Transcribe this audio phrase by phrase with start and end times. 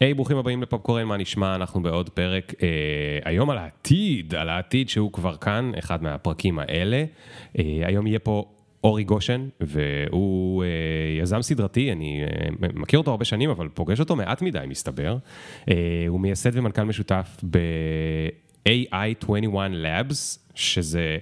[0.00, 1.54] היי, hey, ברוכים הבאים לפופקורן, מה נשמע?
[1.54, 2.68] אנחנו בעוד פרק אה,
[3.24, 7.04] היום על העתיד, על העתיד שהוא כבר כאן, אחד מהפרקים האלה.
[7.58, 8.44] אה, היום יהיה פה
[8.84, 10.68] אורי גושן, והוא אה,
[11.22, 15.16] יזם סדרתי, אני אה, מכיר אותו הרבה שנים, אבל פוגש אותו מעט מדי, מסתבר.
[15.70, 15.74] אה,
[16.08, 21.18] הוא מייסד ומנכ"ל משותף ב-AI21 Labs, שזה...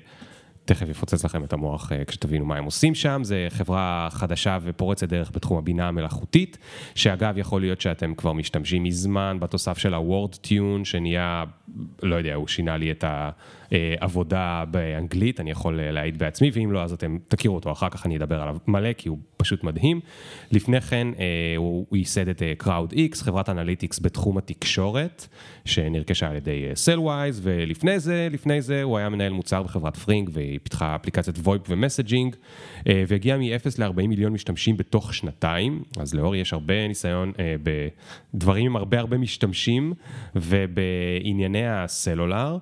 [0.65, 5.09] תכף יפוצץ לכם את המוח אה, כשתבינו מה הם עושים שם, זה חברה חדשה ופורצת
[5.09, 6.59] דרך בתחום הבינה המלאכותית,
[6.95, 11.45] שאגב יכול להיות שאתם כבר משתמשים מזמן בתוסף של ה-Wordtune שנהיה,
[12.03, 13.05] לא יודע, הוא שינה לי את
[14.01, 18.17] העבודה באנגלית, אני יכול להעיד בעצמי, ואם לא אז אתם תכירו אותו, אחר כך אני
[18.17, 20.01] אדבר עליו מלא כי הוא פשוט מדהים.
[20.53, 21.25] לפני כן אה,
[21.57, 25.27] הוא ייסד את אה, CrowdX, חברת analytics בתחום התקשורת,
[25.65, 30.59] שנרכשה על ידי Cellwise, ולפני זה, לפני זה הוא היה מנהל מוצר בחברת Fring, היא
[30.63, 32.37] פיתחה אפליקציית VoIP ו messaging,
[32.87, 37.55] והגיעה מ-0 ל-40 מיליון משתמשים בתוך שנתיים, אז לאורי יש הרבה ניסיון אה,
[38.35, 39.93] בדברים עם הרבה הרבה משתמשים
[40.37, 42.59] ובענייני הסלולר.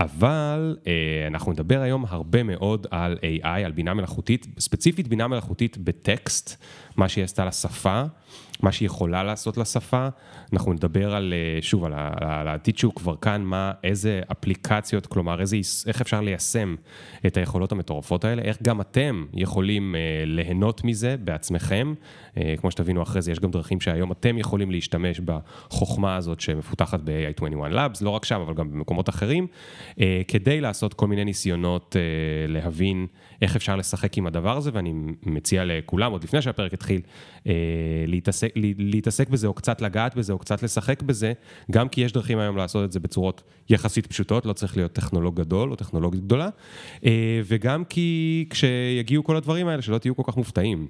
[0.00, 5.78] אבל אה, אנחנו נדבר היום הרבה מאוד על AI, על בינה מלאכותית, ספציפית בינה מלאכותית
[5.78, 6.64] בטקסט,
[6.96, 8.02] מה שהיא עשתה לשפה,
[8.62, 10.08] מה שהיא יכולה לעשות לשפה.
[10.54, 15.40] אנחנו נדבר על, אה, שוב, על, על העתיד שהוא כבר כאן, מה, איזה אפליקציות, כלומר,
[15.40, 16.74] איזה, איך אפשר ליישם
[17.26, 21.94] את היכולות המטורפות האלה, איך גם אתם יכולים אה, ליהנות מזה בעצמכם.
[22.36, 27.00] אה, כמו שתבינו אחרי זה, יש גם דרכים שהיום אתם יכולים להשתמש בחוכמה הזאת שמפותחת
[27.04, 29.46] ב-AI21 Labs, לא רק שם, אבל גם במקומות אחרים,
[30.00, 33.06] אה, כדי לעשות כל מיני ניסיונות אה, להבין
[33.42, 37.00] איך אפשר לשחק עם הדבר הזה, ואני מציע לכולם, עוד לפני שהפרק התחיל,
[38.06, 41.32] להתעסק, להתעסק בזה, או קצת לגעת בזה, או קצת לשחק בזה,
[41.70, 45.40] גם כי יש דרכים היום לעשות את זה בצורות יחסית פשוטות, לא צריך להיות טכנולוג
[45.40, 46.48] גדול או טכנולוגית גדולה,
[47.44, 50.86] וגם כי כשיגיעו כל הדברים האלה, שלא תהיו כל כך מופתעים.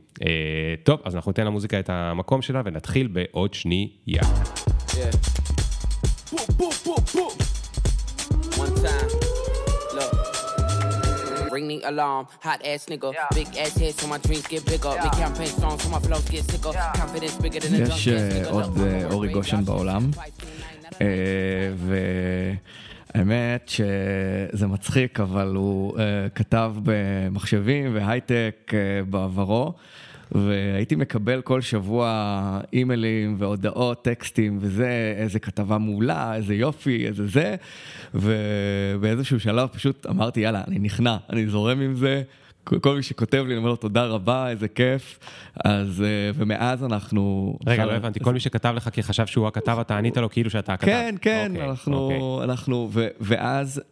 [0.83, 4.23] טוב, אז אנחנו ניתן למוזיקה את המקום שלה ונתחיל בעוד שנייה.
[4.89, 4.95] Yeah.
[11.55, 12.25] Ring the alarm.
[12.47, 13.39] Hot ass nigga, yeah.
[13.39, 14.93] big ass head so my dreams get bigger.
[14.95, 15.05] Yeah.
[15.05, 16.73] Make campaign songs so my flows get sicker.
[16.75, 17.01] Yeah.
[17.01, 18.09] Confidence bigger than a יש
[18.51, 18.79] עוד
[19.13, 20.11] אורי גושן בעולם.
[23.15, 25.99] והאמת שזה מצחיק, אבל הוא
[26.35, 28.73] כתב במחשבים והייטק
[29.11, 29.73] בעברו.
[30.35, 37.55] והייתי מקבל כל שבוע אימיילים והודעות, טקסטים וזה, איזה כתבה מעולה, איזה יופי, איזה זה,
[38.15, 42.23] ובאיזשהו שלב פשוט אמרתי, יאללה, אני נכנע, אני זורם עם זה.
[42.81, 45.19] כל מי שכותב לי, אני אומר לו תודה רבה, איזה כיף.
[45.65, 47.57] אז, ומאז אנחנו...
[47.67, 50.51] רגע, לא הבנתי, כל מי שכתב לך כי חשב שהוא הכתב, אתה ענית לו כאילו
[50.51, 50.87] שאתה הכתב.
[50.87, 52.45] כן, כן, אוקיי, אנחנו, אוקיי.
[52.45, 52.91] אנחנו,
[53.21, 53.83] ואז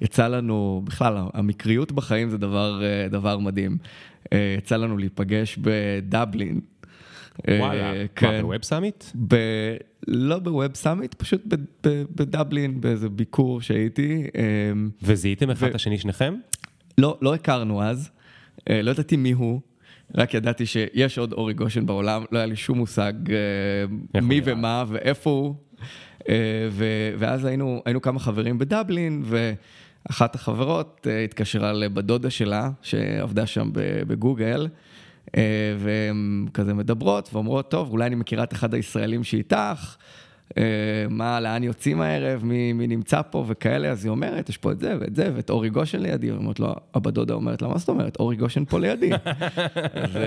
[0.00, 2.38] יצא לנו, בכלל, המקריות בחיים זה
[3.10, 3.76] דבר מדהים.
[4.32, 6.60] אה, יצא לנו להיפגש בדבלין.
[7.48, 8.36] וואלה, אה, כן.
[8.36, 9.04] מה, ב Web Summit?
[10.06, 11.42] לא ב Web Summit, פשוט
[12.16, 14.26] בדבלין, באיזה ביקור שהייתי.
[14.36, 14.42] אה,
[15.02, 16.34] וזיהיתם אחד את השני שניכם?
[16.98, 18.10] לא, לא הכרנו אז,
[18.70, 19.60] לא ידעתי מי הוא.
[20.14, 23.12] רק ידעתי שיש עוד אורי גושן בעולם, לא היה לי שום מושג
[24.22, 25.54] מי ומה ואיפה הוא.
[27.18, 29.52] ואז היינו, היינו כמה חברים בדבלין, ו...
[30.10, 33.70] אחת החברות אה, התקשרה לבת דודה שלה, שעבדה שם
[34.06, 34.68] בגוגל,
[35.36, 35.42] אה,
[35.78, 39.96] והן כזה מדברות ואומרות, טוב, אולי אני מכירה את אחד הישראלים שאיתך,
[40.58, 40.62] אה,
[41.10, 44.80] מה, לאן יוצאים הערב, מי, מי נמצא פה וכאלה, אז היא אומרת, יש פה את
[44.80, 47.88] זה ואת זה, ואת אורי גושן לידי, ואומרת לו, הבת דודה אומרת לה, מה זאת
[47.88, 49.10] אומרת, אורי גושן פה לידי.
[50.12, 50.24] ו...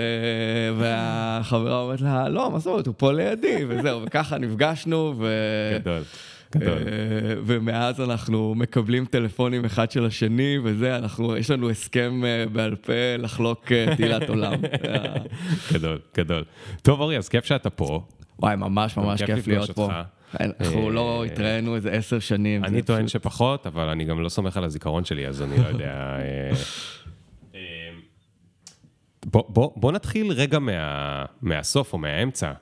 [0.78, 5.28] והחברה אומרת לה, לא, מה זאת אומרת, הוא פה לידי, וזהו, וככה נפגשנו, ו...
[5.80, 6.02] גדול.
[6.56, 6.62] אה,
[7.46, 12.92] ומאז אנחנו מקבלים טלפונים אחד של השני, וזה, אנחנו, יש לנו הסכם אה, בעל פה
[13.18, 14.52] לחלוק אה, תהילת עולם.
[15.72, 16.44] גדול, גדול.
[16.82, 18.06] טוב, אורי, אז כיף שאתה פה.
[18.38, 19.88] וואי, ממש ממש כיף להיות פה.
[20.40, 22.64] אנחנו לא התראינו איזה עשר שנים.
[22.64, 26.16] אני טוען שפחות, אבל אני גם לא סומך על הזיכרון שלי, אז אני לא יודע.
[29.76, 30.58] בוא נתחיל רגע
[31.42, 32.52] מהסוף או מהאמצע.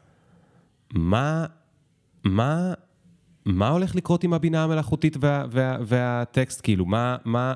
[0.90, 1.46] מה,
[2.24, 2.74] מה
[3.48, 6.60] מה הולך לקרות עם הבינה המלאכותית וה, וה, והטקסט?
[6.62, 7.54] כאילו, מה, מה,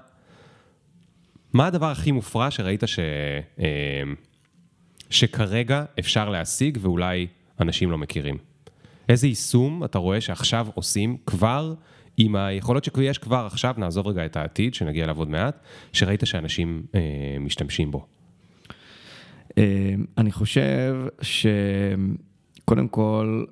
[1.53, 2.99] מה הדבר הכי מופרע שראית ש,
[3.61, 4.03] אה,
[5.11, 7.27] שכרגע אפשר להשיג ואולי
[7.61, 8.37] אנשים לא מכירים?
[9.09, 11.75] איזה יישום אתה רואה שעכשיו עושים כבר
[12.17, 15.61] עם היכולות שיש כבר עכשיו, נעזוב רגע את העתיד, שנגיע אליו עוד מעט,
[15.93, 17.01] שראית שאנשים אה,
[17.41, 18.07] משתמשים בו?
[19.59, 23.45] אה, אני חושב שקודם כל,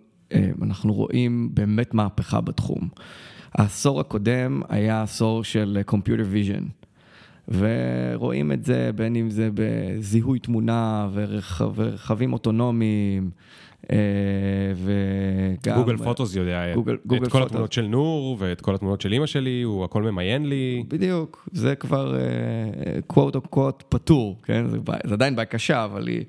[0.62, 2.88] אנחנו רואים באמת מהפכה בתחום.
[3.52, 6.64] העשור הקודם היה עשור של Computer Vision,
[7.48, 13.30] ורואים את זה בין אם זה בזיהוי תמונה ורכב, ורכבים אוטונומיים,
[13.92, 13.96] אה,
[15.66, 15.76] גם...
[15.76, 17.46] גוגל פוטוס יודע גוגל- את גוגל כל פוטוס.
[17.46, 20.84] התמונות של נור ואת כל התמונות של אימא שלי, הוא הכל ממיין לי.
[20.88, 22.16] בדיוק, זה כבר
[23.06, 24.68] קוואט או קוואט פטור, כן?
[24.68, 26.24] זה, זה עדיין בעיה קשה, אבל היא,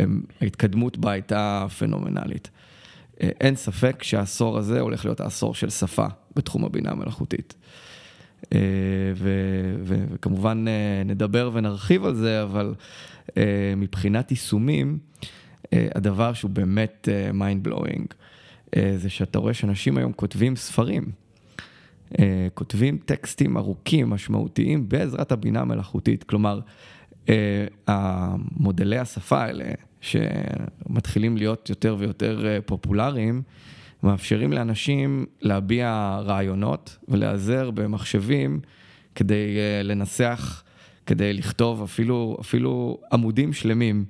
[0.00, 2.50] הם, ההתקדמות בה הייתה פנומנלית.
[3.22, 7.54] אה, אין ספק שהעשור הזה הולך להיות העשור של שפה בתחום הבינה המלאכותית.
[8.52, 8.58] אה,
[9.84, 12.74] וכמובן אה, נדבר ונרחיב על זה, אבל
[13.76, 14.98] מבחינת יישומים,
[15.72, 18.04] הדבר שהוא באמת mind blowing,
[18.96, 21.10] זה שאתה רואה שאנשים היום כותבים ספרים.
[22.54, 26.24] כותבים טקסטים ארוכים, משמעותיים, בעזרת הבינה המלאכותית.
[26.24, 26.60] כלומר,
[27.86, 29.64] המודלי השפה האלה,
[30.00, 33.42] שמתחילים להיות יותר ויותר אה, פופולריים,
[34.02, 38.60] מאפשרים לאנשים להביע רעיונות ולהיעזר במחשבים
[39.14, 40.62] כדי אה, לנסח,
[41.06, 44.04] כדי לכתוב אפילו, אפילו עמודים שלמים.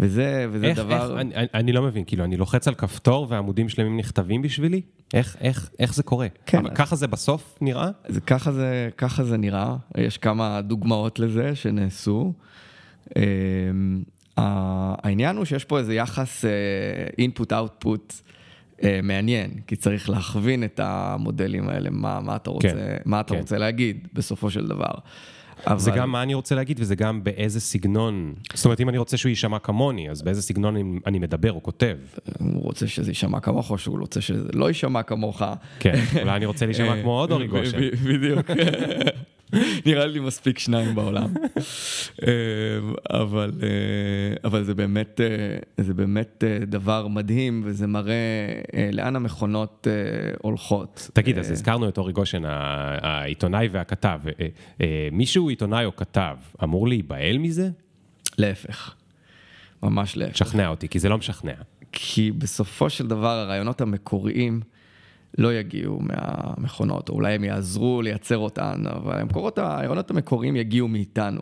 [0.00, 1.10] וזה, וזה איך, דבר...
[1.10, 4.80] איך, אני, אני- אני לא מבין, כאילו, אני לוחץ על כפתור ועמודים שלמים נכתבים בשבילי?
[5.14, 6.26] איך, איך, איך זה קורה?
[6.46, 6.58] כן.
[6.58, 7.88] אבל ככה זה בסוף נראה?
[8.08, 12.32] זה ככה זה, ככה זה נראה, יש כמה דוגמאות לזה שנעשו.
[14.36, 16.44] העניין הוא שיש פה איזה יחס
[17.20, 18.12] input-output
[18.82, 23.34] אה, מעניין, כי צריך להכווין את המודלים האלה, מה, מה אתה רוצה, כן, מה אתה
[23.34, 23.40] כן.
[23.40, 24.90] רוצה להגיד בסופו של דבר.
[25.76, 28.34] זה אבל- גם מה אני רוצה להגיד וזה גם באיזה סגנון.
[28.54, 31.62] זאת אומרת, אם אני רוצה שהוא יישמע כמוני, אז באיזה סגנון אני, אני מדבר או
[31.62, 31.96] כותב.
[32.38, 35.42] הוא רוצה שזה יישמע כמוך, או שהוא רוצה שזה לא יישמע כמוך.
[35.80, 37.78] כן, אולי אני רוצה להישמע כמו עוד אורי גושן.
[38.04, 38.46] בדיוק.
[39.86, 41.34] נראה לי מספיק שניים בעולם.
[42.22, 42.30] אה,
[43.20, 43.68] אבל, אה,
[44.44, 48.14] אבל זה באמת, אה, זה באמת אה, דבר מדהים, וזה מראה
[48.74, 49.86] אה, לאן המכונות
[50.42, 51.10] הולכות.
[51.12, 54.20] תגיד, אז הזכרנו את אורי גושן, העיתונאי והכתב.
[55.12, 57.70] מישהו עיתונאי או כתב אמור להיבהל מזה?
[58.38, 58.94] להפך.
[59.82, 60.32] ממש להפך.
[60.32, 61.52] תשכנע אותי, כי זה לא משכנע.
[61.92, 64.60] כי בסופו של דבר הרעיונות המקוריים
[65.38, 71.40] לא יגיעו מהמכונות, או אולי הם יעזרו לייצר אותן, אבל המקורות, הרעיונות המקוריים יגיעו מאיתנו.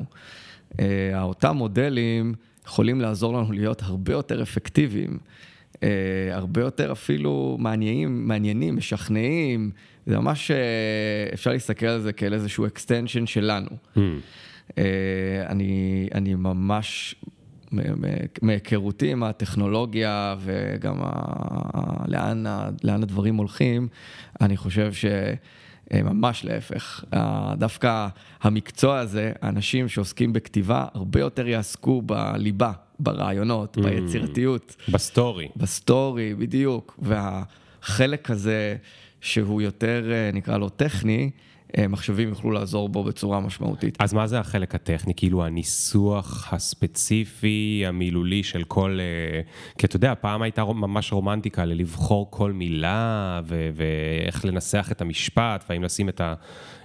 [0.80, 2.34] אה, אותם מודלים
[2.66, 5.18] יכולים לעזור לנו להיות הרבה יותר אפקטיביים,
[5.82, 5.88] אה,
[6.32, 9.70] הרבה יותר אפילו מעניינים, מעניינים, משכנעים.
[10.06, 10.56] זה ממש, אה,
[11.34, 13.68] אפשר להסתכל על זה כאל איזשהו extension שלנו.
[14.78, 14.84] אה,
[15.48, 17.14] אני, אני ממש,
[18.42, 23.88] מהיכרותי עם הטכנולוגיה וגם ה- לאן, ה- לאן הדברים הולכים,
[24.40, 24.92] אני חושב
[25.92, 27.04] שממש להפך.
[27.12, 28.08] ה- דווקא
[28.42, 34.76] המקצוע הזה, האנשים שעוסקים בכתיבה, הרבה יותר יעסקו בליבה, ברעיונות, ביצירתיות.
[34.88, 35.48] ב story.
[35.56, 36.98] ב story, בדיוק.
[37.02, 38.76] והחלק הזה,
[39.20, 41.30] שהוא יותר, אה, נקרא לו טכני, אה,
[41.88, 43.96] מחשבים יוכלו לעזור בו בצורה משמעותית.
[44.00, 45.12] אז מה זה החלק הטכני?
[45.16, 48.98] כאילו הניסוח הספציפי, המילולי של כל...
[49.00, 49.40] אה,
[49.78, 55.64] כי אתה יודע, פעם הייתה ממש רומנטיקה ללבחור כל מילה, ו- ואיך לנסח את המשפט,
[55.68, 56.34] והאם לשים את, ה-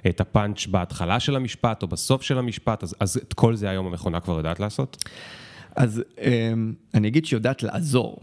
[0.08, 3.88] את הפאנץ' בהתחלה של המשפט או בסוף של המשפט, אז, אז את כל זה היום
[3.88, 5.04] המכונה כבר יודעת לעשות?
[5.76, 8.18] אז אמ, אני אגיד שהיא יודעת לעזור.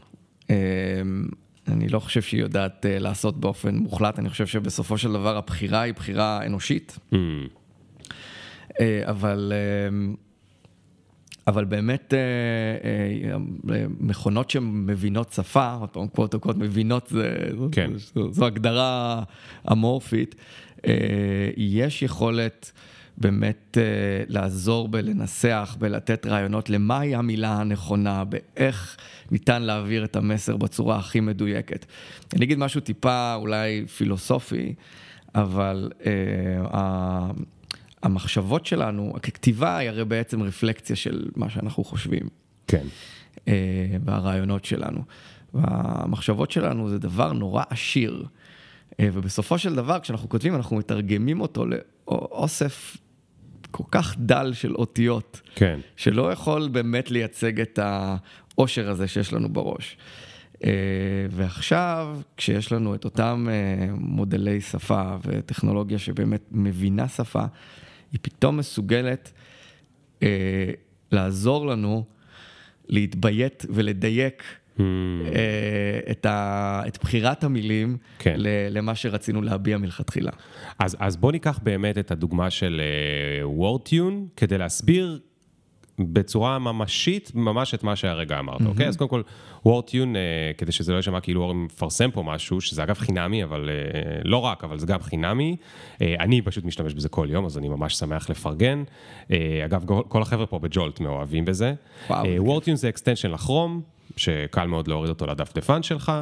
[1.68, 5.80] אני לא חושב שהיא יודעת אה, לעשות באופן מוחלט, אני חושב שבסופו של דבר הבחירה
[5.80, 6.98] היא בחירה אנושית.
[7.12, 7.16] Hmm.
[8.80, 9.52] אה, אבל,
[9.88, 10.14] אמ,
[11.46, 12.18] אבל באמת אה,
[13.74, 17.90] אה, מכונות שמבינות שפה, עוד פעם, קוואט או קוואט, מבינות, זה, כן.
[18.14, 19.22] זו, זו הגדרה
[19.72, 20.34] אמורפית,
[20.86, 20.92] אה,
[21.56, 22.72] יש יכולת
[23.18, 23.82] באמת אה,
[24.28, 28.96] לעזור בלנסח, בלתת רעיונות למהי המילה הנכונה, באיך
[29.30, 31.86] ניתן להעביר את המסר בצורה הכי מדויקת.
[32.36, 34.74] אני אגיד משהו טיפה אולי פילוסופי,
[35.34, 36.12] אבל אה,
[36.74, 37.30] ה-
[38.02, 42.28] המחשבות שלנו, הכתיבה היא הרי בעצם רפלקציה של מה שאנחנו חושבים,
[42.66, 42.86] כן.
[43.48, 43.54] אה,
[44.04, 45.00] והרעיונות שלנו.
[45.54, 48.24] והמחשבות שלנו זה דבר נורא עשיר.
[49.02, 51.64] ובסופו של דבר, כשאנחנו כותבים, אנחנו מתרגמים אותו
[52.08, 52.96] לאוסף
[53.76, 55.80] כל כך דל של אותיות, כן.
[55.96, 59.96] שלא יכול באמת לייצג את העושר הזה שיש לנו בראש.
[60.64, 60.70] אה,
[61.30, 67.44] ועכשיו, כשיש לנו את אותם אה, מודלי שפה וטכנולוגיה שבאמת מבינה שפה,
[68.12, 69.32] היא פתאום מסוגלת
[70.22, 70.70] אה,
[71.12, 72.04] לעזור לנו
[72.88, 74.42] להתביית ולדייק
[74.80, 78.34] אה, את, ה, את בחירת המילים כן.
[78.70, 80.30] למה שרצינו להביע מלכתחילה.
[80.78, 82.80] אז, אז בוא ניקח באמת את הדוגמה של
[83.42, 85.20] uh, WordTune, כדי להסביר
[85.98, 88.66] בצורה ממשית, ממש את מה שהרגע אמרת, mm-hmm.
[88.66, 88.88] אוקיי?
[88.88, 89.22] אז קודם כל,
[89.66, 90.20] Wordtune, אה,
[90.58, 94.36] כדי שזה לא יישמע כאילו אורי מפרסם פה משהו, שזה אגב חינמי, אבל אה, לא
[94.36, 95.56] רק, אבל זה גם חינמי.
[96.02, 98.82] אה, אני פשוט משתמש בזה כל יום, אז אני ממש שמח לפרגן.
[99.30, 101.74] אה, אגב, כל החבר'ה פה בג'ולט מאוהבים בזה.
[102.38, 103.82] Wordtune זה extension ל Chrome,
[104.16, 106.12] שקל מאוד להוריד אותו לדפדפן שלך,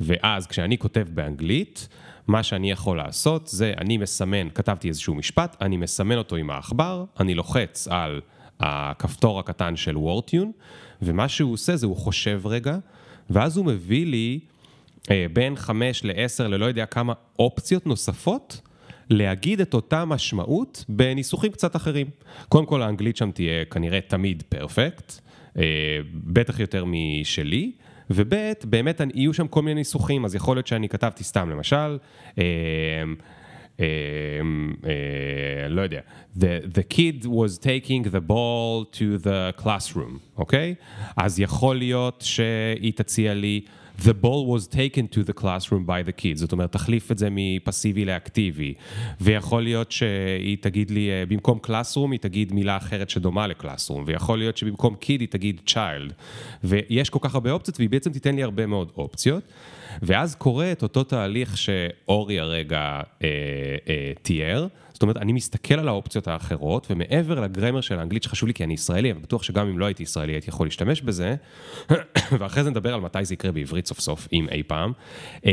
[0.00, 1.88] ואז כשאני כותב באנגלית,
[2.28, 7.04] מה שאני יכול לעשות זה, אני מסמן, כתבתי איזשהו משפט, אני מסמן אותו עם העכבר,
[7.20, 8.20] אני לוחץ על
[8.60, 10.52] הכפתור הקטן של וורטיון,
[11.02, 12.76] ומה שהוא עושה זה הוא חושב רגע,
[13.30, 14.40] ואז הוא מביא לי
[15.10, 18.60] אה, בין 5 ל-10 ללא יודע כמה אופציות נוספות.
[19.10, 22.06] להגיד את אותה משמעות בניסוחים קצת אחרים.
[22.48, 25.20] קודם כל האנגלית שם תהיה כנראה תמיד פרפקט,
[25.58, 25.62] אה,
[26.14, 27.72] בטח יותר משלי,
[28.10, 31.98] וב' באמת יהיו שם כל מיני ניסוחים, אז יכול להיות שאני כתבתי סתם למשל,
[32.38, 32.44] אה,
[35.68, 36.00] לא יודע,
[36.38, 40.74] the, the kid was taking the ball to the classroom, אוקיי?
[40.78, 40.84] Okay?
[41.16, 43.60] אז יכול להיות שהיא תציע לי,
[43.98, 47.28] The ball was taken to the classroom by the kids, זאת אומרת, תחליף את זה
[47.30, 48.74] מפסיבי לאקטיבי.
[49.20, 54.38] ויכול להיות שהיא תגיד לי, אה, במקום classroom היא תגיד מילה אחרת שדומה לקלאסרום, ויכול
[54.38, 56.12] להיות שבמקום kid היא תגיד child.
[56.64, 59.42] ויש כל כך הרבה אופציות, והיא בעצם תיתן לי הרבה מאוד אופציות.
[60.02, 63.28] ואז קורה את אותו תהליך שאורי הרגע אה,
[63.88, 64.66] אה, תיאר.
[65.02, 68.74] זאת אומרת, אני מסתכל על האופציות האחרות, ומעבר לגרמר של האנגלית שחשוב לי, כי אני
[68.74, 71.36] ישראלי, אבל בטוח שגם אם לא הייתי ישראלי הייתי יכול להשתמש בזה,
[72.38, 74.92] ואחרי זה נדבר על מתי זה יקרה בעברית סוף סוף, אם אי פעם.
[75.44, 75.50] אמ,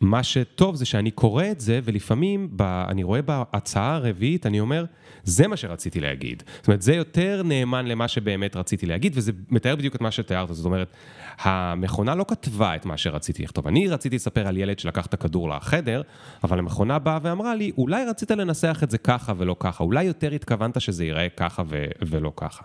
[0.00, 4.84] מה שטוב זה שאני קורא את זה, ולפעמים ב, אני רואה בהצעה הרביעית, אני אומר,
[5.28, 6.42] זה מה שרציתי להגיד.
[6.56, 10.54] זאת אומרת, זה יותר נאמן למה שבאמת רציתי להגיד, וזה מתאר בדיוק את מה שתיארת.
[10.54, 10.92] זאת אומרת,
[11.38, 13.66] המכונה לא כתבה את מה שרציתי לכתוב.
[13.66, 16.02] אני רציתי לספר על ילד שלקח את הכדור לחדר,
[16.44, 20.32] אבל המכונה באה ואמרה לי, אולי רצית לנסח את זה ככה ולא ככה, אולי יותר
[20.32, 22.64] התכוונת שזה ייראה ככה ו- ולא ככה.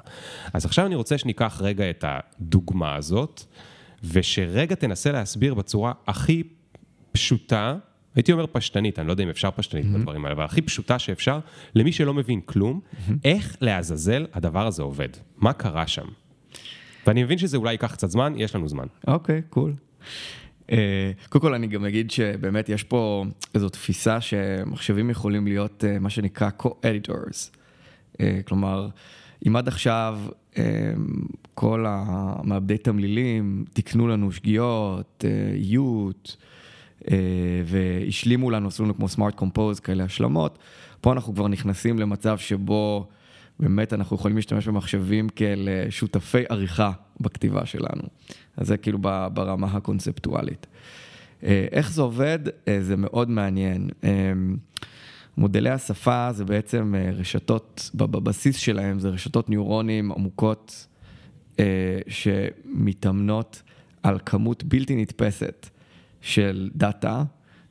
[0.54, 3.44] אז עכשיו אני רוצה שניקח רגע את הדוגמה הזאת,
[4.04, 6.44] ושרגע תנסה להסביר בצורה הכי
[7.12, 7.76] פשוטה,
[8.16, 9.98] הייתי אומר פשטנית, אני לא יודע אם אפשר פשטנית mm-hmm.
[9.98, 11.40] בדברים האלה, אבל הכי פשוטה שאפשר,
[11.76, 13.14] למי שלא מבין כלום, mm-hmm.
[13.24, 16.06] איך לעזאזל הדבר הזה עובד, מה קרה שם.
[17.08, 18.86] ואני מבין שזה אולי ייקח קצת זמן, יש לנו זמן.
[19.08, 19.74] אוקיי, okay, קול.
[19.74, 20.04] Cool.
[20.68, 26.00] Uh, קודם כל אני גם אגיד שבאמת יש פה איזו תפיסה שמחשבים יכולים להיות uh,
[26.00, 27.58] מה שנקרא co-editors.
[28.14, 28.16] Uh,
[28.46, 28.88] כלומר,
[29.48, 30.20] אם עד עכשיו
[31.54, 36.48] כל המעבדי תמלילים תיקנו לנו שגיאות, איות, uh, אה,
[37.66, 40.58] והשלימו לנו, עשו לנו כמו סמארט קומפוז, כאלה השלמות.
[41.02, 43.08] פה אנחנו כבר נכנסים למצב שבו
[43.60, 48.04] באמת אנחנו יכולים להשתמש במחשבים כאל אה, שותפי עריכה בכתיבה שלנו.
[48.58, 49.00] אז זה כאילו
[49.34, 50.68] ברמה הקונספטואלית.
[51.44, 52.40] אה, איך זה עובד?
[52.80, 53.90] זה מאוד מעניין.
[55.38, 60.88] מודלי השפה זה בעצם רשתות, בבסיס שלהם זה רשתות ניורונים עמוקות
[62.08, 63.62] שמתאמנות
[64.04, 65.70] על כמות בלתי נתפסת
[66.24, 67.24] של data,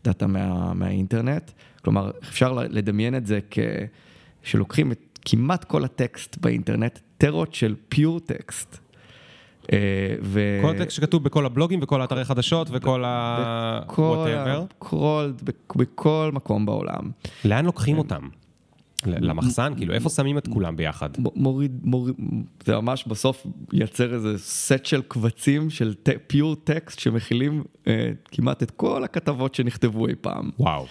[0.05, 1.50] data מה, מהאינטרנט.
[1.85, 3.38] כלומר, אפשר לדמיין את זה
[4.42, 8.79] כשלוקחים את כמעט כל הטקסט באינטרנט, טרות של pure text.
[9.73, 9.78] אה,
[10.23, 10.59] ו...
[10.62, 13.80] כל הטקסט שכתוב בכל הבלוגים וכל האתרי חדשות וכל ה...
[13.87, 17.11] בכל, בכל, בכל מקום בעולם.
[17.44, 18.28] לאן לוקחים אותם?
[19.06, 19.73] למחסן?
[19.76, 21.11] כאילו, איפה שמים את כולם ביחד?
[21.18, 22.14] מוריד, מוריד,
[22.64, 25.94] זה ממש בסוף ייצר איזה סט של קבצים של
[26.26, 30.50] פיור טקסט שמכילים אה, כמעט את כל הכתבות שנכתבו אי פעם.
[30.59, 30.87] וואו.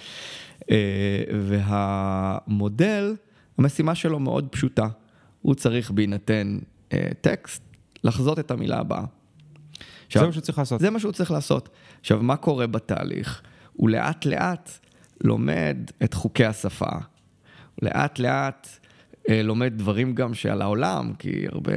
[0.71, 3.15] אה, והמודל,
[3.57, 4.87] המשימה שלו מאוד פשוטה.
[5.41, 6.59] הוא צריך בהינתן
[6.93, 7.63] אה, טקסט,
[8.03, 9.03] לחזות את המילה הבאה.
[10.07, 10.79] עכשיו, זה מה שהוא צריך לעשות.
[10.79, 11.69] זה מה שהוא צריך לעשות.
[11.99, 13.41] עכשיו, מה קורה בתהליך?
[13.73, 14.71] הוא לאט לאט
[15.21, 16.91] לומד את חוקי השפה.
[17.81, 18.67] לאט לאט
[19.29, 21.73] אה, לומד דברים גם שעל העולם, כי הרבה,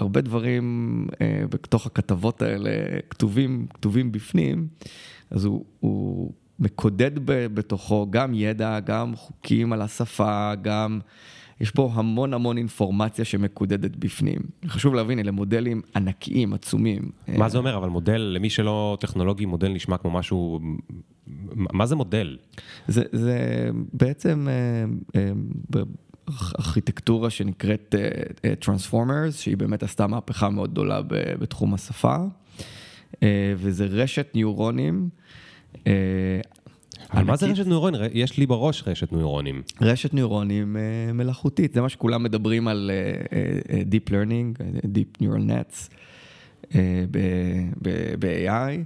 [0.00, 2.70] הרבה דברים אה, בתוך הכתבות האלה
[3.10, 4.68] כתובים, כתובים בפנים,
[5.30, 11.00] אז הוא, הוא מקודד בתוכו גם ידע, גם חוקים על השפה, גם...
[11.60, 14.38] יש פה המון המון אינפורמציה שמקודדת בפנים.
[14.66, 17.10] חשוב להבין, אלה מודלים ענקיים, עצומים.
[17.28, 17.76] מה זה אומר?
[17.76, 20.60] אבל מודל, למי שלא טכנולוגי, מודל נשמע כמו משהו...
[21.54, 22.36] מה זה מודל?
[22.88, 24.84] זה, זה בעצם אה,
[25.20, 25.82] אה,
[26.58, 27.94] ארכיטקטורה שנקראת
[28.64, 31.00] Transformers, שהיא באמת עשתה מהפכה מאוד גדולה
[31.38, 32.16] בתחום השפה,
[33.22, 35.08] אה, וזה רשת ניורונים.
[37.08, 38.00] על מה זה רשת נוירונים?
[38.12, 39.62] יש לי בראש רשת נוירונים.
[39.80, 45.50] רשת נוירונים uh, מלאכותית, זה מה שכולם מדברים על uh, uh, Deep Learning, Deep Neural
[45.50, 45.94] Nets
[48.18, 48.84] ב-AI.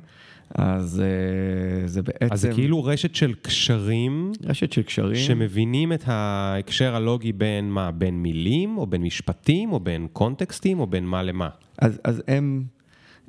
[0.54, 2.26] אז אה, זה בעצם...
[2.30, 5.16] אז זה כאילו רשת של קשרים, רשת של קשרים.
[5.16, 7.90] שמבינים את ההקשר הלוגי בין מה?
[7.90, 11.48] בין מילים, או בין משפטים, או בין קונטקסטים, או בין מה למה.
[11.78, 12.64] אז, אז הם,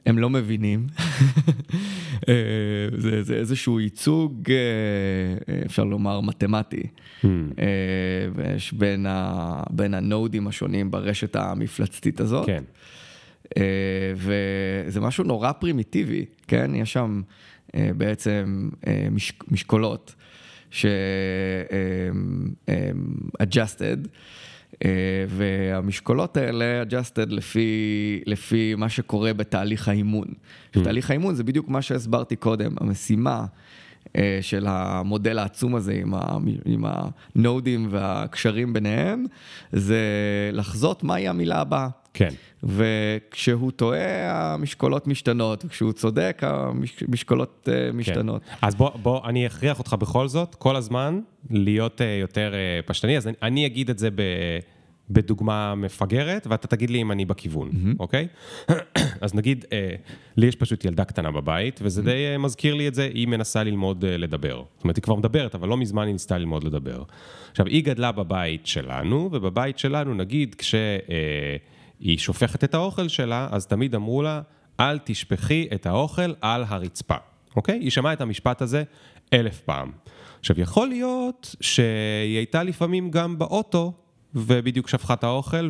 [0.06, 0.88] הם לא מבינים.
[2.30, 2.34] אה,
[2.98, 6.84] זה, זה איזשהו ייצוג, אה, אפשר לומר, מתמטי.
[7.24, 7.30] אה,
[8.36, 12.46] ויש בין, ה, בין ה nodeים השונים ברשת המפלצתית הזאת.
[12.46, 12.64] כן.
[13.58, 16.76] אה, וזה משהו נורא פרימיטיבי, כן?
[16.76, 17.22] יש שם
[17.76, 20.16] אה, בעצם אה, מש, משקולות
[20.72, 20.86] ש...
[24.84, 24.90] אה,
[25.28, 30.28] והמשקולות האלה adjusted לפי, לפי מה שקורה בתהליך האימון.
[30.72, 33.46] תהליך האימון זה בדיוק מה שהסברתי קודם, המשימה.
[34.18, 39.26] אה, של המודל העצום הזה עם, ה, עם ה nodeים והקשרים ביניהם,
[39.72, 40.00] זה
[40.52, 41.88] לחזות מהי המילה הבאה.
[42.14, 42.30] כן.
[42.64, 48.42] וכשהוא טועה, המשקולות משתנות, וכשהוא צודק, המשקולות אה, משתנות.
[48.46, 48.56] כן.
[48.62, 52.54] אז בוא, בוא, אני אכריח אותך בכל זאת, כל הזמן, להיות יותר
[52.86, 53.18] פשטני.
[53.18, 54.22] אז אני, אני אגיד את זה ב,
[55.10, 57.96] בדוגמה מפגרת, ואתה תגיד לי אם אני בכיוון, mm-hmm.
[58.00, 58.28] אוקיי?
[59.22, 59.68] אז נגיד, uh,
[60.38, 62.06] לי יש פשוט ילדה קטנה בבית, וזה mm-hmm.
[62.06, 64.64] די uh, מזכיר לי את זה, היא מנסה ללמוד uh, לדבר.
[64.76, 67.04] זאת אומרת, היא כבר מדברת, אבל לא מזמן היא ניסתה ללמוד לדבר.
[67.52, 70.76] עכשיו, היא גדלה בבית שלנו, ובבית שלנו, נגיד, כש...
[70.76, 71.10] Uh,
[72.04, 74.42] היא שופכת את האוכל שלה, אז תמיד אמרו לה,
[74.80, 77.16] אל תשפכי את האוכל על הרצפה,
[77.56, 77.80] אוקיי?
[77.80, 78.84] היא שמעה את המשפט הזה
[79.34, 79.92] אלף פעם.
[80.40, 83.94] עכשיו, יכול להיות שהיא הייתה לפעמים גם באוטו,
[84.36, 85.70] ובדיוק שפכה את האוכל,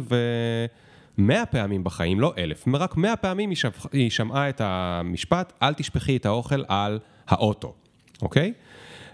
[1.17, 3.85] ומאה פעמים בחיים, לא אלף, רק מאה פעמים היא, שפ...
[3.91, 7.73] היא שמעה את המשפט, אל תשפכי את האוכל על האוטו,
[8.21, 8.53] אוקיי?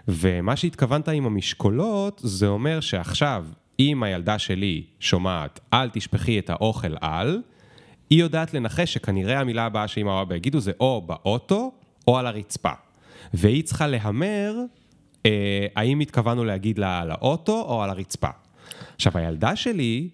[0.08, 3.46] ומה שהתכוונת עם המשקולות, זה אומר שעכשיו
[3.78, 7.42] אם הילדה שלי שומעת, אל תשפכי את האוכל על,
[8.10, 11.72] היא יודעת לנחש שכנראה המילה הבאה שאמא או אבא יגידו זה או באוטו
[12.08, 12.72] או על הרצפה.
[13.34, 14.56] והיא צריכה להמר
[15.26, 18.28] אה, האם התכוונו להגיד לה על האוטו או על הרצפה.
[19.00, 20.08] עכשיו, הילדה שלי,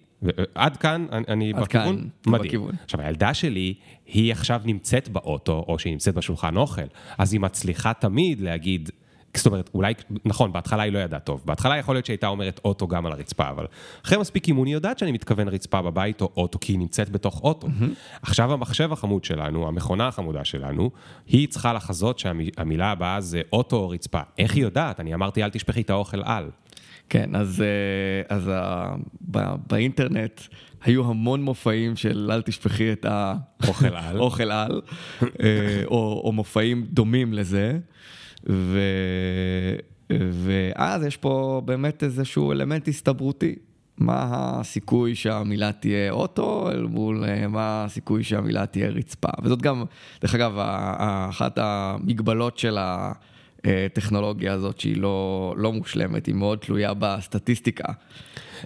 [0.55, 1.97] עד כאן אני עד בכיוון?
[1.97, 2.47] כאן, מדהים.
[2.47, 2.75] בכיוון.
[2.83, 3.73] עכשיו, הילדה שלי,
[4.05, 6.81] היא עכשיו נמצאת באוטו, או שהיא נמצאת בשולחן אוכל,
[7.17, 8.89] אז היא מצליחה תמיד להגיד...
[9.37, 9.93] זאת אומרת, אולי,
[10.25, 11.41] נכון, בהתחלה היא לא ידעה טוב.
[11.45, 13.65] בהתחלה יכול להיות שהייתה אומרת אוטו גם על הרצפה, אבל
[14.05, 17.43] אחרי מספיק אימון היא יודעת שאני מתכוון רצפה בבית או אוטו, כי היא נמצאת בתוך
[17.43, 17.67] אוטו.
[17.67, 18.19] Mm-hmm.
[18.21, 20.91] עכשיו המחשב החמוד שלנו, המכונה החמודה שלנו,
[21.27, 24.21] היא צריכה לחזות שהמילה הבאה זה אוטו או רצפה.
[24.37, 24.99] איך היא יודעת?
[24.99, 26.49] אני אמרתי, אל תשפכי את האוכל על.
[27.09, 28.95] כן, אז, אה, אז ה,
[29.31, 30.41] ב, באינטרנט
[30.83, 34.81] היו המון מופעים של אל תשפכי את האוכל על, אוכל על
[35.23, 37.79] אה, או, או מופעים דומים לזה.
[38.49, 38.79] ו...
[40.09, 43.55] ואז יש פה באמת איזשהו אלמנט הסתברותי.
[43.97, 49.27] מה הסיכוי שהמילה תהיה אוטו, אל מול אה, מה הסיכוי שהמילה תהיה רצפה.
[49.43, 49.83] וזאת גם,
[50.21, 50.53] דרך אגב,
[51.29, 52.77] אחת המגבלות של
[53.63, 57.93] הטכנולוגיה הזאת, שהיא לא, לא מושלמת, היא מאוד תלויה בסטטיסטיקה.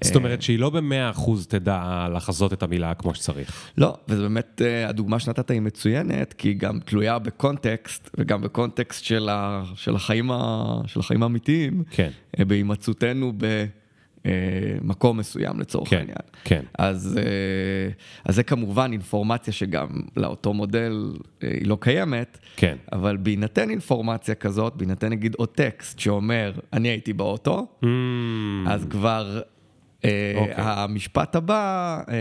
[0.03, 3.71] זאת אומרת שהיא לא במאה אחוז תדע לחזות את המילה כמו שצריך.
[3.77, 9.03] לא, וזה באמת, אה, הדוגמה שנתת היא מצוינת, כי היא גם תלויה בקונטקסט, וגם בקונטקסט
[9.03, 12.09] של, ה, של, החיים, ה, של החיים האמיתיים, כן.
[12.39, 13.65] אה, בהימצאותנו ב...
[14.81, 16.15] מקום מסוים לצורך כן, העניין.
[16.43, 16.61] כן.
[16.77, 17.91] אז, אה,
[18.25, 22.77] אז זה כמובן אינפורמציה שגם לאותו מודל היא לא קיימת, כן.
[22.91, 27.85] אבל בהינתן אינפורמציה כזאת, בהינתן נגיד עוד טקסט שאומר, אני הייתי באוטו, Mm,
[28.67, 29.41] אז כבר
[30.05, 30.53] אה, אוקיי.
[30.57, 31.97] המשפט הבא...
[32.09, 32.13] אה,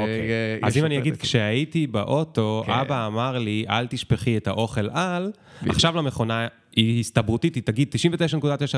[0.00, 0.30] אוקיי.
[0.62, 2.72] אה, אז אם אני אגיד, כשהייתי באוטו, כן.
[2.72, 5.32] אבא אמר לי, אל תשפכי את האוכל על.
[5.68, 6.46] עכשיו למכונה,
[6.78, 7.94] היא הסתברותית, היא תגיד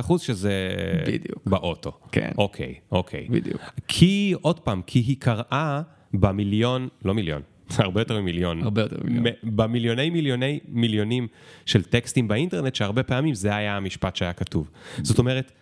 [0.06, 0.70] 99.9% שזה
[1.06, 1.46] בדיוק.
[1.46, 1.92] באוטו.
[2.12, 2.30] כן.
[2.38, 3.26] אוקיי, אוקיי.
[3.30, 3.60] בדיוק.
[3.88, 5.82] כי, עוד פעם, כי היא קראה
[6.14, 7.42] במיליון, לא מיליון,
[7.78, 8.62] הרבה יותר ממיליון.
[8.62, 9.34] הרבה יותר ממיליון.
[9.42, 11.26] במיליוני מיליוני מיליונים
[11.66, 14.70] של טקסטים באינטרנט, שהרבה פעמים זה היה המשפט שהיה כתוב.
[15.02, 15.52] זאת אומרת,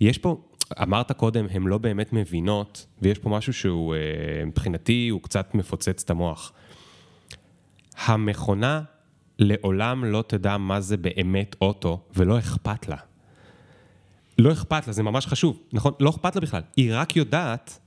[0.00, 0.40] יש פה,
[0.82, 6.02] אמרת קודם, הן לא באמת מבינות, ויש פה משהו שהוא, אה, מבחינתי, הוא קצת מפוצץ
[6.02, 6.52] את המוח.
[8.06, 8.82] המכונה
[9.38, 12.96] לעולם לא תדע מה זה באמת אוטו, ולא אכפת לה.
[14.38, 15.92] לא אכפת לה, זה ממש חשוב, נכון?
[16.00, 16.62] לא אכפת לה בכלל.
[16.76, 17.78] היא רק יודעת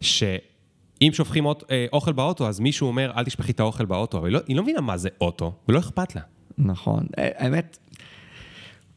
[0.00, 4.34] שאם שופכים אה, אוכל באוטו, אז מישהו אומר, אל תשפכי את האוכל באוטו, אבל היא
[4.34, 6.22] לא, היא לא מבינה מה זה אוטו, ולא אכפת לה.
[6.58, 7.06] נכון.
[7.16, 7.78] האמת,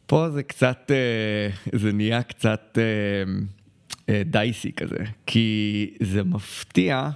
[0.05, 2.77] פה זה קצת, אה, זה נהיה קצת
[4.09, 7.09] אה, דייסי כזה, כי זה מפתיע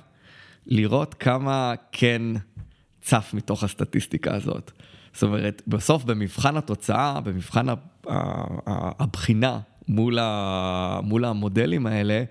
[0.66, 2.22] לראות כמה כן
[3.04, 4.72] צף מתוך הסטטיסטיקה הזאת.
[5.14, 7.66] זאת אומרת, בסוף במבחן התוצאה, במבחן
[9.00, 12.24] הבחינה מול המודלים האלה,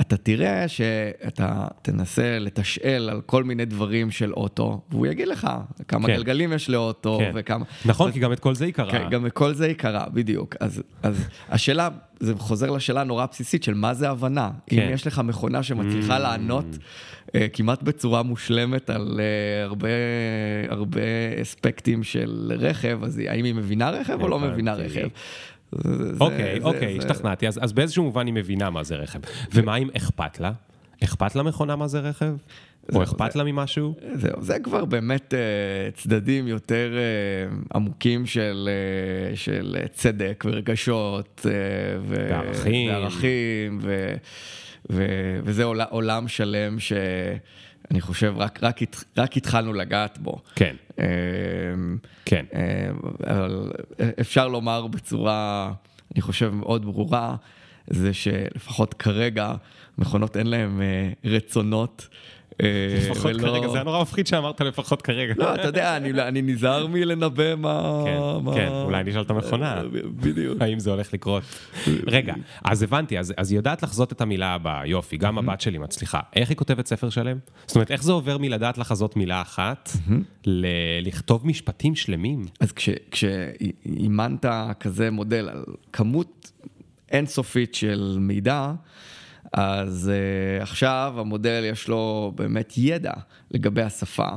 [0.00, 5.48] אתה תראה שאתה תנסה לתשאל על כל מיני דברים של אוטו, והוא יגיד לך
[5.88, 6.16] כמה כן.
[6.16, 7.30] גלגלים יש לאוטו כן.
[7.34, 7.64] וכמה...
[7.84, 8.90] נכון, אז- כי גם את כל זה היא קרה.
[8.90, 10.54] כן, גם כל זה יקרה, בדיוק.
[10.60, 11.88] אז, אז השאלה,
[12.20, 14.50] זה חוזר לשאלה הנורא בסיסית של מה זה הבנה.
[14.66, 14.82] כן.
[14.82, 16.20] אם יש לך מכונה שמצליחה Mm.
[16.20, 16.66] לענות
[17.26, 19.88] uh, כמעט בצורה מושלמת על uh, הרבה,
[20.68, 21.00] הרבה
[21.42, 24.38] אספקטים של רכב, אז היא- האם היא מבינה רכב או לא.
[24.40, 25.08] מבינה רכב?
[26.20, 27.48] אוקיי, אוקיי, השתכנעתי.
[27.48, 29.18] אז אז באיזשהו מובן היא מבינה מה זה רכב.
[29.52, 30.52] ומה אם אכפת לה?
[31.04, 32.34] אכפת לה מכונה מה זה רכב?
[32.94, 33.94] או אכפת לה ממשהו?
[34.14, 38.68] זהו, זה כבר באמת uh, צדדים יותר uh, עמוקים של,
[39.32, 41.40] uh, של צדק ורגשות.
[41.44, 41.48] Uh,
[42.00, 42.90] ו- וערכים.
[42.90, 44.14] וערכים, ו-
[44.90, 46.76] ו- וזה עול, עולם שלם
[47.88, 48.80] שאני חושב רק, רק,
[49.16, 50.42] רק התחלנו לגעת בו.
[50.54, 51.06] כן, אה,
[52.24, 52.44] כן.
[52.54, 52.90] אה,
[53.26, 53.72] אבל
[54.20, 55.72] אפשר לומר בצורה,
[56.14, 57.36] אני חושב, מאוד ברורה,
[57.86, 59.54] זה שלפחות כרגע
[59.98, 62.08] מכונות אין להן אה, רצונות.
[62.62, 62.66] אה,
[63.10, 65.34] לפחות כרגע, זה היה נורא מפחיד שאמרת לפחות כרגע.
[65.36, 68.02] לא, אתה יודע, אני, אני נזהר מלנבא מה...
[68.04, 68.54] כן.
[68.54, 69.76] כן, אולי נשאל את המכונה.
[69.76, 69.82] אה,
[70.16, 70.62] בדיוק.
[70.62, 71.42] האם זה הולך לקרות?
[72.06, 75.78] רגע, אז הבנתי, אז, אז היא יודעת לחזות את המילה הבאה, יופי, גם הבת שלי
[75.78, 76.20] מצליחה.
[76.36, 77.38] איך היא כותבת ספר שלם?
[77.66, 79.90] זאת אומרת, איך זה עובר מלדעת לחזות מילה אחת,
[81.02, 82.46] לכתוב משפטים שלמים?
[82.60, 84.46] אז כש- כשאימנת
[84.80, 86.50] כזה מודל על כמות
[87.12, 88.72] אינסופית של מידע,
[89.52, 93.12] אז uh, עכשיו המודל יש לו באמת ידע
[93.50, 94.28] לגבי השפה,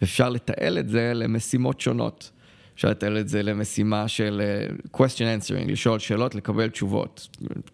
[0.00, 2.30] ואפשר לתעל את זה למשימות שונות.
[2.74, 7.28] אפשר לתעל את זה למשימה של uh, question answering, לשאול שאלות, לקבל תשובות.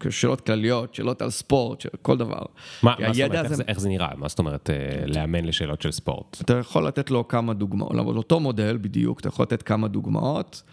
[0.09, 2.41] שאלות כלליות, שאלות על ספורט, של כל דבר.
[2.83, 4.09] מה, מה זאת אומרת, איך זה, איך זה נראה?
[4.17, 6.41] מה זאת אומרת, אה, לאמן לשאלות של ספורט?
[6.41, 10.63] אתה יכול לתת לו כמה דוגמאות, על אותו מודל בדיוק, אתה יכול לתת כמה דוגמאות,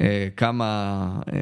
[0.00, 1.38] אה, כמה, אה,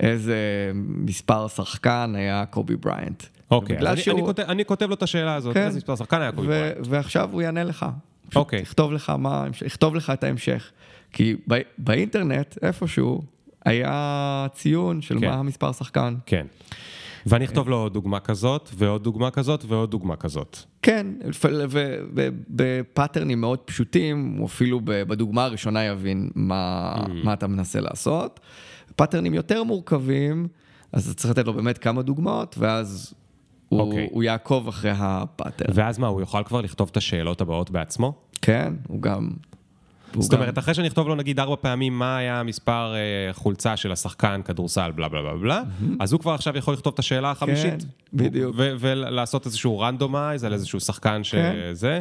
[0.00, 0.36] איזה
[0.74, 3.22] מספר שחקן היה קובי בריינט.
[3.50, 5.62] אוקיי, אני, שהוא- אני, כותב, אני כותב לו את השאלה הזאת, כן.
[5.66, 6.86] איזה מספר שחקן היה קובי ו- בריינט?
[6.90, 7.86] ועכשיו הוא יענה לך.
[8.36, 8.60] אוקיי.
[8.60, 10.70] יכתוב לך מה, יכתוב לך את ההמשך.
[11.12, 13.22] כי ב- באינטרנט, איפשהו,
[13.64, 15.26] היה ציון של כן.
[15.28, 16.14] מה המספר שחקן.
[16.26, 16.46] כן.
[17.26, 20.58] ואני אכתוב לו עוד דוגמה כזאת, ועוד דוגמה כזאת, ועוד דוגמה כזאת.
[20.82, 21.06] כן,
[22.50, 27.10] וב patternים מאוד פשוטים, הוא אפילו בדוגמה הראשונה יבין מה, Mm.
[27.24, 28.40] מה אתה מנסה לעשות.
[28.96, 30.48] patternים יותר מורכבים,
[30.92, 33.14] אז אתה צריך לתת לו באמת כמה דוגמאות, ואז
[33.68, 34.08] הוא, אוקיי.
[34.10, 35.68] הוא יעקוב אחרי ה pattern.
[35.74, 38.12] ואז מה, הוא יוכל כבר לכתוב את השאלות הבאות בעצמו?
[38.42, 39.30] כן, הוא גם...
[40.14, 43.32] הוא זאת גם- אומרת, אחרי שאני אכתוב לו נגיד ארבע פעמים מה היה מספר אה,
[43.32, 45.62] חולצה של השחקן, כדורסל, בלה בלה בלה בלה,
[46.00, 47.82] אז הוא כבר עכשיו יכול לכתוב את השאלה החמישית.
[47.82, 48.56] כן, בדיוק.
[48.56, 51.52] ולעשות איזשהו randomize על איזשהו שחקן כן.
[51.72, 52.00] שזה,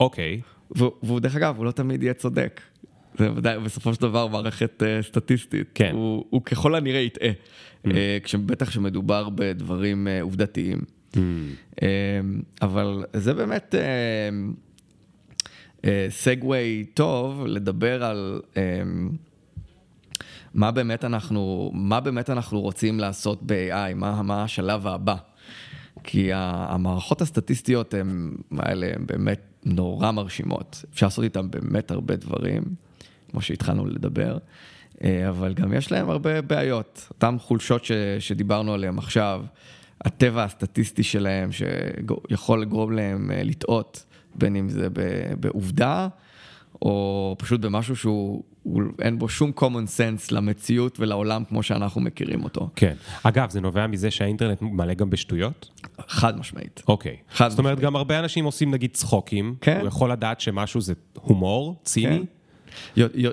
[0.00, 0.40] אוקיי.
[0.70, 2.60] והוא דרך אגב, הוא לא תמיד יהיה צודק.
[3.18, 5.70] זה ודאי, בסופו של דבר מערכת uh, סטטיסטית.
[5.74, 5.90] כן.
[5.92, 7.30] הוא, הוא ככל הנראה יטעה.
[7.30, 7.88] Mm.
[7.88, 10.78] Uh, בטח כשמדובר בדברים uh, עובדתיים.
[11.12, 11.18] Mm.
[11.76, 11.78] Uh,
[12.62, 13.74] אבל זה באמת
[16.08, 18.58] סגווי uh, טוב לדבר על um,
[20.54, 25.16] מה באמת אנחנו, מה באמת אנחנו רוצים לעשות ב-AI, מה, מה השלב הבא.
[26.04, 30.84] כי המערכות הסטטיסטיות הן, האלה הן באמת נורא מרשימות.
[30.92, 32.62] אפשר לעשות איתן באמת הרבה דברים,
[33.30, 34.38] כמו שהתחלנו לדבר,
[35.04, 37.06] אה, אבל גם יש להן הרבה בעיות.
[37.10, 39.44] אותן חולשות ש, שדיברנו עליהן עכשיו,
[40.04, 44.88] הטבע הסטטיסטי שלהן, שיכול לגרום להן אה, לטעות, בין אם זה
[45.40, 46.08] בעובדה,
[46.82, 49.62] או פשוט במשהו שהוא, הוא- אין בו שום common
[49.98, 52.68] sense למציאות ולעולם כמו שאנחנו מכירים אותו.
[52.76, 52.94] כן.
[53.22, 55.68] אגב, זה נובע מזה שהאינטרנט מלא גם בשטויות?
[56.08, 56.82] חד משמעית.
[56.88, 57.16] אוקיי.
[57.30, 57.86] חד זאת אומרת, משמעית.
[57.86, 59.78] גם הרבה אנשים עושים נגיד צחוקים, כן.
[59.80, 62.18] הוא יכול לדעת שמשהו זה הומור, ציני.
[62.18, 62.24] כן.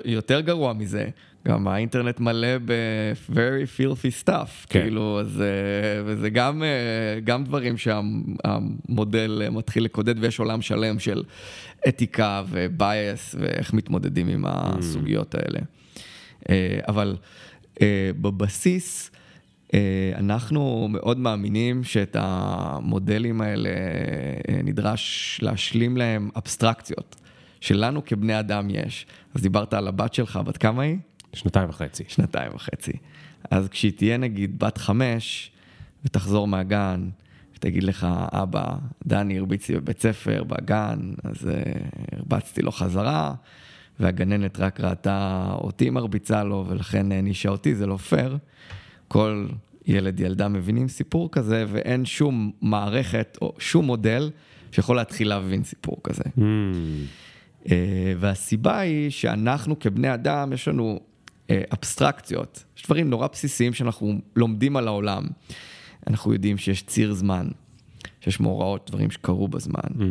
[0.04, 1.08] יותר גרוע מזה,
[1.48, 4.80] גם האינטרנט מלא ב-very filthy stuff, כן.
[4.80, 10.98] כאילו, אז, אה, וזה גם, אה, גם דברים שהמודל אה, מתחיל לקודד, ויש עולם שלם
[10.98, 11.22] של
[11.88, 15.58] אתיקה ובייס, ואיך מתמודדים עם הסוגיות האלה.
[16.50, 17.16] אה, אבל
[18.20, 19.10] בבסיס,
[20.14, 23.70] אנחנו מאוד מאמינים שאת המודלים האלה
[24.64, 27.16] נדרש להשלים להם אבסטרקציות,
[27.64, 29.06] שלנו כבני אדם יש.
[29.34, 30.96] אז דיברת על הבת שלך, בת כמה היא?
[31.32, 32.04] שנתיים וחצי.
[32.08, 32.92] שנתיים וחצי.
[33.50, 35.50] אז כשהיא תהיה נגיד בת חמש,
[36.04, 37.08] ותחזור מהגן,
[37.56, 41.48] ותגיד לך, אבא, דני הרביץ לי בבית ספר, בגן, אז uh,
[42.12, 43.34] הרבצתי לו חזרה,
[44.00, 48.38] והגננת רק ראתה אותי מרביצה לו, ולכן הענישה אותי, זה לא פייר.
[49.08, 49.46] כל
[49.86, 54.30] ילד, ילדה מבינים סיפור כזה, ואין שום מערכת או שום מודל
[54.72, 56.24] שיכול להתחיל להבין סיפור כזה.
[56.24, 56.44] Mm, אה,
[58.18, 61.00] והסיבה היא שאנחנו כבני אדם, יש לנו
[61.50, 62.64] אה, אבסטרקציות.
[62.76, 65.24] יש דברים נורא בסיסיים שאנחנו לומדים על העולם.
[66.06, 67.48] אנחנו יודעים שיש ציר זמן,
[68.20, 70.02] שיש מאורעות, דברים שקרו בזמן, Mm,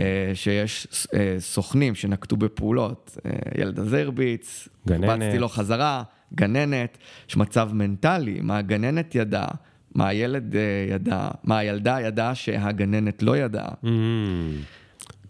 [0.00, 3.30] אה, שיש אה, סוכנים שנקטו בפעולות, אה,
[3.62, 4.68] ילד הזה הרביץ.
[4.90, 6.02] הרבצתי לו חזרה,
[6.34, 9.48] גננת, יש מצב מנטלי, מה הגננת ידעה,
[9.94, 10.60] מה הילד אה,
[10.90, 13.68] ידע, מה הילדה ידעה שהגננת לא ידעה.
[13.84, 13.88] mm.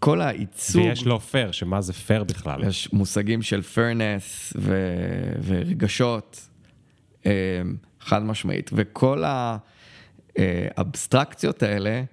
[0.03, 2.63] כל העיצוב, ויש לא פייר, שמה זה פייר בכלל.
[2.63, 6.47] יש מושגים של fairness ו- ורגשות,
[7.25, 7.31] אה,
[7.99, 9.23] חד משמעית, וכל
[10.37, 12.03] האבסטרקציות האלה,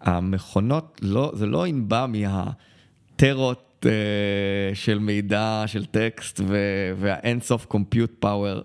[0.00, 8.60] המכונות, לא, זה לא ינבע מהטרות אה, של מידע, של טקסט ו- והאינסוף compute power,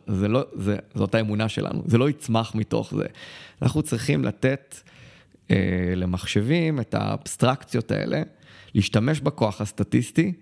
[0.96, 3.06] זאת האמונה שלנו, זה לא יצמח מתוך זה.
[3.62, 4.97] אנחנו צריכים לתת אה,
[5.96, 8.24] למחשבים את האבסטרקציות האלה,
[8.76, 10.34] להשתמש בכוח הסטטיסטי,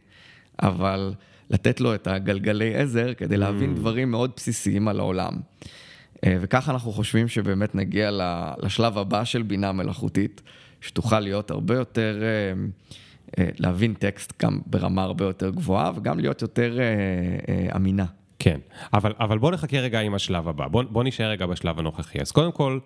[0.61, 1.13] אבל
[1.49, 5.33] לתת לו את הגלגלי עזר כדי להבין דברים מאוד בסיסיים על העולם.
[6.25, 8.09] אה, וככה אנחנו חושבים שבאמת נגיע
[8.63, 10.41] לשלב הבא של בינה מלאכותית,
[10.81, 12.65] שתוכל להיות הרבה יותר, אה,
[13.39, 16.85] אה, להבין טקסט גם ברמה הרבה יותר גבוהה וגם להיות יותר אה,
[17.49, 18.05] אה, אמינה.
[18.39, 18.59] כן,
[18.93, 20.67] אבל, אבל בוא נחכה רגע עם השלב הבא.
[20.67, 22.21] בוא, בוא נשאר רגע בשלב הנוכחי.
[22.21, 22.79] אז קודם כל,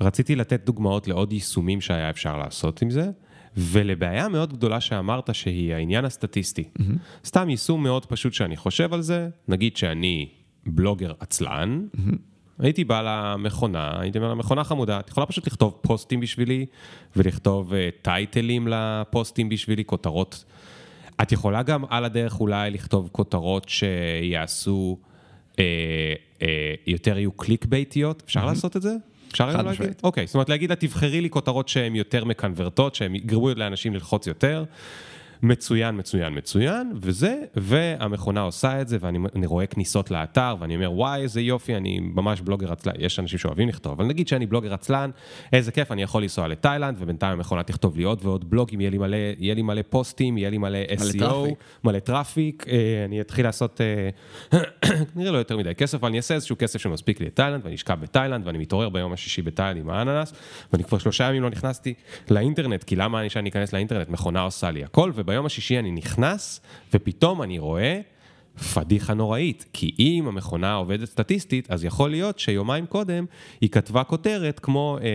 [0.00, 3.10] רציתי לתת דוגמאות לעוד יישומים שהיה אפשר לעשות עם זה,
[3.56, 6.64] ולבעיה מאוד גדולה שאמרת שהיא העניין הסטטיסטי.
[6.78, 7.26] Mm-hmm.
[7.26, 10.28] סתם יישום מאוד פשוט שאני חושב על זה, נגיד שאני
[10.66, 12.16] בלוגר עצלן, mm-hmm.
[12.58, 16.66] הייתי בא למכונה, הייתי אומר למכונה חמודה, את יכולה פשוט לכתוב פוסטים בשבילי,
[17.16, 20.44] ולכתוב uh, טייטלים לפוסטים בשבילי, כותרות.
[21.22, 24.98] את יכולה גם על הדרך אולי לכתוב כותרות שיעשו,
[25.58, 25.64] אה,
[26.42, 28.46] אה, יותר יהיו click baitיות, אפשר mm-hmm.
[28.46, 28.96] לעשות את זה?
[29.34, 29.70] אפשר להגיד?
[29.70, 30.00] משמעית.
[30.04, 34.26] אוקיי, זאת אומרת להגיד לה, תבחרי לי כותרות שהן יותר מקנברטות, שהן יגרמו לאנשים ללחוץ
[34.26, 34.64] יותר.
[35.44, 40.92] מצוין, מצוין, מצוין, וזה, והמכונה עושה את זה, ואני אני רואה כניסות לאתר, ואני אומר,
[40.92, 44.74] וואי, איזה יופי, אני ממש בלוגר עצלן, יש אנשים שאוהבים לכתוב, אבל נגיד שאני בלוגר
[44.74, 45.10] עצלן,
[45.52, 48.98] איזה כיף, אני יכול לנסוע לתאילנד, ובינתיים המכונה תכתוב לי עוד ועוד בלוגים, יהיה לי
[48.98, 51.58] מלא, יהיה לי מלא פוסטים, יהיה לי מלא SEO, traffic.
[51.84, 54.08] מלא traffic, אה, אני אתחיל לעשות, אה,
[55.16, 57.98] נראה לא יותר מדי כסף, אבל אני אעשה איזשהו כסף שמספיק לי לתאילנד, ואני אשכב
[58.00, 60.32] בתאילנד, ואני מתעורר ביום השישי בתאילנד עם האננס,
[60.72, 61.94] ואני כבר שלושה ימים לא נכנסתי
[62.30, 64.08] לאינטרנט, כי למה אני שאני אכנס לאינטרנט?
[64.08, 66.60] מכונה עושה לי הכל, וביום השישי אני נכנס,
[66.94, 68.00] ופתאום אני רואה
[68.74, 73.24] פדיחה נוראית, כי אם המכונה עובדת סטטיסטית, אז יכול להיות שיומיים קודם
[73.60, 75.06] היא כתבה כותרת כמו אה,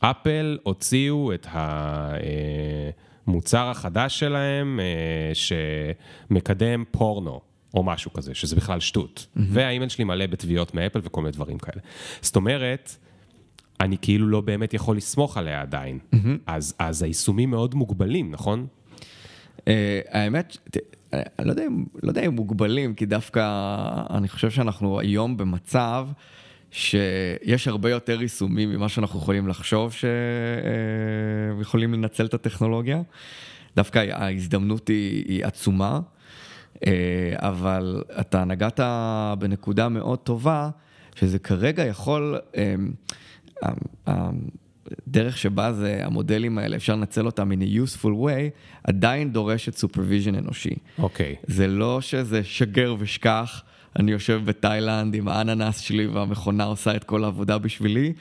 [0.00, 1.46] אה, Apple הוציאו את
[3.26, 7.40] המוצר החדש שלהם אה, שמקדם פורנו.
[7.74, 9.26] או משהו כזה, שזה בכלל שטות.
[9.26, 9.40] Mm-hmm.
[9.48, 11.82] והאימייל שלי מלא בתביעות מאפל וכל מיני דברים כאלה.
[12.20, 12.96] זאת אומרת,
[13.80, 15.98] אני כאילו לא באמת יכול לסמוך עליה עדיין.
[16.14, 16.16] Mm-hmm.
[16.46, 18.66] אז, אז היישומים מאוד מוגבלים, נכון?
[19.68, 20.76] אה, האמת, ת-
[21.14, 23.42] אה, אני לא יודע, אם- לא יודע אם מוגבלים, כי דווקא
[24.10, 26.08] אני חושב שאנחנו היום במצב
[26.70, 29.92] שיש הרבה יותר יישומים ממה שאנחנו יכולים לחשוב
[31.60, 33.02] שיכולים לנצל את הטכנולוגיה.
[33.76, 36.00] דווקא ההזדמנות היא, היא עצומה,
[36.86, 36.92] אה,
[37.36, 38.80] אבל אתה נגעת
[39.38, 40.70] בנקודה מאוד טובה,
[41.14, 42.38] שזה כרגע יכול...
[42.56, 42.74] אה,
[44.06, 48.50] הדרך שבה זה, המודלים האלה, אפשר לנצל אותם in a useful way,
[48.84, 50.74] עדיין דורשת supervision אנושי.
[50.98, 51.34] אוקיי.
[51.46, 53.62] זה לא שזה שגר ושכח,
[53.98, 58.12] אני יושב בתאילנד עם האננס שלי והמכונה עושה את כל העבודה בשבילי,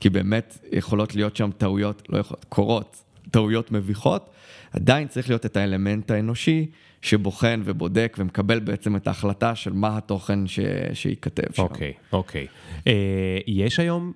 [0.00, 4.30] כי באמת יכולות להיות שם טעויות, לא יכולות, קורות, טעויות מביכות,
[4.72, 6.66] עדיין צריך להיות את האלמנט האנושי
[7.02, 10.60] שבוחן ובודק ומקבל בעצם את ההחלטה של מה התוכן ש...
[10.92, 11.62] שייכתב שם.
[11.62, 12.46] אוקיי, אוקיי.
[12.86, 14.12] אה, יש היום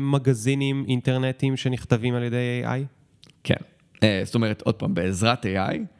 [0.00, 2.68] מגזינים אינטרנטיים שנכתבים על ידי AI?
[3.44, 3.54] כן.
[4.02, 5.48] אה, זאת אומרת, עוד פעם, בעזרת AI.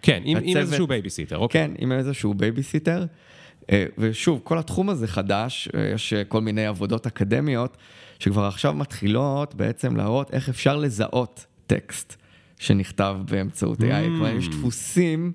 [0.03, 1.67] כן, עם, עם הצוות- איזשהו בייביסיטר, אוקיי.
[1.69, 3.05] כן, עם איזשהו בייביסיטר.
[3.73, 7.77] אה, ושוב, כל התחום הזה חדש, אה, יש אה, כל מיני עבודות אקדמיות
[8.19, 12.17] שכבר עכשיו מתחילות בעצם להראות איך אפשר לזהות טקסט
[12.59, 13.85] שנכתב באמצעות AI.
[14.05, 15.33] כלומר, יש דפוסים,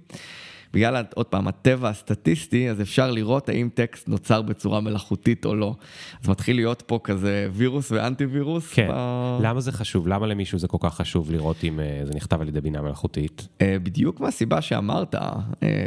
[0.74, 5.76] בגלל, עוד פעם, הטבע הסטטיסטי, אז אפשר לראות האם טקסט נוצר בצורה מלאכותית או לא.
[6.24, 8.74] אז מתחיל להיות פה כזה וירוס ואנטי וירוס.
[8.74, 8.88] כן.
[8.92, 10.08] ב- למה זה חשוב?
[10.08, 13.48] למה למישהו זה כל כך חשוב לראות אם אה, זה נכתב על ידי בינה מלאכותית?
[13.62, 15.32] אה, בדיוק מהסיבה שאמרת, אה,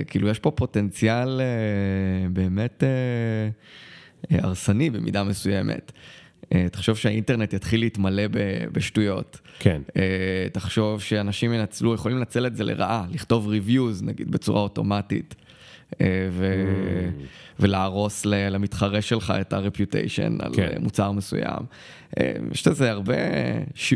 [0.06, 1.44] כאילו יש פה פוטנציאל אה,
[2.28, 2.84] באמת
[4.30, 5.92] אה, הרסני במידה מסוימת.
[6.54, 8.22] אה, תחשוב שהאינטרנט יתחיל להתמלא
[8.72, 9.40] בשטויות.
[9.58, 9.82] כן.
[9.96, 15.34] אה, תחשוב שאנשים ינצלו, יכולים לנצל את זה לרעה, לכתוב reviews נגיד בצורה אוטומטית.
[16.00, 16.64] אה, ו...
[17.60, 20.72] ולהרוס ל- למתחרה שלך את ה-reputation על כן.
[20.80, 21.62] מוצר מסוים.
[22.52, 23.14] יש לזה הרבה,
[23.74, 23.94] ש...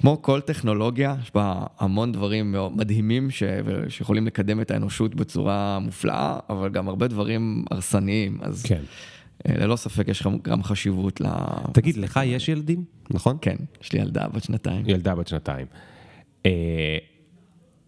[0.00, 3.42] כמו כל טכנולוגיה, יש בה המון דברים מדהימים ש...
[3.88, 8.38] שיכולים לקדם את האנושות בצורה מופלאה, אבל גם הרבה דברים הרסניים.
[8.42, 8.80] אז כן.
[9.48, 11.26] ללא ספק יש גם חשיבות ל...
[11.72, 13.38] תגיד, לך יש ילדים, נכון?
[13.40, 14.82] כן, יש לי ילדה בת שנתיים.
[14.86, 15.66] ילדה בת שנתיים.
[16.46, 16.98] אה,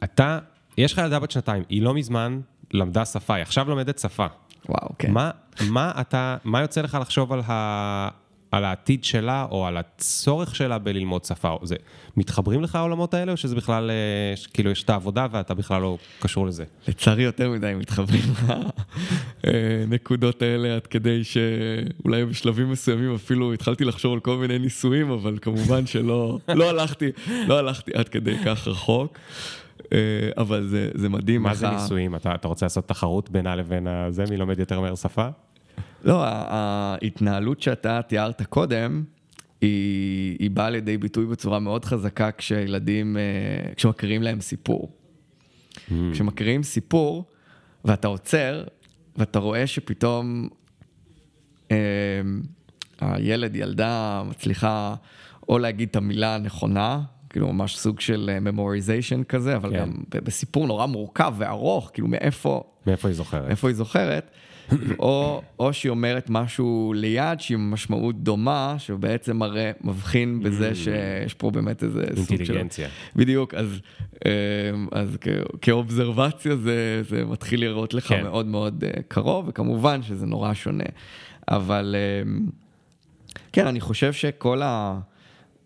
[0.05, 0.39] אתה,
[0.79, 2.41] יש לך ילדה בת שנתיים, היא לא מזמן
[2.73, 4.27] למדה שפה, היא עכשיו לומדת שפה.
[4.69, 5.13] וואו, כן.
[5.13, 5.31] מה,
[5.71, 8.09] מה אתה, מה יוצא לך לחשוב על, ה,
[8.51, 11.59] על העתיד שלה, או על הצורך שלה בללמוד שפה?
[11.63, 11.77] זה,
[12.17, 15.99] מתחברים לך העולמות האלה, או שזה בכלל, אה, כאילו, יש את העבודה ואתה בכלל לא
[16.21, 16.65] קשור לזה?
[16.89, 18.23] לצערי יותר מדי מתחברים
[19.45, 25.39] לנקודות האלה, עד כדי שאולי בשלבים מסוימים אפילו התחלתי לחשוב על כל מיני ניסויים, אבל
[25.43, 27.11] כמובן שלא לא הלכתי,
[27.47, 29.19] לא הלכתי עד כדי כך רחוק.
[29.93, 29.99] אה,
[30.39, 31.43] אבל זה, זה מדהים.
[31.43, 32.15] מה זה ניסויים?
[32.15, 34.25] אתה, אתה רוצה לעשות תחרות בינה לבין זה?
[34.31, 35.29] מי לומד יותר מהר שפה?
[36.05, 39.03] לא, ההתנהלות שאתה תיארת קודם,
[39.61, 44.93] היא, היא באה לידי ביטוי בצורה מאוד חזקה כשילדים, אה, כשמקריאים להם סיפור.
[45.77, 45.93] Mm.
[46.13, 47.25] כשמקריאים סיפור,
[47.85, 48.65] ואתה עוצר,
[49.17, 50.49] ואתה רואה שפתאום
[51.71, 51.77] אה,
[53.01, 54.95] הילד, ילדה, מצליחה
[55.49, 59.77] או להגיד את המילה הנכונה, כאילו ממש סוג של memorization כזה, אבל כן.
[59.79, 62.63] גם בסיפור נורא מורכב וארוך, כאילו מאיפה...
[62.87, 63.47] מאיפה היא זוכרת.
[63.47, 64.31] מאיפה היא זוכרת.
[64.99, 70.75] או, או שהיא אומרת משהו ליד שהיא משמעות דומה, שבעצם מראה, מבחין בזה mm.
[70.75, 72.35] שיש פה באמת איזה סוג של...
[72.35, 72.89] אינטליגנציה.
[73.17, 73.81] בדיוק, אז,
[74.25, 75.29] אמ, אז כ,
[75.63, 78.23] כאובזרבציה זה, זה מתחיל לראות לך כן.
[78.23, 80.85] מאוד מאוד אה, קרוב, וכמובן שזה נורא שונה.
[81.49, 82.47] אבל אמ,
[83.53, 84.99] כן, אני חושב שכל ה...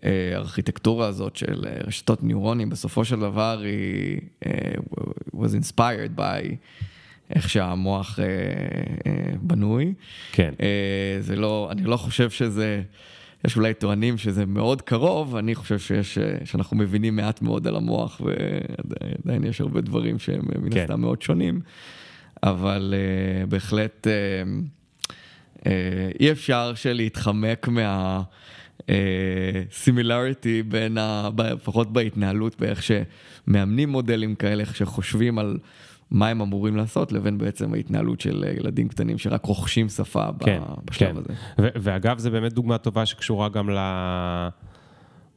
[0.02, 4.72] הארכיטקטורה הזאת של אה, רשתות ניורונים, בסופו של דבר היא אה,
[5.34, 6.56] was inspired by
[7.34, 8.24] איך שהמוח אה,
[9.06, 9.94] אה, בנוי.
[10.32, 10.54] כן.
[10.60, 12.82] אה, זה לא, אני לא חושב שזה,
[13.44, 18.20] יש אולי טוענים שזה מאוד קרוב, אני חושב שיש, שאנחנו מבינים מעט מאוד על המוח,
[18.24, 20.80] ועדיין יש הרבה דברים שהם מן כן.
[20.80, 21.60] הסתם מאוד שונים,
[22.42, 25.68] אבל uh, בהחלט uh, uh,
[26.20, 28.22] אי אפשר שלהתחמק מה...
[29.72, 35.58] סימילריטי בין, ה, לפחות בהתנהלות, באיך שמאמנים מודלים כאלה, איך שחושבים על
[36.12, 41.08] מה הם אמורים לעשות, לבין בעצם ההתנהלות של ילדים קטנים שרק רוכשים שפה כן, בשלב
[41.08, 41.16] כן.
[41.16, 41.34] הזה.
[41.58, 43.78] ואגב, זו באמת דוגמה טובה שקשורה גם ל...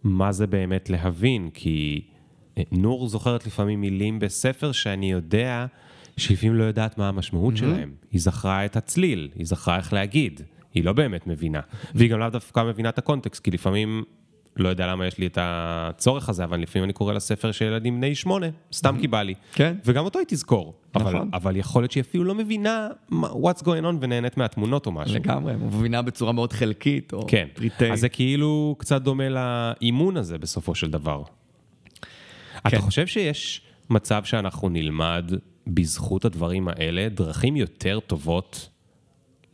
[0.03, 2.01] מה זה באמת להבין, כי
[2.57, 5.65] אה, נור זוכרת לפעמים מילים בספר שאני יודע
[6.17, 7.57] שלפעמים לא יודעת מה המשמעות mm-hmm.
[7.57, 7.91] שלהם.
[8.11, 10.41] היא זכרה את הצליל, היא זכרה איך להגיד,
[10.73, 11.59] היא לא באמת מבינה.
[11.95, 14.03] והיא גם לאו דווקא מבינה את הקונטקסט, כי לפעמים
[14.57, 17.97] לא יודע למה יש לי את הצורך הזה, אבל לפעמים אני קורא לספר של ילדים
[17.97, 19.33] בני שמונה, סתם כי בא לי.
[19.53, 19.75] כן.
[19.85, 20.73] וגם אותו היא תזכור.
[20.95, 21.15] נכון.
[21.15, 25.15] אבל, אבל יכול להיות שהיא אפילו לא מבינה what's going on ונהנית מהתמונות או משהו.
[25.15, 27.47] לגמרי, מבינה בצורה מאוד חלקית או כן.
[27.53, 27.91] פריטי.
[27.91, 31.23] אז זה כאילו קצת דומה לאימון הזה בסופו של דבר.
[31.23, 32.67] כן.
[32.67, 35.31] אתה חושב שיש מצב שאנחנו נלמד
[35.67, 38.69] בזכות הדברים האלה דרכים יותר טובות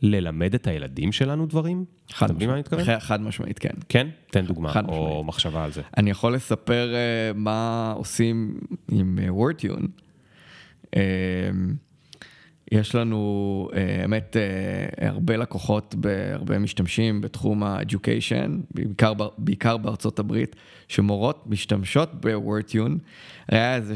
[0.02, 1.84] ללמד את הילדים שלנו דברים?
[2.10, 3.00] חד אתה מבין מה אני מתכוון?
[3.00, 3.74] חד משמעית, כן.
[3.88, 4.08] כן?
[4.30, 5.82] תן דוגמה, או מחשבה על זה.
[5.96, 8.58] אני יכול לספר uh, מה עושים
[8.90, 9.86] עם uh, וורטיון.
[10.86, 10.98] Uh,
[12.72, 15.94] יש לנו, האמת, uh, uh, הרבה לקוחות,
[16.32, 20.56] הרבה משתמשים בתחום ה-education, בעיקר, בעיקר בארצות הברית,
[20.88, 22.98] שמורות משתמשות ב-wordtune.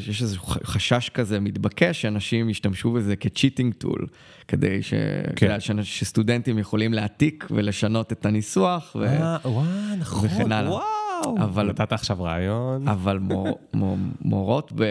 [0.08, 4.06] יש איזה חשש כזה מתבקש שאנשים ישתמשו בזה כ-cheating tool.
[4.48, 4.94] כדי ש...
[5.36, 5.58] כן.
[5.82, 8.96] שסטודנטים יכולים להעתיק ולשנות את הניסוח.
[9.00, 9.04] ו...
[9.04, 9.64] אה, וואו,
[9.98, 10.70] נכון, וכן הלאה.
[10.70, 11.36] וואו.
[11.38, 11.66] אבל...
[11.66, 12.88] נתת עכשיו רעיון.
[12.88, 14.84] אבל מור, מור, מורות ב...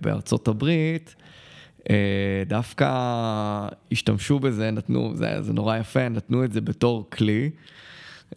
[0.00, 1.27] בארצות הברית, אה,
[2.46, 2.88] דווקא
[3.92, 7.50] השתמשו בזה, נתנו, זה, זה נורא יפה, נתנו את זה בתור כלי.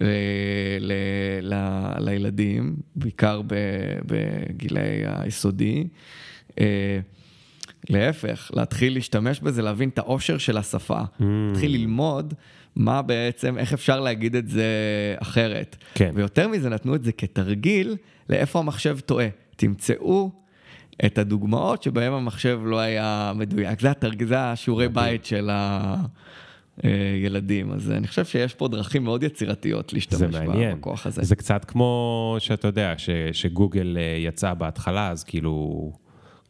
[0.02, 0.06] ל,
[0.80, 0.94] ל,
[1.42, 1.56] ל,
[2.00, 3.42] לילדים, בעיקר
[4.06, 5.88] בגילי היסודי.
[6.60, 7.00] אה,
[7.90, 11.00] להפך, להתחיל להשתמש בזה, להבין את האושר של השפה.
[11.02, 11.24] Mm.
[11.24, 12.34] להתחיל ללמוד
[12.76, 14.66] מה בעצם, איך אפשר להגיד את זה
[15.18, 15.76] אחרת.
[15.96, 16.12] כן.
[16.14, 17.96] ויותר מזה, נתנו את זה כתרגיל
[18.30, 19.28] לאיפה המחשב טועה.
[19.56, 20.32] תמצאו
[21.06, 23.82] את הדוגמאות שבהם המחשב לא היה מדויק.
[23.82, 24.24] זה, התרג...
[24.24, 25.50] זה השיעורי בית של
[26.84, 27.72] הילדים.
[27.72, 31.24] אז אני חושב שיש פה דרכים מאוד יצירתיות להשתמש בכוח הזה.
[31.24, 35.92] זה קצת כמו שאתה יודע, ש, שגוגל אה, יצא בהתחלה, אז כאילו...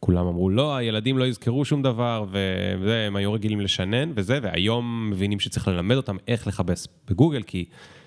[0.04, 5.10] כולם אמרו, לא, הילדים לא יזכרו שום דבר, וזה, הם היו רגילים לשנן וזה, והיום
[5.10, 7.64] מבינים שצריך ללמד אותם איך לכבס בגוגל, כי,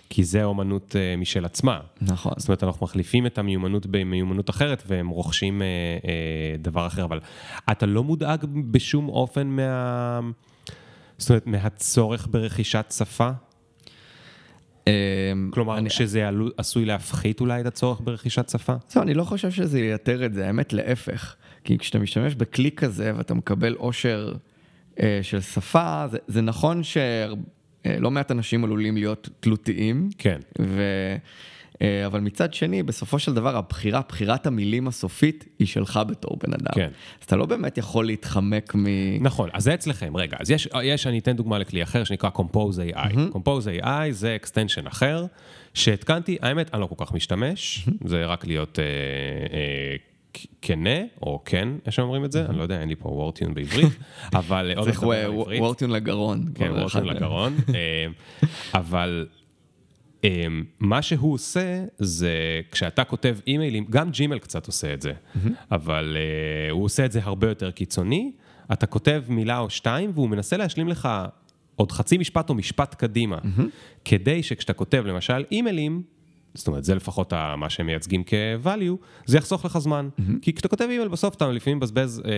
[0.09, 1.79] כי זה אומנות uh, משל עצמה.
[2.01, 2.33] נכון.
[2.37, 6.07] זאת אומרת, אנחנו מחליפים את המיומנות במיומנות אחרת, והם רוכשים uh, uh,
[6.61, 7.19] דבר אחר, אבל
[7.71, 10.19] אתה לא מודאג בשום אופן מה...
[11.17, 13.29] זאת אומרת, מהצורך ברכישת שפה?
[14.87, 15.89] אמ, כלומר, אני...
[15.89, 18.73] שזה עלו, עשוי להפחית אולי את הצורך ברכישת שפה?
[18.95, 21.35] לא, אני לא חושב שזה ייתר את זה, האמת להפך.
[21.63, 24.33] כי כשאתה משתמש בכלי כזה ואתה מקבל עושר
[24.99, 26.97] אה, של שפה, זה, זה נכון ש...
[27.85, 30.09] אה, לא מעט אנשים עלולים להיות תלותיים.
[30.17, 30.39] כן.
[30.59, 30.81] ו...
[31.81, 36.53] אה, אבל מצד שני, בסופו של דבר, הבחירה, בחירת המילים הסופית, היא שלך בתור בן
[36.53, 36.73] אדם.
[36.75, 36.89] כן.
[37.19, 38.85] אז אתה לא באמת יכול להתחמק מ...
[39.21, 40.17] נכון, אז זה אצלכם.
[40.17, 42.95] רגע, אז יש, יש אני אתן דוגמה לכלי אחר שנקרא Compose AI.
[42.95, 43.35] Mm-hmm.
[43.35, 45.25] Compose AI זה extension אחר,
[45.73, 48.07] שהתקנתי, האמת, אני לא כל כך משתמש, mm-hmm.
[48.07, 48.79] זה רק להיות...
[48.79, 48.83] אה,
[49.53, 49.95] אה,
[50.61, 53.93] כנה, או כן, איך שאומרים את זה, אני לא יודע, אין לי פה וורטיון בעברית,
[54.33, 54.73] אבל...
[54.83, 55.03] צריך
[55.59, 56.45] וורטיון לגרון.
[56.55, 57.55] כן, וורטיון לגרון,
[58.73, 59.27] אבל
[60.25, 65.49] אמ, מה שהוא עושה זה כשאתה כותב אימיילים, גם ג'ימל קצת עושה את זה, mm-hmm.
[65.71, 68.31] אבל uh, הוא עושה את זה הרבה יותר קיצוני,
[68.73, 71.09] אתה כותב מילה או שתיים והוא מנסה להשלים לך
[71.75, 73.61] עוד חצי משפט או משפט קדימה, mm-hmm.
[74.05, 76.03] כדי שכשאתה כותב למשל אימיילים,
[76.55, 80.09] זאת אומרת, זה לפחות מה שהם מייצגים כ-value, זה יחסוך לך זמן.
[80.09, 80.31] Mm-hmm.
[80.41, 82.31] כי כשאתה כותב אימייל בסוף אתה לפעמים מבזבז, אה,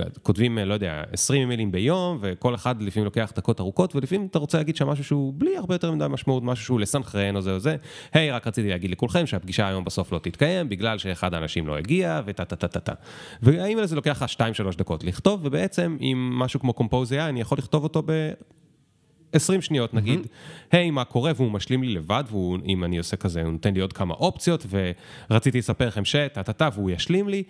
[0.00, 4.38] אה, כותבים, לא יודע, 20 אימיילים ביום, וכל אחד לפעמים לוקח דקות ארוכות, ולפעמים אתה
[4.38, 7.52] רוצה להגיד שם משהו שהוא בלי הרבה יותר מדי משמעות, משהו שהוא לסנכרן או זה
[7.54, 7.76] או זה.
[8.12, 11.78] היי, hey, רק רציתי להגיד לכולכם שהפגישה היום בסוף לא תתקיים, בגלל שאחד האנשים לא
[11.78, 12.92] הגיע, וטה טה טה טה טה.
[13.42, 17.58] והאימייל הזה לוקח לך 2-3 דקות לכתוב, ובעצם עם משהו כמו Compose AI, אני יכול
[17.58, 18.30] לכתוב אותו ב...
[19.32, 20.26] 20 שניות נגיד,
[20.72, 23.92] היי, מה קורה, והוא משלים לי לבד, ואם אני עושה כזה, הוא נותן לי עוד
[23.92, 24.66] כמה אופציות,
[25.30, 27.42] ורציתי לספר לכם שטה-טה-טה, והוא ישלים לי,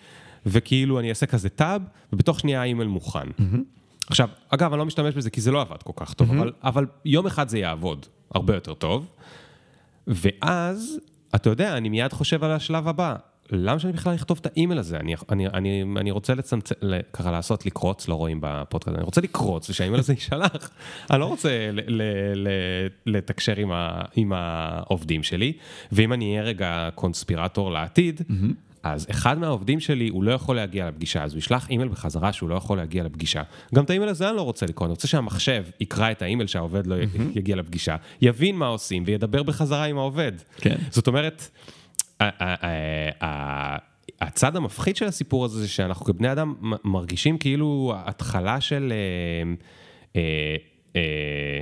[0.46, 3.26] וכאילו אני אעשה כזה טאב, ובתוך שנייה האימייל מוכן.
[4.06, 6.86] עכשיו, אגב, אני לא משתמש בזה כי זה לא עבד כל כך טוב, אבל, אבל
[7.04, 9.06] יום אחד זה יעבוד הרבה יותר טוב,
[10.06, 10.98] ואז,
[11.34, 13.16] אתה יודע, אני מיד חושב על השלב הבא.
[13.52, 14.96] למה שאני בכלל אכתוב את האימייל הזה?
[14.96, 16.74] אני, אני, אני, אני רוצה לצמצם,
[17.12, 20.70] ככה לעשות לקרוץ, לא רואים בפודקאסט, אני רוצה לקרוץ ושהאימייל הזה יישלח.
[21.10, 21.70] אני לא רוצה
[23.06, 25.52] לתקשר עם, ה, עם העובדים שלי,
[25.92, 28.54] ואם אני אהיה רגע conspirator לעתיד, mm-hmm.
[28.82, 32.48] אז אחד מהעובדים שלי, הוא לא יכול להגיע לפגישה, אז הוא ישלח אימייל בחזרה שהוא
[32.48, 33.42] לא יכול להגיע לפגישה.
[33.74, 36.86] גם את האימייל הזה אני לא רוצה לקרוא, אני רוצה שהמחשב יקרא את האימייל שהעובד
[36.86, 37.38] לא mm-hmm.
[37.38, 40.32] יגיע לפגישה, יבין מה עושים וידבר בחזרה עם העובד.
[40.56, 40.76] כן.
[40.90, 41.48] זאת אומרת...
[44.20, 46.54] הצד המפחיד של הסיפור הזה זה שאנחנו כבני אדם
[46.84, 48.92] מרגישים כאילו התחלה של...
[48.92, 49.52] אה,
[50.16, 50.56] אה,
[50.96, 51.60] אה,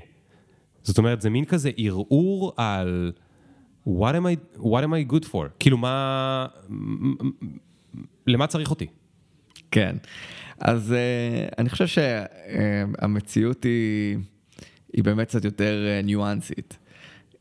[0.82, 3.12] זאת אומרת, זה מין כזה ערעור על
[3.88, 5.48] what am I, what am I good for?
[5.58, 6.46] כאילו מה...
[8.26, 8.86] למה צריך אותי?
[9.70, 9.96] כן,
[10.60, 10.94] אז
[11.58, 14.18] אני חושב שהמציאות היא,
[14.92, 16.78] היא באמת קצת יותר ניואנסית.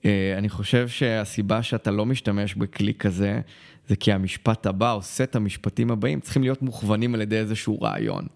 [0.06, 3.42] אה, אני חושב שהסיבה שאתה לא משתמש בכלי כזה,
[3.88, 8.28] זה כי המשפט הבא או סט המשפטים הבאים צריכים להיות מוכוונים על ידי איזשהו רעיון.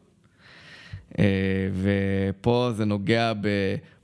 [1.19, 3.33] אה, ופה זה נוגע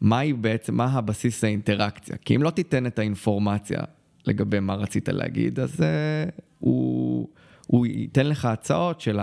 [0.01, 2.16] במהי בעצם, מה הבסיס האינטראקציה.
[2.18, 3.80] כי אם לא תיתן את האינפורמציה
[4.26, 6.30] לגבי מה רצית להגיד, אז אה,
[6.60, 7.28] הוא,
[7.68, 9.20] הוא ייתן לך הצעות של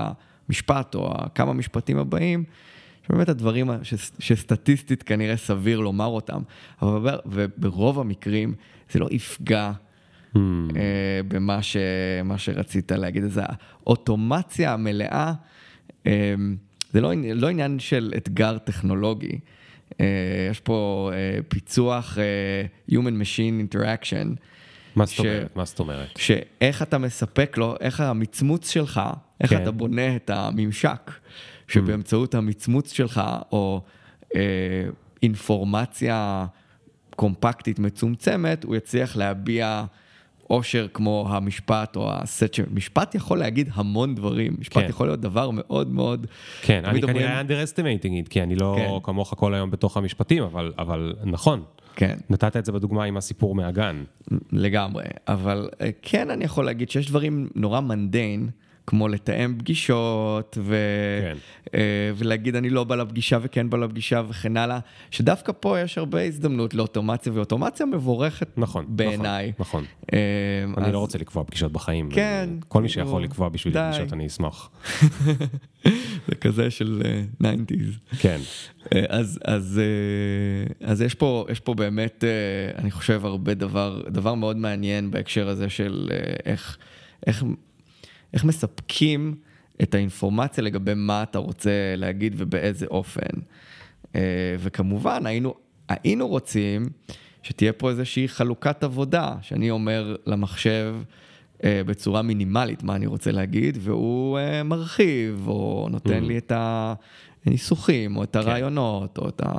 [0.49, 2.45] המשפט או כמה משפטים הבאים,
[3.07, 6.43] שבאמת הדברים ש, שסטטיסטית כנראה סביר לומר אותם,
[6.83, 7.19] אבל
[7.57, 8.55] ברוב המקרים
[8.91, 9.73] זה לא יפגע
[10.35, 10.39] hmm.
[10.77, 11.77] אה, במה ש,
[12.37, 13.25] שרצית להגיד.
[13.25, 15.33] אז האוטומציה המלאה,
[16.07, 16.35] אה,
[16.93, 19.39] זה לא, לא עניין של אתגר טכנולוגי.
[20.01, 24.37] אה, יש פה אה, פיצוח אה, Human Machine Interaction.
[24.97, 25.57] מה זאת אומרת?
[25.57, 26.09] מה זאת אומרת?
[26.17, 29.01] שאיך אתה מספק לו, איך המצמוץ שלך,
[29.41, 29.63] איך כן.
[29.63, 31.11] אתה בונה את הממשק.
[31.69, 33.83] שבאמצעות המצמוץ שלך, או
[34.35, 34.41] אה,
[35.23, 36.47] אינפורמציה
[37.17, 39.85] קומפקטית מצומצמת, הוא יצליח להביע
[40.47, 42.61] עושר כמו המשפט או הסט ש...
[42.71, 44.89] משפט יכול להגיד המון דברים, משפט כן.
[44.89, 46.27] יכול להיות דבר מאוד מאוד...
[46.63, 47.17] כן, אני מדברים...
[47.17, 48.89] כנראה underestimating it, כי אני לא כן.
[49.03, 51.63] כמוך כל היום בתוך המשפטים, אבל, אבל נכון.
[51.97, 52.17] כן.
[52.31, 54.05] נתת את זה בדוגמה עם הסיפור מהגן.
[54.53, 58.51] לגמרי, אבל אה, כן אני יכול להגיד שיש דברים נורא מנדיין.
[58.87, 60.77] כמו לתאם פגישות, ו...
[61.23, 61.37] כן.
[61.75, 64.79] אה, ולהגיד אני לא בא לפגישה וכן בא לפגישה וכן הלאה,
[65.11, 69.53] שדווקא פה יש הרבה הזדמנות לאוטומציה, ואוטומציה מבורכת נכון, בעיניי.
[69.59, 69.85] נכון, נכון.
[70.13, 70.19] אה,
[70.77, 70.93] אני אז...
[70.93, 72.11] לא רוצה לקבוע פגישות בחיים.
[72.11, 72.49] כן.
[72.69, 73.91] כל מי שיכול לקבוע בשביל די.
[73.93, 74.71] פגישות אני אשמח.
[76.29, 77.03] זה כזה של
[77.43, 78.17] 90's.
[78.19, 78.41] כן.
[78.95, 79.81] אה, אז, אז,
[80.81, 82.25] אז יש, פה, יש פה באמת,
[82.79, 86.09] אני חושב, הרבה דבר, דבר מאוד מעניין בהקשר הזה של
[86.47, 86.79] איך,
[87.27, 87.45] איך
[88.35, 89.35] איך מספקים
[89.83, 93.41] את האינפורמציה לגבי מה אתה רוצה להגיד ובאיזה אופן.
[94.15, 94.21] אה,
[94.59, 95.55] וכמובן, היינו,
[95.89, 96.89] היינו רוצים
[97.43, 100.97] שתהיה פה איזושהי חלוקת עבודה, שאני אומר למחשב
[101.65, 106.27] אה, בצורה מינימלית מה אני רוצה להגיד, והוא אה, מרחיב, או נותן mm.
[106.27, 106.53] לי את
[107.47, 108.39] הניסוחים, או את כן.
[108.39, 109.53] הרעיונות, או את ה...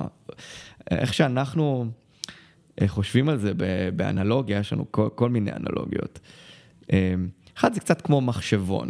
[0.92, 1.86] איך שאנחנו
[2.88, 3.52] חושבים על זה
[3.96, 6.20] באנלוגיה, יש לנו כל, כל מיני אנלוגיות.
[7.58, 8.90] אחד זה קצת כמו מחשבון.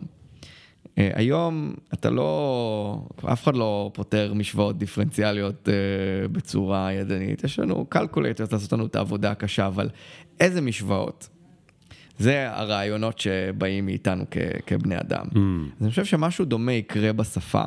[0.97, 7.85] אה, היום אתה לא, אף אחד לא פותר משוואות דיפרנציאליות אה, בצורה ידנית, יש לנו
[7.89, 9.89] קלקולטיות לעשות לנו את העבודה הקשה, אבל
[10.39, 11.29] איזה משוואות?
[12.19, 15.25] זה הרעיונות שבאים מאיתנו כ, כבני אדם.
[15.33, 15.37] Mm.
[15.77, 17.63] אז אני חושב שמשהו דומה יקרה בשפה,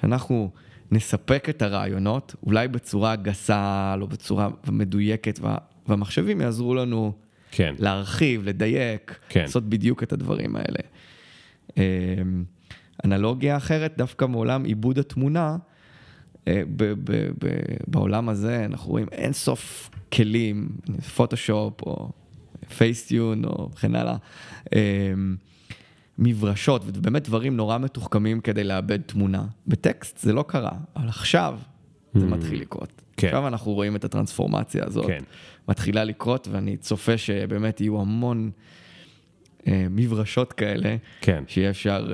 [0.00, 0.50] שאנחנו
[0.90, 5.56] נספק את הרעיונות, אולי בצורה גסה, לא בצורה מדויקת, וה,
[5.88, 7.12] והמחשבים יעזרו לנו
[7.54, 7.74] כן.
[7.78, 9.40] להרחיב, לדייק, כן.
[9.40, 10.78] לעשות בדיוק את הדברים האלה.
[11.76, 12.44] אמ,
[13.04, 15.56] אנלוגיה אחרת, דווקא מעולם עיבוד התמונה,
[16.48, 16.62] אה,
[17.86, 20.68] בעולם הזה אנחנו רואים אין סוף כלים,
[21.16, 22.10] פוטושופ או
[22.76, 24.16] פייסטיון או וכן הלאה,
[24.74, 25.36] אמ,
[26.18, 29.44] מברשות ובאמת דברים נורא מתוחכמים כדי לאבד תמונה.
[29.66, 31.58] בטקסט זה לא קרה, אבל עכשיו
[32.14, 32.28] זה mm.
[32.28, 33.02] מתחיל לקרות.
[33.16, 33.26] כן.
[33.26, 35.22] עכשיו אנחנו רואים את הטרנספורמציה הזאת, כן.
[35.68, 38.50] מתחילה לקרות ואני צופה שבאמת יהיו המון...
[39.66, 41.44] אה, מברשות כאלה, כן.
[41.46, 42.06] שיהיה אפשר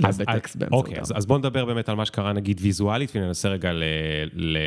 [0.00, 0.88] לאבד טקסט באמצעותם.
[0.88, 3.82] אוקיי, אז, אז בוא נדבר באמת על מה שקרה נגיד ויזואלית, וננסה רגע ל,
[4.32, 4.58] ל,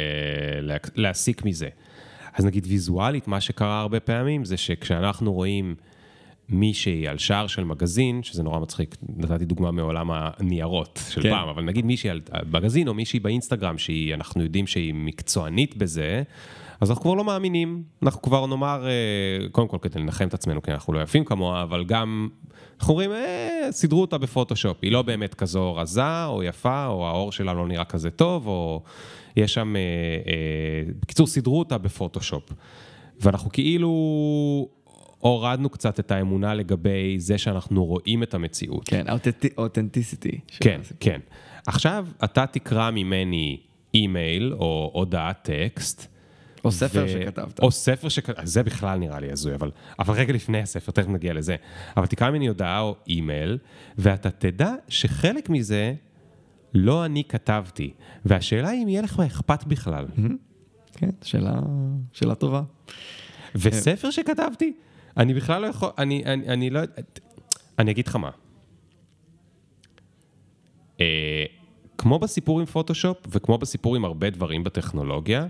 [0.61, 1.67] ל, להסיק מזה.
[2.33, 5.75] אז נגיד ויזואלית, מה שקרה הרבה פעמים זה שכשאנחנו רואים
[6.49, 11.29] מישהי על שער של מגזין, שזה נורא מצחיק, נתתי דוגמה מעולם הניירות של כן.
[11.29, 12.21] פעם, אבל נגיד מישהי על
[12.51, 16.23] מגזין או מישהי באינסטגרם שאנחנו יודעים שהיא מקצוענית בזה,
[16.83, 20.61] אז אנחנו כבר לא מאמינים, אנחנו כבר נאמר, אה, קודם כל כדי לנחם את עצמנו,
[20.61, 22.29] כי אנחנו לא יפים כמוה, אבל גם,
[22.79, 27.31] אנחנו אומרים, אה, סידרו אותה בפוטושופ, היא לא באמת כזו רזה או יפה, או העור
[27.31, 28.83] שלה לא נראה כזה טוב, או
[29.37, 32.53] יש שם, אה, אה, בקיצור, סידרו אותה בפוטושופ.
[33.19, 33.89] ואנחנו כאילו
[35.19, 38.87] הורדנו קצת את האמונה לגבי זה שאנחנו רואים את המציאות.
[38.87, 39.05] כן,
[39.57, 40.39] אותנטיסיטי.
[40.47, 41.19] כן, כן.
[41.67, 43.57] עכשיו, אתה תקרא ממני
[43.93, 46.12] אימייל או הודעת טקסט,
[46.63, 47.09] או ספר ו...
[47.09, 47.59] שכתבת.
[47.59, 51.33] או ספר שכתבת, זה בכלל נראה לי הזוי, אבל, אבל רגע לפני הספר, תכף נגיע
[51.33, 51.55] לזה.
[51.97, 53.57] אבל תקרא ממני הודעה או אימייל,
[53.97, 55.93] ואתה תדע שחלק מזה
[56.73, 57.93] לא אני כתבתי.
[58.25, 60.05] והשאלה היא אם יהיה לך אכפת בכלל.
[60.93, 61.59] כן, שאלה,
[62.13, 62.61] שאלה טובה.
[63.55, 64.73] וספר שכתבתי?
[65.17, 66.79] אני בכלל לא יכול, אני, אני, אני לא,
[67.79, 68.29] אני אגיד לך מה.
[71.01, 71.45] אה,
[71.97, 75.47] כמו בסיפור עם פוטושופ, וכמו בסיפור עם הרבה דברים בטכנולוגיה,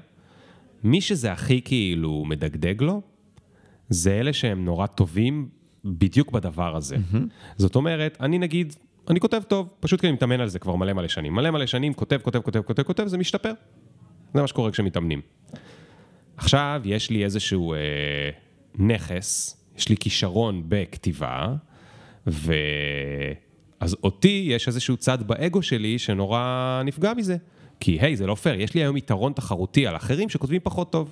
[0.84, 3.02] מי שזה הכי כאילו מדגדג לו,
[3.90, 5.50] זה אלה שהם נורא טובים
[5.86, 6.96] בדיוק בדבר הזה.
[6.96, 7.18] Mm-hmm.
[7.58, 8.76] זאת אומרת, אני נגיד,
[9.10, 11.34] אני כותב טוב, פשוט כי אני מתאמן על זה כבר מלא מלא שנים.
[11.34, 13.54] מלא מלא שנים, כותב, כותב, כותב, כותב, כותב, זה משתפר.
[14.34, 15.22] זה מה שקורה כשמתאמנים.
[16.38, 17.80] עכשיו יש לי איזשהו אה,
[18.76, 21.56] נכס, יש לי כישרון בכתיבה,
[22.28, 22.54] ו...
[23.80, 27.38] אז אותי יש איזשהו צד באגו שלי שנורא נפגע מזה.
[27.80, 31.11] כי היי, זה לא פייר, יש לי היום יתרון תחרותי על אחרים שכותבים פחות טוב.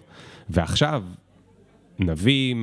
[0.50, 1.04] ועכשיו
[2.00, 2.56] נביא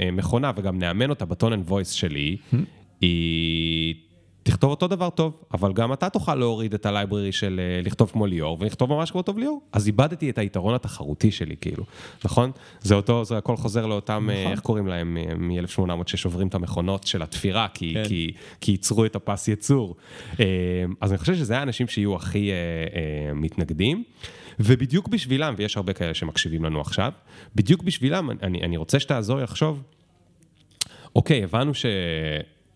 [0.00, 2.56] אה, מכונה וגם נאמן אותה ב-tone and voice שלי, hmm.
[3.00, 3.94] היא
[4.42, 8.26] תכתוב אותו דבר טוב, אבל גם אתה תוכל להוריד את ה-library של אה, לכתוב כמו
[8.26, 9.62] ליאור, ולכתוב ממש כמו טוב ליאור.
[9.72, 11.84] אז איבדתי את היתרון התחרותי שלי, כאילו,
[12.24, 12.50] נכון?
[12.80, 14.52] זה אותו, זה הכל חוזר לאותם, אה, נכון.
[14.52, 18.04] איך קוראים להם, מ-1800 ששוברים את המכונות של התפירה, כי, כן.
[18.04, 19.96] כי, כי ייצרו את הפס ייצור.
[20.40, 20.44] אה,
[21.00, 22.50] אז אני חושב שזה האנשים שיהיו הכי
[23.34, 24.04] מתנגדים.
[24.60, 27.12] ובדיוק בשבילם, ויש הרבה כאלה שמקשיבים לנו עכשיו,
[27.54, 29.82] בדיוק בשבילם, אני, אני רוצה שתעזור לחשוב,
[31.16, 31.86] אוקיי, הבנו ש...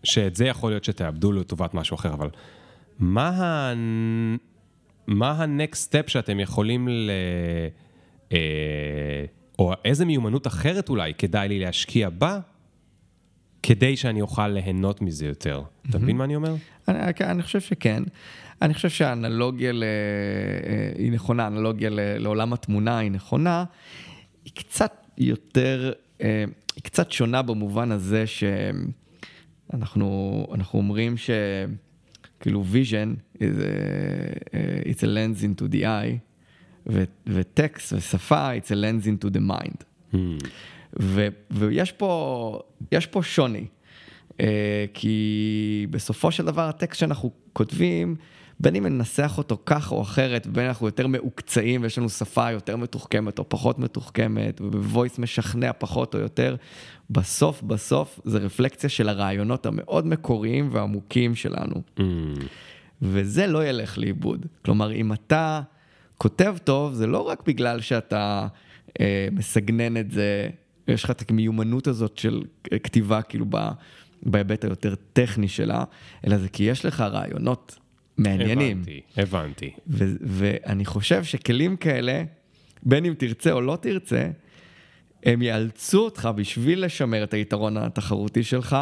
[0.03, 2.29] שאת זה יכול להיות שתאבדו לטובת משהו אחר, אבל
[2.99, 3.73] מה ה...
[5.07, 7.11] מה ה-next step שאתם יכולים ל...
[8.31, 9.25] אה,
[9.59, 12.39] או איזה מיומנות אחרת אולי כדאי לי להשקיע בה,
[13.63, 15.61] כדי שאני אוכל ליהנות מזה יותר.
[15.61, 15.89] Mm-hmm.
[15.89, 16.55] אתה מבין מה אני אומר?
[16.87, 18.03] אני, אני חושב שכן.
[18.61, 19.83] אני חושב שהאנלוגיה ל...
[19.83, 21.99] אה, היא נכונה, האנלוגיה ל...
[22.17, 23.63] לעולם התמונה היא נכונה.
[24.45, 25.91] היא קצת יותר,
[26.21, 26.43] אה,
[26.75, 28.43] היא קצת שונה במובן הזה ש...
[29.73, 36.17] אנחנו, אנחנו אומרים שכאילו vision is a, it's a lens into the eye,
[37.27, 39.83] וטקסט ושפה it's a lens into the mind.
[40.13, 40.47] Hmm.
[40.99, 42.59] ו, ויש פה,
[42.91, 43.65] יש פה שוני,
[44.31, 44.41] uh,
[44.93, 48.15] כי בסופו של דבר הטקסט שאנחנו כותבים,
[48.59, 52.51] בין אם ננסח אותו כך או אחרת, בין אם אנחנו יותר מעוקצעים ויש לנו שפה
[52.51, 56.55] יותר מתוחכמת או פחות מתוחכמת, ובוויס משכנע פחות או יותר,
[57.09, 61.81] בסוף בסוף זה רפלקציה של הרעיונות המאוד מקוריים ועמוקים שלנו.
[61.99, 62.01] Mm.
[63.01, 64.45] וזה לא ילך לאיבוד.
[64.65, 65.61] כלומר, אם אתה
[66.17, 68.47] כותב טוב, זה לא רק בגלל שאתה
[68.99, 70.49] אה, מסגנן את זה,
[70.87, 72.43] יש לך את המיומנות הזאת של
[72.83, 73.57] כתיבה, כאילו, ב...
[74.23, 75.83] בהיבט היותר טכני שלה,
[76.27, 77.79] אלא זה כי יש לך רעיונות
[78.17, 78.77] מעניינים.
[78.77, 79.71] הבנתי, הבנתי.
[79.87, 82.23] ו- ואני חושב שכלים כאלה,
[82.83, 84.29] בין אם תרצה או לא תרצה,
[85.23, 88.77] הם יאלצו אותך בשביל לשמר את היתרון התחרותי שלך,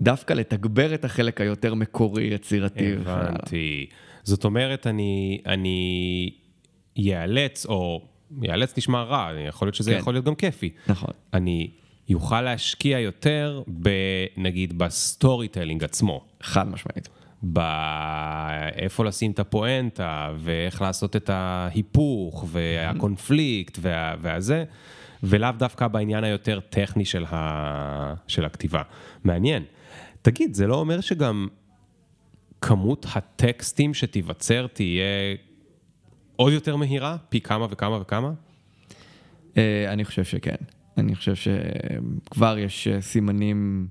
[0.00, 2.92] דווקא לתגבר את החלק היותר מקורי, יצירתי.
[2.92, 3.86] הבנתי.
[4.22, 6.30] זאת אומרת, אני, אני
[6.96, 8.08] ייאלץ, או
[8.42, 9.98] ייאלץ נשמע רע, יכול להיות שזה כן.
[9.98, 10.70] יכול להיות גם כיפי.
[10.86, 11.10] נכון.
[11.34, 11.70] אני
[12.08, 13.62] יוכל להשקיע יותר,
[14.36, 16.24] נגיד, ב-storytelling עצמו.
[16.42, 17.08] חד משמעית.
[17.42, 24.64] באיפה לשים את הפואנטה, ואיך לעשות את ההיפוך, והקונפליקט, וה, והזה,
[25.22, 28.82] ולאו דווקא בעניין היותר טכני של, ה, של הכתיבה.
[29.24, 29.62] מעניין.
[30.22, 31.48] תגיד, זה לא אומר שגם
[32.60, 35.36] כמות הטקסטים שתיווצר תהיה
[36.36, 37.16] עוד יותר מהירה?
[37.28, 38.32] פי כמה וכמה וכמה?
[39.56, 40.56] אה, אני חושב שכן.
[40.98, 43.86] אני חושב שכבר יש אה, סימנים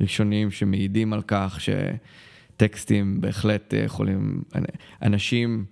[0.00, 1.60] ראשוניים שמעידים על כך
[2.54, 4.42] שטקסטים בהחלט אה, יכולים,
[5.02, 5.64] אנשים,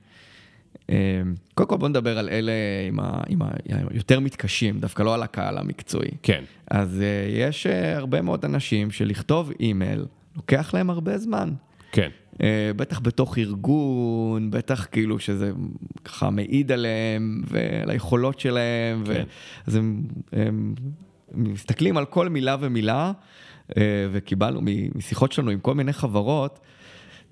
[0.90, 0.96] אה,
[1.54, 2.52] קודם כל בוא נדבר על אלה
[2.88, 3.48] עם ה- עם ה-
[3.90, 6.10] היותר מתקשים, דווקא לא על הקהל המקצועי.
[6.22, 10.04] כן, אז אה, יש הרבה מאוד אנשים שלכתוב אימייל
[10.36, 11.50] לוקח להם הרבה זמן.
[11.92, 12.08] כן,
[12.76, 15.52] בטח בתוך ארגון, בטח כאילו שזה
[16.04, 19.24] ככה מעיד עליהם ועל היכולות שלהם, כן.
[19.66, 20.02] אז הם,
[20.32, 20.74] הם
[21.34, 23.12] מסתכלים על כל מילה ומילה,
[23.76, 24.60] אה, וקיבלנו
[24.94, 26.58] משיחות שלנו עם כל מיני חברות,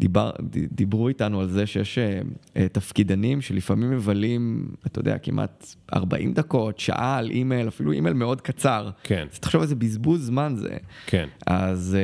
[0.01, 0.31] דיבר,
[0.73, 2.21] דיברו איתנו על זה שיש אה,
[2.57, 8.41] אה, תפקידים שלפעמים מבלים, אתה יודע, כמעט 40 דקות, שעה על אימייל, אפילו אימייל מאוד
[8.41, 8.91] קצר.
[9.03, 9.27] כן.
[9.33, 10.77] אז תחשוב איזה בזבוז זמן זה.
[11.07, 11.29] כן.
[11.47, 11.97] אז,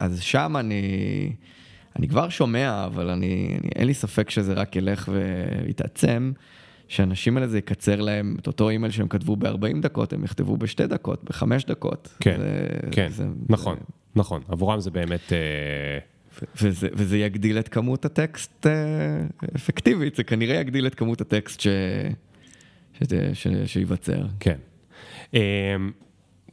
[0.00, 0.82] אז שם אני,
[1.98, 6.32] אני כבר שומע, אבל אני, אני, אין לי ספק שזה רק ילך ויתעצם,
[6.88, 10.86] שהאנשים האלה זה יקצר להם את אותו אימייל שהם כתבו ב-40 דקות, הם יכתבו בשתי
[10.86, 12.16] דקות, בחמש דקות.
[12.20, 13.76] כן, זה, כן, זה, נכון,
[14.16, 14.42] נכון.
[14.48, 15.32] עבורם זה באמת...
[15.32, 15.98] אה,
[16.62, 18.72] וזה, וזה יגדיל את כמות הטקסט אה,
[19.56, 21.66] אפקטיבית, זה כנראה יגדיל את כמות הטקסט ש,
[22.92, 24.26] ש, ש, שייווצר.
[24.40, 24.56] כן.
[25.34, 25.40] אמ,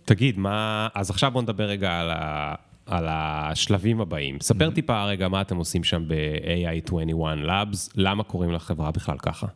[0.06, 0.88] תגיד, מה...
[0.94, 2.56] אז עכשיו בוא נדבר רגע על, ה...
[2.86, 4.38] על השלבים הבאים.
[4.42, 9.48] ספר טיפה רגע מה אתם עושים שם ב-AI21 Labs, למה קוראים לחברה בכלל ככה?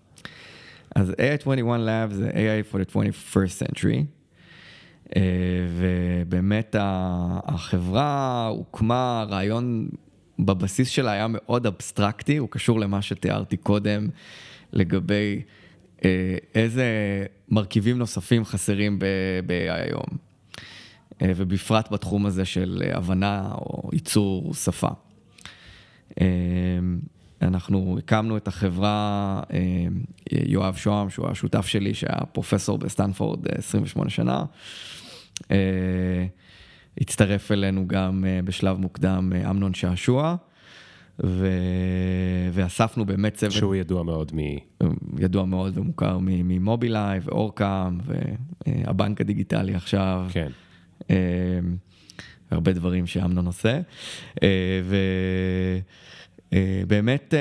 [0.98, 4.04] אז AI21 Labs זה AI for the 21st century,
[5.16, 5.22] אה,
[5.78, 6.76] ובאמת
[7.44, 9.90] החברה הוקמה, הרעיון
[10.40, 14.08] בבסיס שלה היה מאוד אבסטרקטי, הוא קשור למה שתיארתי קודם
[14.74, 15.42] לגבי
[16.06, 16.86] אה, איזה
[17.50, 20.18] מרכיבים נוספים חסרים ב-AI היום,
[21.22, 24.90] אה, ובפרט בתחום הזה של הבנה או ייצור שפה.
[27.42, 29.60] אה, אנחנו הקמנו את החברה, אה,
[30.32, 34.46] יואב שוהם, שהוא השותף שלי, שהיה פרופסור בסטנפורד אה, 28 שנה.
[35.52, 36.26] אה,
[37.02, 40.36] הצטרף אלינו גם אה, בשלב מוקדם אה, אמנון שעשוע,
[41.24, 41.48] ו...
[42.54, 44.40] ואספנו באמת צוות שהוא ידוע מאוד מ...
[45.20, 47.98] ידוע מאוד ומוכר ממובילאיי ואורקאם
[48.68, 50.28] והבנק הדיגיטלי עכשיו.
[50.32, 50.50] כן.
[51.10, 51.16] אה,
[52.52, 53.80] הרבה דברים שאמנון עושה.
[54.44, 54.82] אה,
[56.56, 57.34] ובאמת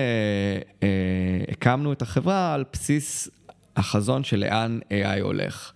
[1.48, 3.28] הקמנו את החברה על בסיס
[3.76, 5.72] החזון של לאן AI הולך.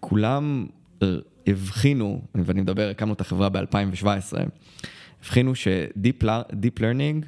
[0.00, 0.66] כולם
[1.02, 1.08] אה,
[1.46, 4.06] הבחינו, ואני מדבר, הקמנו את החברה ב-2017,
[5.20, 7.24] הבחינו ש-Deep lear- Deep Learning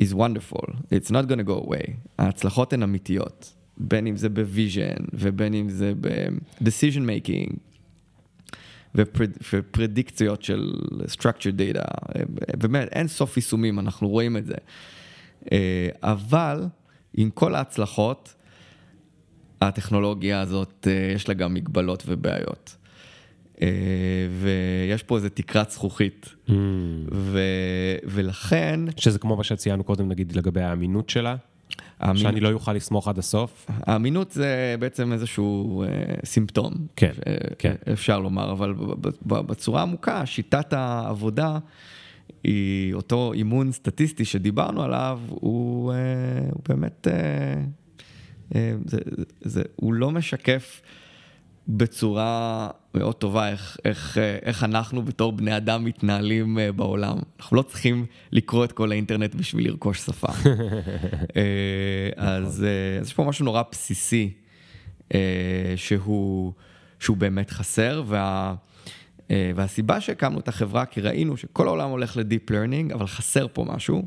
[0.00, 1.90] is wonderful, it's not gonna go away.
[2.18, 7.56] ההצלחות הן אמיתיות, בין אם זה ב-vision ובין אם זה ב-decision making
[9.52, 10.72] ופרדיקציות של
[11.06, 11.84] structured data,
[12.58, 14.54] באמת אין סוף יישומים, אנחנו רואים את זה.
[15.52, 16.64] אה, אבל
[17.14, 18.34] עם כל ההצלחות,
[19.60, 22.76] הטכנולוגיה הזאת, אה, יש לה גם מגבלות ובעיות.
[23.62, 23.68] אה,
[24.40, 26.50] ויש פה איזה תקרת זכוכית, Mm.
[27.12, 27.40] ו...
[28.04, 31.36] ולכן, שזה כמו מה שציינו קודם, נגיד, לגבי האמינות שלה,
[32.00, 33.66] האמין- שאני לא יוכל לסמוך עד הסוף.
[33.68, 35.88] האמינות זה בעצם איזשהו אה,
[36.24, 37.74] סימפטום, כן, אה, כן.
[37.92, 38.74] אפשר לומר, אבל
[39.26, 41.58] בצורה עמוקה, שיטת העבודה
[42.44, 45.96] היא אותו אימון סטטיסטי שדיברנו עליו, הוא, אה,
[46.52, 47.62] הוא באמת, אה,
[48.54, 48.98] אה, זה,
[49.40, 50.80] זה, הוא לא משקף
[51.68, 57.18] בצורה מאוד טובה איך, איך, איך אנחנו בתור בני אדם מתנהלים אה, בעולם.
[57.40, 60.28] אנחנו לא צריכים לקרוא את כל האינטרנט בשביל לרכוש שפה.
[61.36, 64.32] אה, אז, אה, אז יש פה משהו נורא בסיסי
[65.76, 66.52] שהוא,
[67.00, 68.54] שהוא באמת חסר, וה,
[69.30, 74.06] והסיבה שהקמנו את החברה, כי ראינו שכל העולם הולך ל-deep learning, אבל חסר פה משהו.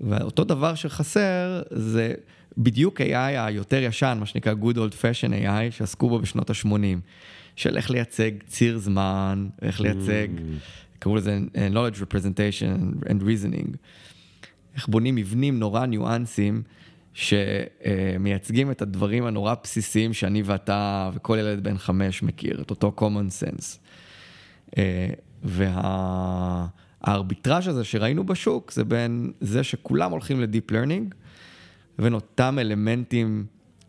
[0.00, 2.14] ואותו דבר שחסר זה
[2.58, 6.68] בדיוק AI היותר ישן, מה שנקרא Good Old Fashion AI, שעסקו בו בשנות ה-80,
[7.56, 10.28] של איך לייצג ציר זמן, איך לייצג,
[10.98, 13.76] קראו לזה אה, knowledge representation and reasoning.
[14.74, 16.62] איך בונים מבנים נורא ניואנסים
[17.14, 23.30] שמייצגים את הדברים הנורא בסיסיים שאני ואתה וכל ילד בן חמש מכיר, את אותו common
[23.42, 23.78] sense.
[24.78, 25.08] אה,
[27.04, 31.14] והארביטראז' הזה שראינו בשוק זה בין זה שכולם הולכים ל-deep learning,
[31.98, 33.46] לבין אותם אלמנטים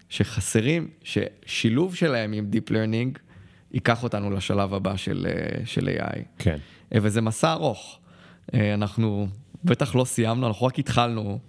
[0.10, 3.18] שחסרים, ששילוב שלהם עם deep learning
[3.72, 6.20] ייקח אותנו לשלב הבא של, אה, של AI.
[6.38, 6.58] כן.
[6.92, 8.00] וזה מסע ארוך.
[8.54, 9.28] אה, אנחנו
[9.64, 11.40] בטח לא סיימנו, אנחנו רק התחלנו,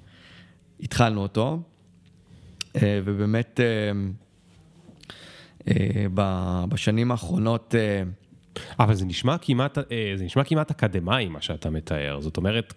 [0.80, 1.62] התחלנו אותו,
[2.76, 3.60] אה, ובאמת
[6.68, 7.74] בשנים האחרונות...
[8.78, 9.78] אבל זה נשמע כמעט,
[10.16, 12.74] זה נשמע כמעט אקדמאי מה שאתה מתאר, זאת אומרת,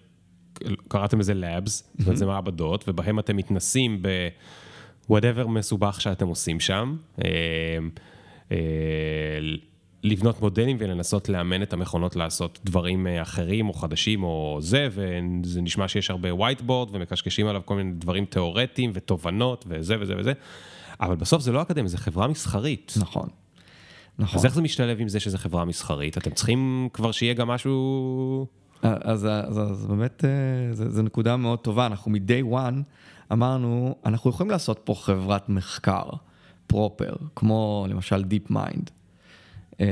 [0.87, 4.27] קראתם לזה Labs, זאת אומרת זה מעבדות, ובהם אתם מתנסים ב...
[5.11, 6.95] whatever מסובך שאתם עושים שם.
[10.03, 15.61] לבנות מודלים ולנסות לאמן את המכונות לעשות דברים אה, אחרים או חדשים או זה, וזה
[15.61, 20.33] נשמע שיש הרבה whiteboard ומקשקשים עליו כל מיני דברים תיאורטיים ותובנות וזה וזה וזה,
[21.01, 22.93] אבל בסוף זה לא אקדמי, זה חברה מסחרית.
[22.99, 23.27] נכון.
[24.19, 24.39] נכון.
[24.39, 26.17] אז איך זה משתלב עם זה שזה חברה מסחרית?
[26.17, 28.47] אתם צריכים כבר שיהיה גם משהו...
[28.83, 31.85] אז, אז, אז באמת, אה, זו נקודה מאוד טובה.
[31.85, 32.81] אנחנו מ-day one
[33.31, 36.03] אמרנו, אנחנו יכולים לעשות פה חברת מחקר
[36.67, 38.89] proper, כמו למשל DeepMind.
[39.81, 39.85] אה,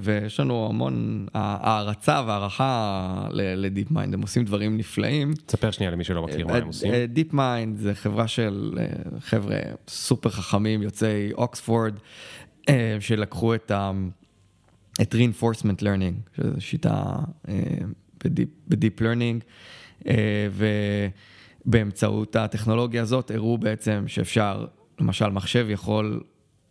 [0.00, 5.32] ויש לנו המון הערצה והערכה ל-DeepMind, הם עושים דברים נפלאים.
[5.46, 6.92] תספר שנייה למי שלא מכיר מה הם עושים.
[7.08, 8.86] DeepMind זה חברה של אה,
[9.20, 9.56] חבר'ה
[9.88, 11.94] סופר חכמים יוצאי אוקספורד,
[12.68, 13.90] אה, שלקחו את ה...
[15.00, 17.14] את reinforcement learning, שזו שיטה
[18.68, 19.44] ב-deep learning,
[21.66, 24.66] ובאמצעות הטכנולוגיה הזאת הראו בעצם שאפשר,
[25.00, 26.22] למשל מחשב יכול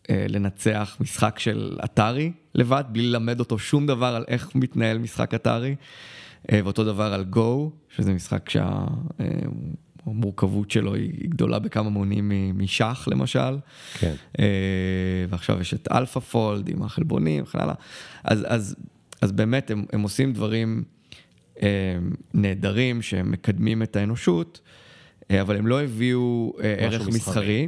[0.10, 5.34] אה, לנצח משחק של אטארי לבד, בלי ללמד אותו שום דבר על איך מתנהל משחק
[5.34, 5.76] אטארי.
[6.52, 8.50] אה, ואותו דבר על גו, שזה משחק
[10.06, 13.58] שהמורכבות שלו היא גדולה בכמה מונים משחמט למשל.
[14.00, 14.14] כן.
[14.40, 14.46] אה,
[15.30, 17.76] ועכשיו יש את AlphaFold עם החלבונים וכן הלאה.
[18.24, 18.76] אז, אז,
[19.22, 20.84] אז באמת הם, הם עושים דברים
[22.34, 24.62] נהדרים שמקדמים את האנושות,
[25.42, 27.14] אבל הם לא הביאו ערך מסחרי.
[27.16, 27.68] מסחרי.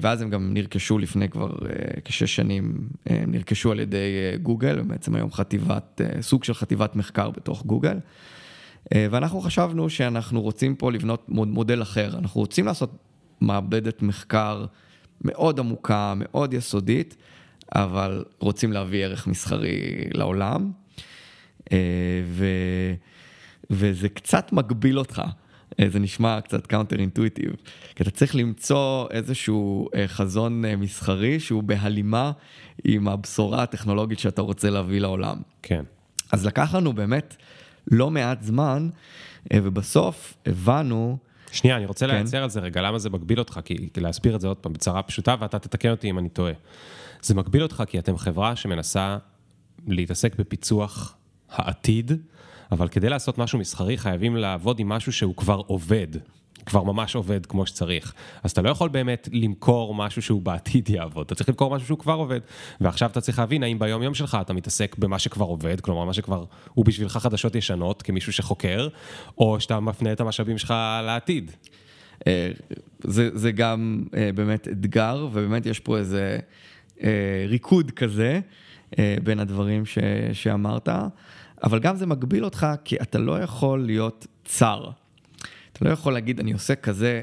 [0.00, 3.98] ואז הם גם נרכשו לפני כבר אה, כשש שנים, הם נרכשו על ידי
[4.42, 7.98] גוגל, הם בעצם היום חטיבת, סוג של חטיבת מחקר בתוך גוגל.
[8.94, 12.90] ואנחנו חשבנו שאנחנו רוצים פה לבנות מודל אחר, אנחנו רוצים לעשות
[13.40, 14.66] מעבדת מחקר
[15.20, 17.16] מאוד עמוקה, מאוד יסודית,
[17.74, 20.72] אבל רוצים להביא ערך מסחרי לעולם.
[22.24, 22.46] ו...
[23.70, 25.22] וזה קצת מגביל אותך.
[25.80, 27.50] אה, זה נשמע קצת counterintuitive,
[27.94, 32.32] כי אתה צריך למצוא איזשהו אה, חזון אה, מסחרי שהוא בהלימה
[32.84, 35.36] עם הבשורה הטכנולוגית שאתה רוצה להביא לעולם.
[35.62, 35.84] כן.
[36.32, 37.36] אז לקח לנו באמת
[37.90, 38.88] לא מעט זמן,
[39.52, 41.18] ובסוף הבנו...
[41.52, 42.14] שנייה, אני רוצה כן.
[42.14, 43.60] לייצר על זה רגע, למה זה מגביל אותך?
[43.64, 46.52] כי, כי להסביר את זה עוד פעם בצורה פשוטה, ואתה תתקן אותי אם אני טועה.
[47.22, 49.18] זה מגביל אותך כי אתם חברה שמנסה
[49.86, 51.16] להתעסק בפיצוח
[51.50, 52.12] העתיד.
[52.72, 56.08] אבל כדי לעשות משהו מסחרי חייבים לעבוד עם משהו שהוא כבר עובד,
[56.66, 58.14] כבר ממש עובד כמו שצריך.
[58.42, 61.98] אז אתה לא יכול באמת למכור משהו שהוא בעתיד יעבוד, אתה צריך למכור משהו שהוא
[61.98, 62.40] כבר עובד.
[62.80, 66.12] ועכשיו אתה צריך להבין האם ביום יום שלך אתה מתעסק במה שכבר עובד, כלומר מה
[66.12, 66.44] שכבר
[66.74, 68.88] הוא בשבילך חדשות ישנות כמישהו שחוקר,
[69.38, 70.74] או שאתה מפנה את המשאבים שלך
[71.06, 71.50] לעתיד.
[72.26, 72.50] אה,
[73.04, 76.38] זה, זה גם אה, באמת אתגר, ובאמת יש פה איזה
[77.02, 78.40] אה, ריקוד כזה
[79.24, 79.98] בין הדברים ש,
[80.32, 80.88] שאמרת.
[81.64, 84.90] אבל גם זה מגביל אותך, כי אתה לא יכול להיות צר.
[85.74, 87.22] אתה לא יכול להגיד, אני עושה כזה,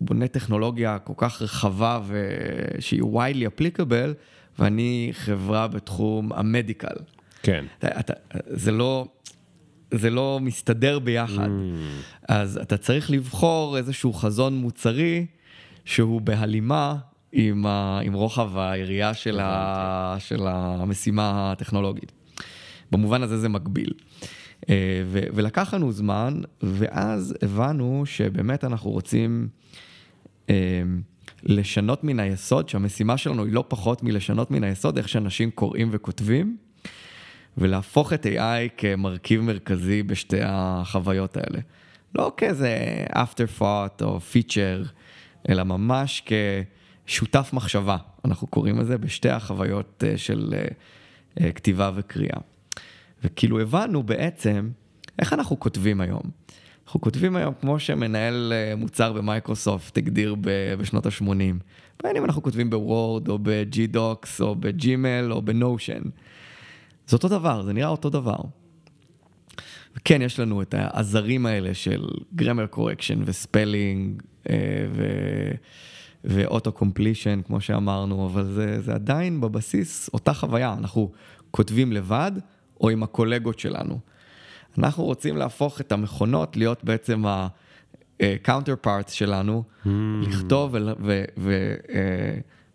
[0.00, 4.14] בונה טכנולוגיה כל כך רחבה ושהיא widely applicable,
[4.58, 6.96] ואני חברה בתחום המדיקל.
[7.42, 7.64] כן.
[7.78, 8.14] אתה, אתה,
[8.46, 9.06] זה לא...
[9.90, 11.46] זה לא מסתדר ביחד.
[11.46, 12.28] Mm.
[12.28, 15.26] אז אתה צריך לבחור איזשהו חזון מוצרי
[15.84, 16.96] שהוא בהלימה
[17.32, 22.12] עם, ה, עם רוחב היריעה של, ה, של המשימה הטכנולוגית.
[22.92, 23.92] במובן הזה זה מקביל.
[24.68, 29.48] אה, ולקח לנו זמן, ואז הבנו שבאמת אנחנו רוצים
[30.50, 30.82] אה,
[31.42, 36.56] לשנות מן היסוד, שהמשימה שלנו היא לא פחות מלשנות מן היסוד איך שאנשים קוראים וכותבים,
[37.58, 41.58] ולהפוך את AI כמרכיב מרכזי בשתי החוויות האלה.
[42.14, 44.88] לא כאיזה after thought או feature,
[45.48, 46.22] אלא ממש
[47.06, 50.54] כשותף מחשבה, אנחנו קוראים לזה, בשתי החוויות אה, של
[51.54, 52.38] כתיבה וקריאה.
[53.24, 54.70] וכאילו הבנו בעצם
[55.18, 56.22] איך אנחנו כותבים היום.
[56.86, 60.36] אנחנו כותבים היום כמו שמנהל אה, מוצר במייקרוסופט הגדיר
[60.78, 61.24] בשנות ה-80.
[62.02, 66.08] בין אם אנחנו כותבים בוורד או ב-G-Docs או ב-Gmail או ב-Notion.
[67.06, 68.38] זה אותו דבר, זה נראה אותו דבר.
[69.96, 72.04] וכן, יש לנו את העזרים האלה של
[72.38, 74.54] grammar correction ו-spelling אה.
[76.24, 80.74] ו-auto completion, כמו שאמרנו, אבל זה, זה עדיין בבסיס אותה חוויה.
[80.78, 81.12] אנחנו
[81.50, 82.32] כותבים לבד,
[82.80, 83.98] או עם הקולגות שלנו.
[84.78, 89.88] אנחנו רוצים להפוך את המכונות להיות בעצם ה-counterparts שלנו, mm.
[90.22, 90.74] לכתוב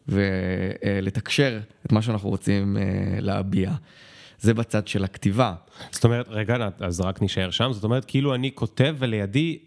[0.08, 2.78] ולתקשר את מה שאנחנו רוצים
[3.20, 3.72] להביע.
[4.40, 5.54] זה בצד של הכתיבה.
[5.92, 9.60] זאת אומרת, רגע, אז רק נשאר שם, זאת אומרת, כאילו אני כותב ולידי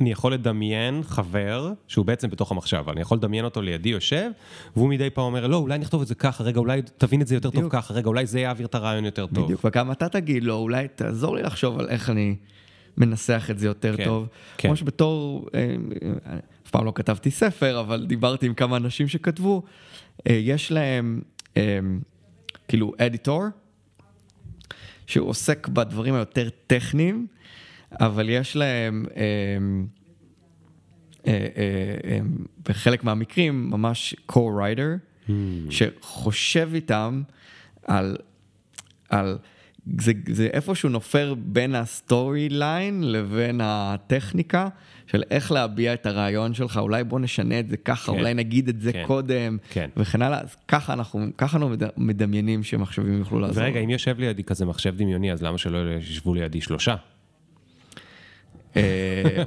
[0.00, 4.30] אני יכול לדמיין חבר שהוא בעצם בתוך המחשב, אני יכול לדמיין אותו לידי יושב,
[4.76, 7.34] והוא מדי פעם אומר, לא, אולי נכתוב את זה ככה, רגע, אולי תבין את זה
[7.34, 7.64] יותר בדיוק.
[7.64, 9.44] טוב ככה, רגע, אולי זה יעביר את הרעיון יותר טוב.
[9.44, 12.36] בדיוק, וגם אתה תגיד לו, אולי תעזור לי לחשוב על איך אני
[12.96, 14.28] מנסח את זה יותר כן, טוב.
[14.56, 14.68] כן.
[14.68, 19.62] כמו שבתור, אה, אה, אף פעם לא כתבתי ספר, אבל דיברתי עם כמה אנשים שכתבו,
[20.28, 21.20] אה, יש להם
[22.68, 23.44] כאילו editor,
[25.06, 27.26] שהוא עוסק בדברים היותר טכניים.
[27.92, 29.22] אבל יש להם, אה,
[31.26, 31.46] אה,
[32.04, 32.18] אה,
[32.68, 35.30] בחלק מהמקרים, ממש co-writer, hmm.
[35.70, 37.22] שחושב איתם
[37.86, 38.16] על,
[39.08, 39.38] על
[40.00, 44.68] זה, זה איפשהו נופל בין ה-story line לבין הטכניקה
[45.06, 48.68] של איך להביע את הרעיון שלך, אולי בוא נשנה את זה ככה, כן, אולי נגיד
[48.68, 49.90] את זה כן, קודם, כן.
[49.96, 53.62] וכן הלאה, אז ככה אנחנו, ככה אנחנו מדמיינים שמחשבים יוכלו לעזור.
[53.64, 56.94] ורגע, אם יושב לידי כזה מחשב דמיוני, אז למה שלא ישבו לידי שלושה?
[58.76, 59.42] אה,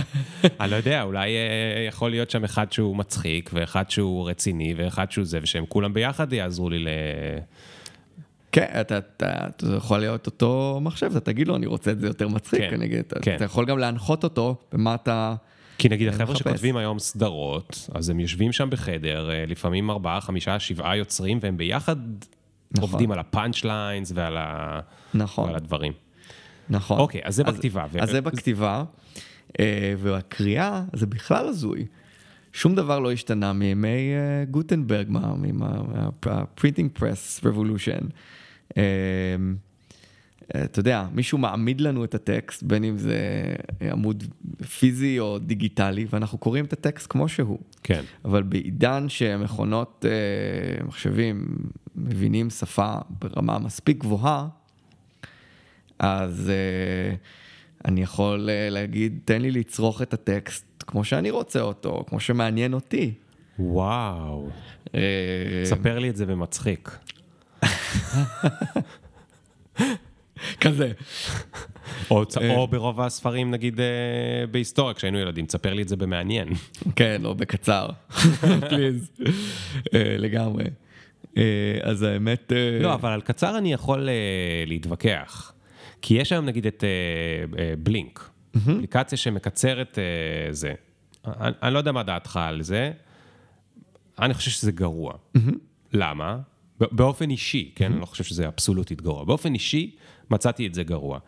[0.60, 5.12] אני לא יודע, אולי אה, יכול להיות שם אחד שהוא מצחיק, ואחד שהוא רציני, ואחד
[5.12, 6.88] שהוא זה, ושהם כולם ביחד יעזרו לי ל...
[8.52, 12.06] כן, אתה, אתה, אתה יכול להיות אותו מחשב, אתה תגיד לו, אני רוצה את זה
[12.06, 12.90] יותר מצחיק, כן, אני,
[13.22, 13.36] כן.
[13.36, 15.34] אתה יכול גם להנחות אותו במה אתה...
[15.78, 20.58] כי נגיד החבר'ה שכותבים היום סדרות, אז הם יושבים שם בחדר, אה, לפעמים ארבעה, חמישה,
[20.58, 21.96] שבעה יוצרים, והם ביחד
[22.70, 22.90] נכון.
[22.90, 24.80] עובדים על הפאנצ' ליינס ועל, ה...
[25.14, 25.44] נכון.
[25.44, 25.92] ועל הדברים.
[26.70, 26.98] נכון.
[26.98, 27.86] אוקיי, אז זה בכתיבה.
[28.00, 28.84] אז זה בכתיבה,
[29.60, 31.86] אה, והקריאה זה בכלל הזוי.
[32.52, 35.08] שום דבר לא השתנה מימי אה, גוטנברג,
[36.98, 38.04] press revolution.
[38.76, 38.82] אה,
[40.64, 43.18] אתה יודע, מישהו מעמיד לנו את הטקסט, בין אם זה
[43.92, 44.24] עמוד
[44.78, 47.58] פיזי או דיגיטלי, ואנחנו קוראים את הטקסט כמו שהוא.
[47.82, 48.02] כן.
[48.24, 50.04] אבל בעידן שמכונות
[50.86, 51.56] מחשבים
[51.96, 54.48] מבינים שפה ברמה מספיק גבוהה,
[55.98, 62.04] אז uh, אני יכול uh, להגיד, תן לי לצרוך את הטקסט כמו שאני רוצה אותו,
[62.08, 63.14] כמו שמעניין אותי.
[63.58, 64.48] וואו.
[64.86, 64.90] Uh,
[65.64, 66.98] ספר לי את זה במצחיק.
[70.60, 70.92] כזה.
[72.10, 73.80] או, או ברוב הספרים, נגיד
[74.50, 76.48] בהיסטוריה, כשהיינו ילדים, תספר לי את זה במעניין.
[76.96, 77.88] כן, או בקצר,
[78.68, 79.10] פליז,
[79.92, 80.64] לגמרי.
[81.82, 82.52] אז האמת...
[82.80, 84.08] לא, אבל על קצר אני יכול
[84.66, 85.53] להתווכח.
[86.06, 86.84] כי יש היום נגיד את
[87.82, 90.74] בלינק, uh, uh, אפליקציה שמקצרת uh, זה.
[91.26, 92.92] אני, אני לא יודע מה דעתך על זה,
[94.18, 95.14] אני חושב שזה גרוע.
[95.92, 96.38] למה?
[96.80, 97.92] באופן אישי, כן?
[97.92, 99.24] אני לא חושב שזה אבסולוטית גרוע.
[99.24, 99.96] באופן אישי,
[100.30, 101.18] מצאתי את זה גרוע.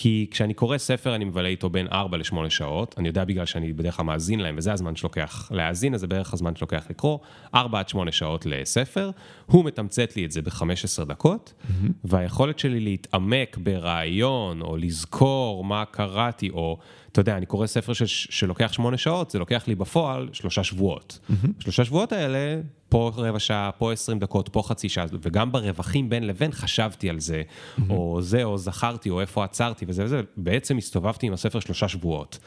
[0.00, 3.72] כי כשאני קורא ספר אני מבלה איתו בין 4 ל-8 שעות, אני יודע בגלל שאני
[3.72, 7.18] בדרך כלל מאזין להם, וזה הזמן שלוקח להאזין, אז זה בערך הזמן שלוקח לקרוא,
[7.54, 9.10] 4 עד 8 שעות לספר,
[9.46, 11.86] הוא מתמצת לי את זה ב-15 דקות, mm-hmm.
[12.04, 16.78] והיכולת שלי להתעמק ברעיון, או לזכור מה קראתי, או,
[17.18, 21.18] אתה יודע, אני קורא ספר ש- שלוקח 8 שעות, זה לוקח לי בפועל שלושה שבועות.
[21.30, 21.48] Mm-hmm.
[21.60, 26.26] שלושה שבועות האלה, פה רבע שעה, פה 20 דקות, פה חצי שעה, וגם ברווחים בין
[26.26, 27.82] לבין חשבתי על זה, mm-hmm.
[27.90, 32.38] או זה, או זכרתי, או איפה עצרתי וזה וזה, בעצם הסתובבתי עם הספר שלושה שבועות.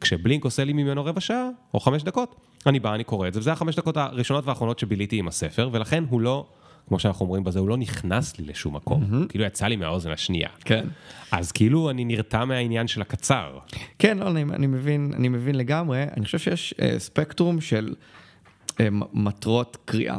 [0.00, 2.34] כשבלינק עושה לי ממנו רבע שעה, או חמש דקות,
[2.66, 6.04] אני בא, אני קורא את זה, וזה החמש דקות הראשונות והאחרונות שביליתי עם הספר, ולכן
[6.08, 6.46] הוא לא...
[6.88, 9.28] כמו שאנחנו אומרים בזה, הוא לא נכנס לי לשום מקום, mm-hmm.
[9.28, 10.48] כאילו יצא לי מהאוזן השנייה.
[10.64, 10.86] כן.
[11.32, 13.58] אז כאילו אני נרתע מהעניין של הקצר.
[13.98, 16.04] כן, לא, אני, אני מבין, אני מבין לגמרי.
[16.16, 17.94] אני חושב שיש אה, ספקטרום של
[18.80, 20.18] אה, מטרות קריאה.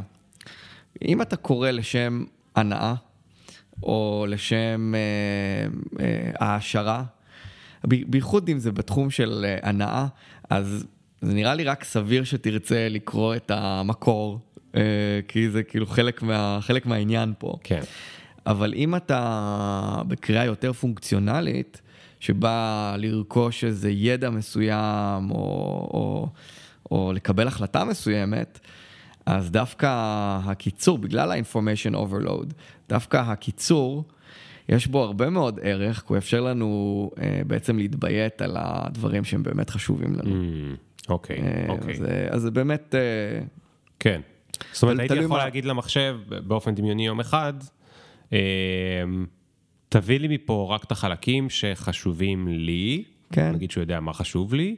[1.05, 2.23] אם אתה קורא לשם
[2.55, 2.93] הנאה,
[3.83, 5.67] או לשם אה,
[6.05, 7.03] אה, העשרה,
[7.83, 10.07] בייחוד אם זה בתחום של אה, הנאה,
[10.49, 10.85] אז
[11.21, 14.39] זה נראה לי רק סביר שתרצה לקרוא את המקור,
[15.27, 17.57] כי זה כאילו חלק, מה, חלק מהעניין פה.
[17.63, 17.81] כן.
[18.45, 21.81] אבל אם אתה בקריאה יותר פונקציונלית,
[22.19, 25.37] שבא לרכוש איזה ידע מסוים, או,
[25.93, 26.29] או
[26.91, 28.59] או לקבל החלטה מסוימת,
[29.25, 29.87] אז דווקא
[30.43, 32.53] הקיצור, בגלל ה-information overload,
[32.89, 34.03] דווקא הקיצור,
[34.69, 39.43] יש בו הרבה מאוד ערך, כי הוא יאפשר לנו uh, בעצם להתביית על הדברים שהם
[39.43, 40.29] באמת חשובים לנו.
[40.29, 41.93] Mm, אוקיי, mm, אוקיי.
[41.93, 42.95] אז, אז זה באמת...
[42.95, 43.45] Uh,
[43.99, 44.21] כן.
[44.71, 45.43] זאת אומרת, הייתי יכול מה...
[45.43, 47.53] להגיד למחשב באופן דמיוני יום אחד,
[48.29, 48.33] uh,
[49.89, 53.51] תביא לי מפה רק את החלקים שחשובים לי, כן.
[53.51, 54.75] נגיד שהוא יודע מה חשוב לי,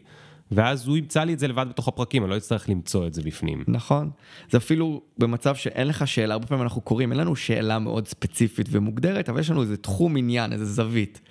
[0.51, 3.21] ואז הוא ימצא לי את זה לבד בתוך הפרקים, אני לא אצטרך למצוא את זה
[3.21, 3.63] בפנים.
[3.67, 4.09] נכון.
[4.49, 8.67] זה אפילו במצב שאין לך שאלה, הרבה פעמים אנחנו קוראים, אין לנו שאלה מאוד ספציפית
[8.71, 11.21] ומוגדרת, אבל יש לנו איזה תחום עניין, איזה זווית.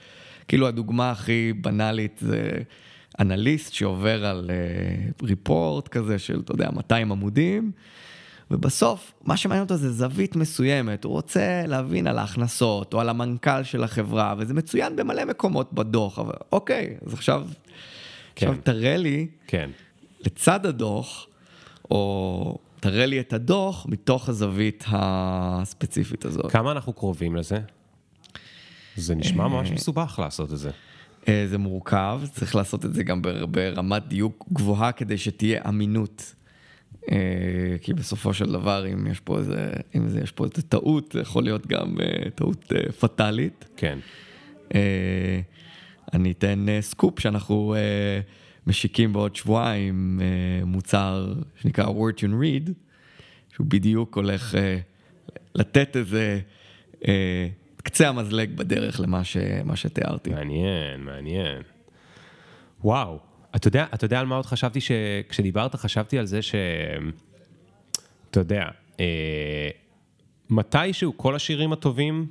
[0.49, 2.51] כאילו הדוגמה הכי בנאלית זה
[3.21, 7.73] אנליסט שעובר על uh, ריפורט כזה של, אתה יודע, 200 עמודים,
[8.51, 13.63] ובסוף, מה שמעניין אותו זה זווית מסוימת, הוא רוצה להבין על ההכנסות או על המנכ"ל
[13.63, 17.47] של החברה, וזה מצוין במלא מקומות בדוח, אבל אוקיי, אז עכשיו,
[18.35, 18.47] כן.
[18.47, 19.71] עכשיו תראה לי, כן.
[20.21, 21.27] לצד הדוח,
[21.91, 26.53] או תראה לי את הדוח מתוך הזווית הספציפית הזאת.
[26.53, 27.61] כמה אנחנו קרובים לזה?
[28.97, 30.71] זה נשמע ממש מסובך לעשות את זה.
[31.29, 36.35] אה, זה מורכב, צריך לעשות את זה גם ברמת דיוק גבוהה כדי שתהיה אמינות.
[37.11, 41.13] אה, כי בסופו של דבר, אם יש פה איזה, אם זה, יש פה איזה טעות,
[41.13, 43.65] זה יכול להיות גם אה, טעות פטאלית.
[43.77, 43.99] כן.
[46.15, 47.75] אני אתן סקופ שאנחנו
[48.67, 50.21] משיקים בעוד שבועיים
[50.65, 52.71] מוצר שנקרא word and read,
[53.55, 54.55] שהוא בדיוק הולך
[55.55, 56.41] לתת איזה
[57.83, 59.37] קצה המזלג בדרך למה ש,
[59.75, 60.31] שתיארתי.
[60.31, 61.63] מעניין, מעניין.
[62.85, 63.19] וואו,
[63.59, 66.55] אתה יודע, אתה יודע על מה עוד חשבתי שכשדיברת חשבתי על זה ש...
[68.31, 68.65] אתה יודע,
[69.01, 69.69] אה,
[70.51, 72.27] מתישהו כל השירים הטובים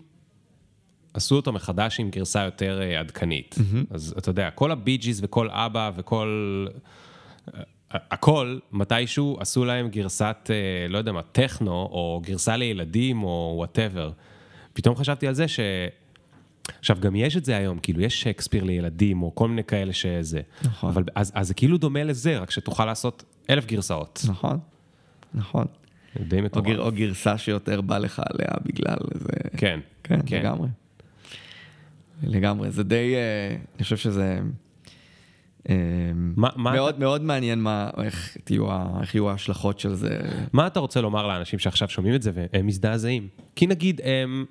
[1.13, 3.55] עשו אותו מחדש עם גרסה יותר אה, עדכנית.
[3.57, 3.93] Mm-hmm.
[3.95, 6.67] אז אתה יודע, כל ה-Bee Gees וכל אבא וכל...
[7.55, 7.61] אה,
[7.91, 14.11] הכל, מתישהו עשו להם גרסת, אה, לא יודע מה, טכנו, או גרסה לילדים, או whatever.
[14.73, 15.59] פתאום חשבתי על זה ש...
[16.79, 20.41] עכשיו, גם יש את זה היום, כאילו, יש שייקספיר לילדים, או כל מיני כאלה שזה.
[20.63, 20.89] נכון.
[20.89, 24.25] אבל אז, אז זה כאילו דומה לזה, רק שתוכל לעשות אלף גרסאות.
[24.29, 24.59] נכון,
[25.33, 25.65] נכון.
[26.27, 26.65] די מטורף.
[26.65, 29.57] או, גר, או גרסה שיותר בא לך עליה בגלל זה.
[29.57, 29.79] כן.
[30.03, 30.39] כן, כן.
[30.39, 30.67] לגמרי.
[32.23, 34.39] לגמרי, זה די, אה, אני חושב שזה...
[35.69, 35.75] אה,
[36.15, 36.99] מה, מה מאוד, אתה...
[36.99, 38.67] מאוד מעניין מה, איך, תהיו,
[39.01, 40.19] איך יהיו ההשלכות של זה.
[40.53, 43.27] מה אתה רוצה לומר לאנשים שעכשיו שומעים את זה והם מזדעזעים?
[43.55, 44.45] כי נגיד הם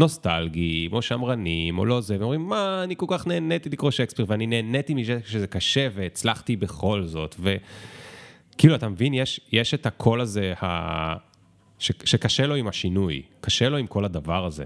[0.00, 4.46] נוסטלגיים, או שמרנים, או לא זה, ואומרים, מה, אני כל כך נהניתי לקרוא שייקספיר, ואני
[4.46, 10.54] נהניתי מזה שזה קשה, והצלחתי בכל זאת, וכאילו, אתה מבין, יש, יש את הקול הזה,
[10.62, 11.30] ה...
[11.78, 11.92] ש...
[12.04, 14.64] שקשה לו עם השינוי, קשה לו עם כל הדבר הזה.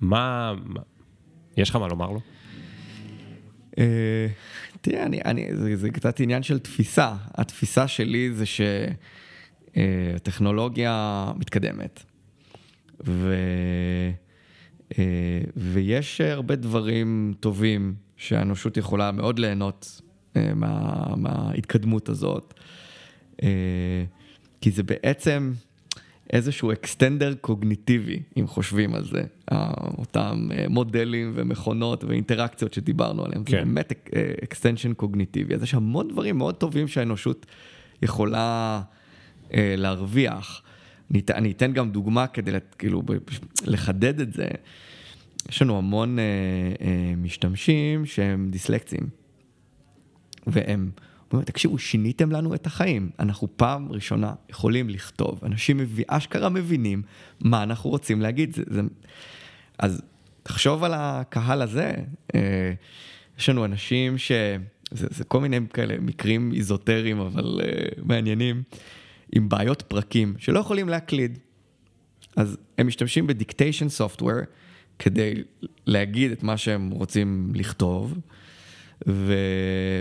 [0.00, 0.52] מה,
[1.56, 2.20] יש לך מה לומר לו?
[3.78, 4.26] אה,
[4.80, 7.14] תראה, אני, אני, זה, זה קצת עניין של תפיסה.
[7.34, 8.44] התפיסה שלי זה
[9.76, 12.02] שהטכנולוגיה אה, מתקדמת.
[13.06, 13.34] ו...
[14.98, 15.04] אה,
[15.56, 20.00] ויש הרבה דברים טובים שהאנושות יכולה מאוד ליהנות
[20.36, 22.54] אה, מה, מההתקדמות הזאת.
[23.42, 23.48] אה,
[24.60, 25.52] כי זה בעצם
[26.32, 29.22] איזשהו extender קוגניטיבי, אם חושבים על זה.
[29.98, 33.44] אותם מודלים ומכונות ואינטראקציות שדיברנו עליהם.
[33.44, 33.50] כן.
[33.50, 33.92] זה באמת
[34.44, 35.54] extension קוגניטיבי.
[35.54, 37.46] אז יש המון דברים מאוד טובים שהאנושות
[38.02, 38.80] יכולה
[39.54, 40.62] להרוויח.
[41.34, 43.02] אני, אתן גם דוגמה כדי כאילו
[43.64, 44.46] לחדד את זה.
[45.48, 46.24] יש לנו המון אה,
[46.80, 49.08] אה, משתמשים שהם דיסלקציים.
[50.46, 50.90] והם
[51.32, 53.10] אומרים, תקשיבו, שיניתם לנו את החיים.
[53.18, 55.40] אנחנו פעם ראשונה יכולים לכתוב.
[55.42, 57.02] אנשים מביא, אשכרה מבינים
[57.40, 58.54] מה אנחנו רוצים להגיד.
[58.54, 58.80] זה, זה...
[59.78, 60.02] אז
[60.42, 61.92] תחשוב על הקהל הזה.
[62.34, 62.72] אה,
[63.38, 64.32] יש לנו אנשים ש...
[64.90, 68.62] זה, זה כל מיני כאלה מקרים איזוטריים, אבל אה, מעניינים.
[69.32, 71.38] עם בעיות פרקים שלא יכולים להקליד.
[72.36, 74.34] אז הם משתמשים בדיקטיישן סופטוור
[74.98, 75.34] כדי
[75.86, 78.18] להגיד את מה שהם רוצים לכתוב,
[79.06, 79.34] ו...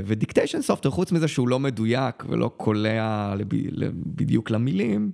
[0.06, 3.48] ודיקטיישן סופטוור, חוץ מזה שהוא לא מדויק ולא קולע לב...
[3.96, 5.12] בדיוק למילים,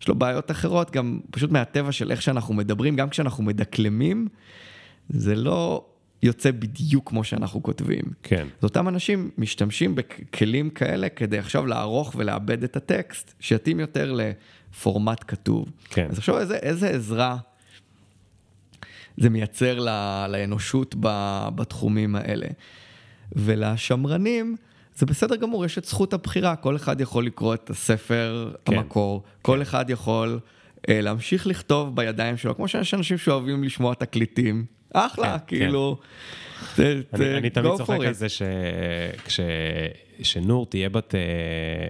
[0.00, 4.28] יש לו בעיות אחרות, גם פשוט מהטבע של איך שאנחנו מדברים, גם כשאנחנו מדקלמים,
[5.08, 5.86] זה לא
[6.22, 8.02] יוצא בדיוק כמו שאנחנו כותבים.
[8.22, 8.46] כן.
[8.58, 15.24] אז אותם אנשים משתמשים בכלים כאלה כדי עכשיו לערוך ולעבד את הטקסט, שיתאים יותר לפורמט
[15.28, 15.68] כתוב.
[15.90, 16.06] כן.
[16.10, 17.36] אז עכשיו איזה, איזה עזרה
[19.16, 19.78] זה מייצר
[20.28, 20.94] לאנושות
[21.54, 22.46] בתחומים האלה.
[23.36, 24.56] ולשמרנים,
[24.96, 28.74] זה בסדר גמור, יש את זכות הבחירה, כל אחד יכול לקרוא את הספר כן.
[28.76, 29.60] המקור, כל כן.
[29.60, 30.40] אחד יכול
[30.88, 35.98] אה, להמשיך לכתוב בידיים שלו, כמו שיש אנשים שאוהבים לשמוע תקליטים, אחלה, כן, כאילו,
[36.76, 36.98] כן.
[37.36, 38.26] אני תמיד צוחק על זה
[39.28, 41.14] שכשנור תהיה בת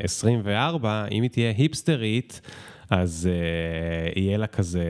[0.03, 2.41] 24, אה, אם היא תהיה היפסטרית,
[2.91, 4.85] אז uh, יהיה לה כזה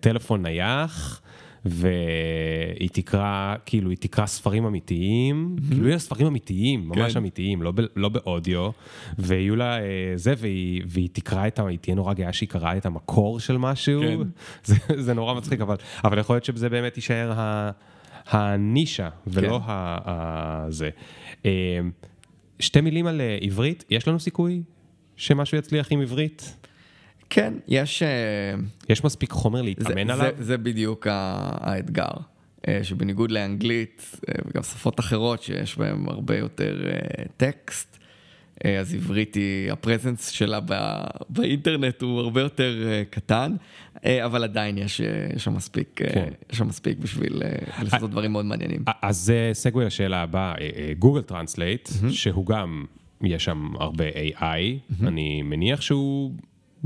[0.00, 1.22] טלפון נייח.
[1.68, 5.68] והיא תקרא, כאילו, היא תקרא ספרים אמיתיים, mm-hmm.
[5.68, 7.18] כאילו, יהיו ספרים אמיתיים, ממש כן.
[7.18, 8.70] אמיתיים, לא, ב, לא באודיו,
[9.18, 11.66] ויהיו לה אה, זה, והיא, והיא תקרא את ה...
[11.66, 14.18] היא תהיה נורא גאה שהיא קראה את המקור של משהו, כן.
[14.68, 17.70] זה, זה נורא מצחיק, אבל, אבל יכול להיות שזה באמת יישאר ה,
[18.26, 19.64] הנישה, ולא כן.
[19.66, 20.90] ה, ה, זה.
[21.46, 21.80] אה,
[22.60, 24.62] שתי מילים על אה, עברית, יש לנו סיכוי
[25.16, 26.56] שמשהו יצליח עם עברית?
[27.30, 28.02] כן, יש...
[28.02, 28.08] אה,
[28.88, 30.30] יש מספיק חומר להתאמן זה, עליו?
[30.38, 32.10] זה, זה בדיוק האתגר.
[32.68, 36.84] אה, שבניגוד לאנגלית וגם שפות אחרות שיש בהן הרבה יותר
[37.36, 37.98] טקסט,
[38.80, 43.56] אז עברית היא, הפרזנס שלה בא, באינטרנט הוא הרבה יותר קטן,
[44.04, 45.00] אבל עדיין יש,
[45.36, 46.28] שם מספיק, כן.
[46.52, 47.42] יש שם מספיק בשביל
[47.82, 48.84] לעשות דברים מאוד מעניינים.
[49.02, 50.54] אז זה segue לשאלה הבאה,
[50.98, 51.88] Google Translate.
[52.10, 52.84] שהוא גם,
[53.22, 54.96] יש שם הרבה AI.
[55.06, 56.32] אני מניח שהוא...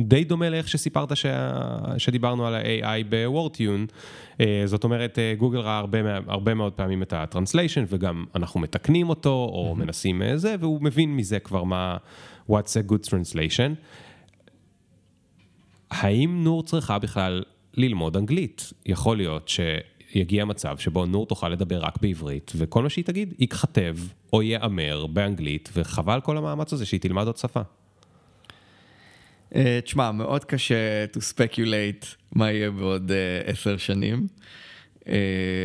[0.04, 1.26] די דומה לאיך שסיפרת ש...
[1.98, 3.86] שדיברנו על ה-AI ב Wordtune.
[4.40, 9.08] אה, זאת אומרת, אה, גוגל ראה הרבה, הרבה מאוד פעמים את ה-translation, וגם אנחנו מתקנים
[9.08, 9.78] אותו, או mm-hmm.
[9.78, 11.96] מנסים אה, זה, והוא מבין מזה כבר מה,
[12.50, 13.74] what's a good translation.
[15.90, 17.42] האם נור צריכה בכלל
[17.74, 18.72] ללמוד אנגלית?
[18.86, 23.96] יכול להיות שיגיע מצב שבו נור תוכל לדבר רק בעברית, וכל מה שהיא תגיד ייכתב
[24.32, 27.60] או ייאמר באנגלית, וחבל כל המאמץ הזה שהיא תלמד עוד שפה.
[29.54, 34.26] אה, תשמע, מאוד קשה to speculate מה יהיה בעוד uh, עשר שנים.
[35.00, 35.06] Uh,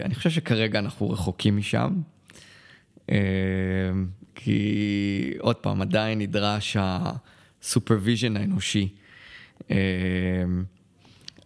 [0.01, 1.93] אני חושב שכרגע אנחנו רחוקים משם.
[4.35, 8.89] כי עוד פעם, עדיין נדרש ה-supervision האנושי.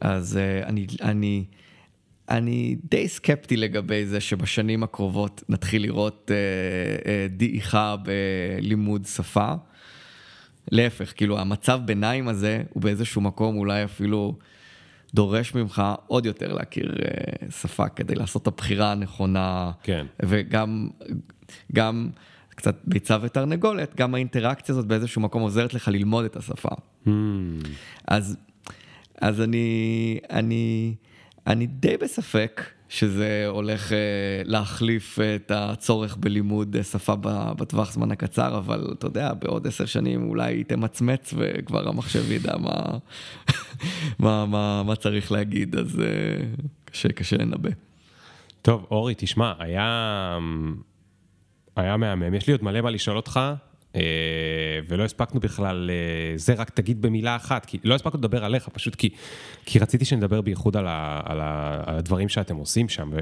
[0.01, 1.45] אז אני, אני,
[2.29, 6.31] אני די סקפטי לגבי זה שבשנים הקרובות נתחיל לראות
[7.29, 9.53] דעיכה בלימוד שפה.
[10.71, 14.37] להפך, כאילו המצב ביניים הזה הוא באיזשהו מקום אולי אפילו
[15.13, 19.71] דורש ממך עוד יותר להכיר uh, שפה כדי לעשות את הבחירה הנכונה.
[19.83, 20.05] כן.
[20.25, 20.89] וגם,
[21.73, 22.09] גם
[22.49, 26.69] קצת ביצה ותרנגולת, גם האינטראקציה הזאת באיזשהו מקום עוזרת לך ללמוד את השפה.
[27.05, 27.09] Mm.
[28.07, 28.37] אז,
[29.21, 30.95] אז אני, אני,
[31.47, 33.93] אני די בספק שזה הולך uh,
[34.43, 37.15] להחליף את הצורך בלימוד שפה
[37.57, 42.97] בטווח זמן הקצר, אבל אתה יודע, בעוד עשר שנים אולי תמצמץ וכבר המחשב ידע מה,
[44.19, 47.69] מה, מה, מה צריך להגיד, אז uh, קשה, קשה לנבא.
[48.61, 50.37] טוב, אורי, תשמע, היה,
[51.75, 52.33] היה מהמם.
[52.33, 53.39] יש לי עוד מלא מה לשאול אותך.
[53.99, 58.69] אה, ולא הספקנו בכלל, אה, זה רק תגיד במילה אחת, כי לא הספקנו לדבר עליך,
[58.69, 59.09] פשוט כי,
[59.65, 63.09] כי רציתי שנדבר בייחוד על, ה, על, ה, על הדברים שאתם עושים שם.
[63.13, 63.19] ו...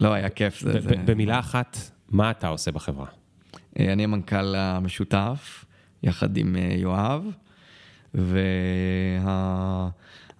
[0.00, 0.60] לא, היה כיף.
[0.60, 0.90] זה, זה...
[1.04, 3.06] במילה אחת, מה אתה עושה בחברה?
[3.78, 5.64] אה, אני המנכ"ל המשותף,
[6.02, 7.24] יחד עם יואב,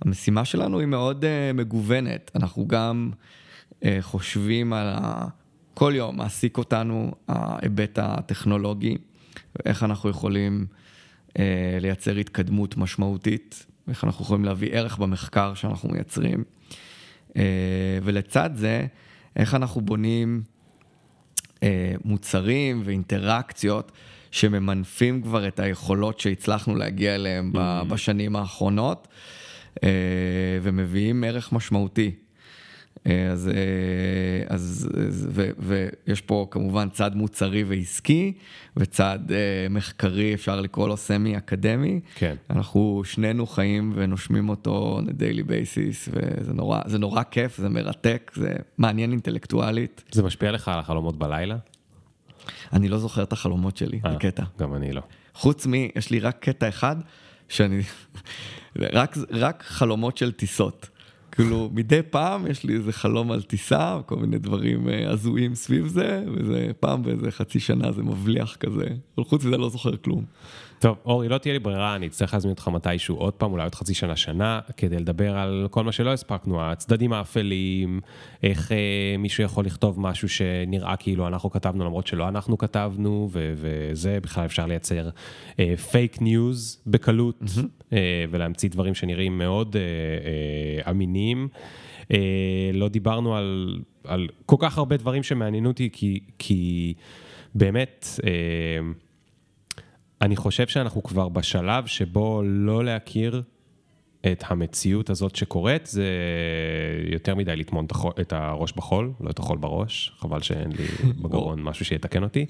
[0.04, 0.44] והמשימה וה...
[0.44, 1.24] שלנו היא מאוד
[1.54, 2.30] מגוונת.
[2.34, 3.10] אנחנו גם
[4.00, 5.26] חושבים על ה...
[5.78, 8.96] כל יום מעסיק אותנו ההיבט הטכנולוגי.
[9.56, 10.66] ואיך אנחנו יכולים
[11.38, 16.44] אה, לייצר התקדמות משמעותית, ואיך אנחנו יכולים להביא ערך במחקר שאנחנו מייצרים.
[17.36, 17.42] אה,
[18.02, 18.86] ולצד זה,
[19.36, 20.42] איך אנחנו בונים
[21.62, 23.92] אה, מוצרים ואינטראקציות
[24.30, 27.84] שממנפים כבר את היכולות שהצלחנו להגיע אליהם mm-hmm.
[27.84, 29.08] בשנים האחרונות,
[29.84, 29.88] אה,
[30.62, 32.14] ומביאים ערך משמעותי.
[33.06, 34.88] אה, אז, אה, אז
[35.28, 38.32] ו, ויש פה כמובן צד מוצרי ועסקי
[38.76, 42.00] וצד אה, מחקרי, אפשר לקרוא לו סמי אקדמי.
[42.14, 42.34] כן.
[42.50, 47.68] אנחנו שנינו חיים ונושמים אותו on a daily basis, וזה נורא, זה נורא כיף, זה
[47.68, 50.04] מרתק, זה מעניין אינטלקטואלית.
[50.12, 51.56] זה משפיע לך על החלומות בלילה?
[52.72, 54.42] אני לא זוכר את החלומות שלי, זה קטע.
[54.58, 55.02] גם אני לא.
[55.34, 55.74] חוץ מ...
[55.74, 56.96] יש לי רק קטע אחד,
[57.48, 57.82] שאני...
[58.78, 60.88] רק, רק חלומות של טיסות.
[61.38, 65.86] כאילו, מדי פעם יש לי איזה חלום על טיסה, כל מיני דברים אה, הזויים סביב
[65.86, 68.84] זה, וזה פעם באיזה חצי שנה זה מבליח כזה,
[69.18, 70.24] אבל חוץ מזה לא זוכר כלום.
[70.78, 73.74] טוב, אורי, לא תהיה לי ברירה, אני אצטרך להזמין אותך מתישהו עוד פעם, אולי עוד
[73.74, 78.00] חצי שנה, שנה, כדי לדבר על כל מה שלא הספקנו, הצדדים האפלים,
[78.42, 83.52] איך אה, מישהו יכול לכתוב משהו שנראה כאילו אנחנו כתבנו, למרות שלא אנחנו כתבנו, ו-
[83.56, 85.08] וזה, בכלל אפשר לייצר
[85.90, 87.90] fake uh, news בקלות, mm-hmm.
[87.90, 87.94] uh,
[88.30, 91.48] ולהמציא דברים שנראים מאוד uh, uh, אמינים.
[92.02, 92.12] Uh,
[92.72, 96.94] לא דיברנו על, על כל כך הרבה דברים שמעניינים אותי, כי, כי
[97.54, 98.06] באמת...
[98.20, 99.07] Uh,
[100.22, 103.42] אני חושב שאנחנו כבר בשלב שבו לא להכיר
[104.32, 106.06] את המציאות הזאת שקורית, זה
[107.12, 107.86] יותר מדי לטמון
[108.20, 110.84] את הראש בחול, לא את החול בראש, חבל שאין לי
[111.22, 112.46] בגרון משהו שיתקן אותי.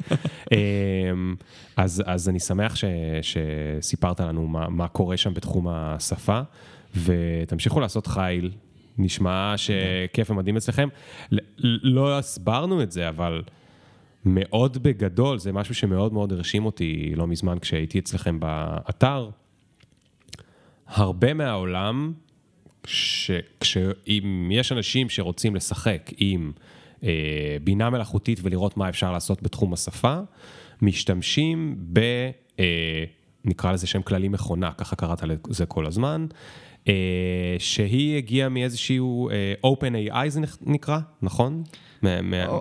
[0.53, 1.35] אמ,
[1.77, 2.85] אז, אז אני שמח ש,
[3.23, 6.41] שסיפרת לנו מה, מה קורה שם בתחום השפה,
[7.05, 8.51] ותמשיכו לעשות חיל,
[8.99, 10.89] נשמע שכיף ומדהים אצלכם.
[11.83, 13.43] לא הסברנו את זה, אבל...
[14.35, 19.31] מאוד בגדול, זה משהו שמאוד מאוד הרשים אותי לא מזמן כשהייתי אצלכם באתר.
[20.87, 22.13] הרבה מהעולם,
[24.09, 26.53] אם יש אנשים שרוצים לשחק עם
[27.05, 30.19] אה, בינה מלאכותית ולראות מה אפשר לעשות בתחום השפה,
[30.83, 32.01] משתמשים ב...
[32.59, 33.05] אה,
[33.45, 36.27] נקרא לזה שם כללי מכונה, ככה קראת לזה כל הזמן,
[36.89, 41.63] אה, שהיא הגיעה מאיזשהו אה, OpenAI זה נקרא, נכון?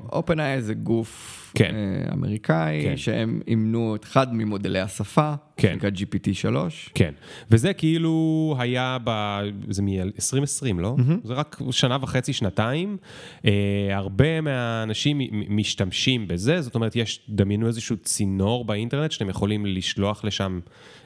[0.09, 1.75] OpenAI זה גוף כן.
[1.75, 2.97] אה, אמריקאי, כן.
[2.97, 5.71] שהם אימנו את אחד ממודלי השפה, כן.
[5.73, 6.55] שנקרא GPT-3.
[6.93, 7.13] כן,
[7.51, 9.39] וזה כאילו היה ב...
[9.69, 10.95] זה מ-2020, לא?
[10.97, 11.27] Mm-hmm.
[11.27, 12.97] זה רק שנה וחצי, שנתיים.
[13.45, 13.51] אה,
[13.91, 15.19] הרבה מהאנשים
[15.49, 20.59] משתמשים בזה, זאת אומרת, יש, דמיינו איזשהו צינור באינטרנט שאתם יכולים לשלוח לשם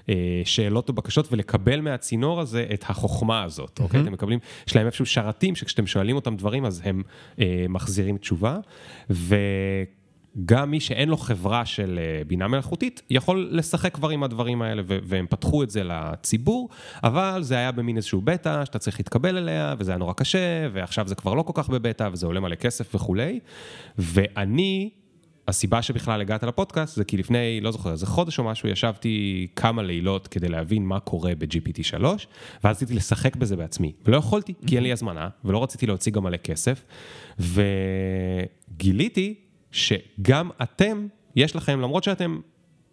[0.10, 3.84] אה, שאלות או בקשות ולקבל מהצינור הזה את החוכמה הזאת, mm-hmm.
[3.84, 4.02] אוקיי?
[4.02, 7.04] אתם מקבלים, יש להם איפשהו שרתים שכשאתם שואלים אותם דברים אז הם
[7.40, 8.58] אה, מחזירים תשובה.
[9.10, 9.36] ו...
[10.46, 14.82] גם מי שאין לו חברה של אה, בינה מלאכותית, יכול לשחק כבר עם הדברים האלה,
[14.86, 16.70] והם פתחו את זה לציבור,
[17.04, 21.08] אבל זה היה במין איזשהו בטא, שאתה צריך להתקבל אליה, וזה היה נורא קשה, ועכשיו
[21.08, 23.40] זה כבר לא כל כך בבטא, וזה עולה מלא כסף וכולי.
[23.98, 24.90] ואני,
[25.48, 29.84] הסיבה שבכלל הגעת לפודקאסט, זה כי לפני, לא זוכר, איזה חודש או משהו, ישבתי כמה
[29.84, 32.28] לילות כדי להבין מה קורה ב-GPT 3,
[32.64, 36.24] ואז רציתי לשחק בזה בעצמי, ולא יכולתי, כי אין לי הזמנה, ולא רציתי להוציא גם
[36.24, 36.84] מלא כסף,
[37.40, 39.36] וגיליתי
[39.72, 42.40] שגם אתם, יש לכם, למרות שאתם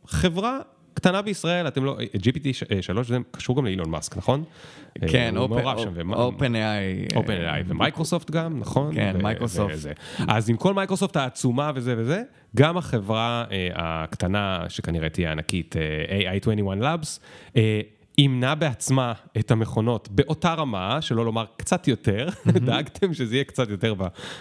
[0.06, 0.58] חברה
[0.94, 2.46] קטנה בישראל, אתם לא, GPT
[2.80, 4.44] 3 זה קשור גם לאילון מאסק, נכון?
[5.08, 7.14] כן, OpenAI.
[7.14, 8.94] OpenAI ומייקרוסופט גם, נכון?
[8.94, 9.74] כן, מייקרוסופט.
[10.28, 12.22] אז עם כל מייקרוסופט העצומה וזה וזה,
[12.56, 13.44] גם החברה
[13.74, 15.76] הקטנה, שכנראה תהיה ענקית,
[16.44, 17.20] AI21 Labs,
[18.18, 23.94] אימנה בעצמה את המכונות באותה רמה, שלא לומר קצת יותר, דאגתם שזה יהיה קצת יותר,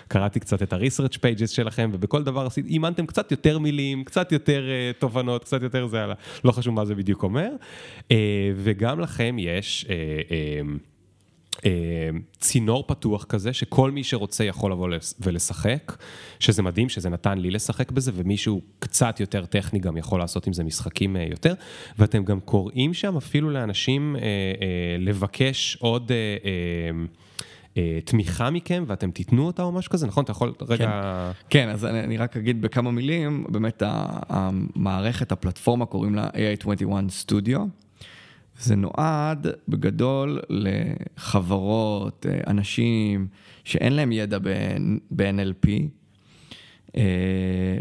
[0.07, 4.99] קראתי קצת את ה-research pages שלכם, ובכל דבר אימנתם קצת יותר מילים, קצת יותר uh,
[4.99, 6.05] תובנות, קצת יותר זה,
[6.43, 7.49] לא חשוב מה זה בדיוק אומר,
[7.99, 8.13] uh,
[8.55, 9.85] וגם לכם יש...
[9.87, 10.96] Uh, uh,
[12.39, 14.89] צינור פתוח כזה, שכל מי שרוצה יכול לבוא
[15.19, 15.97] ולשחק,
[16.39, 20.53] שזה מדהים שזה נתן לי לשחק בזה, ומישהו קצת יותר טכני גם יכול לעשות עם
[20.53, 21.53] זה משחקים אה, יותר,
[21.99, 24.21] ואתם גם קוראים שם אפילו לאנשים אה,
[24.99, 26.11] לבקש עוד...
[28.05, 30.23] תמיכה מכם ואתם תיתנו אותה או משהו כזה, נכון?
[30.23, 30.85] אתה יכול רגע...
[31.49, 33.83] כן, כן אז אני, אני רק אגיד בכמה מילים, באמת
[34.29, 37.59] המערכת, הפלטפורמה קוראים לה AI21 Studio.
[38.59, 43.27] זה נועד בגדול לחברות, אה, אנשים
[43.63, 44.37] שאין להם ידע
[45.11, 45.67] ב-NLP,
[46.97, 47.03] אה,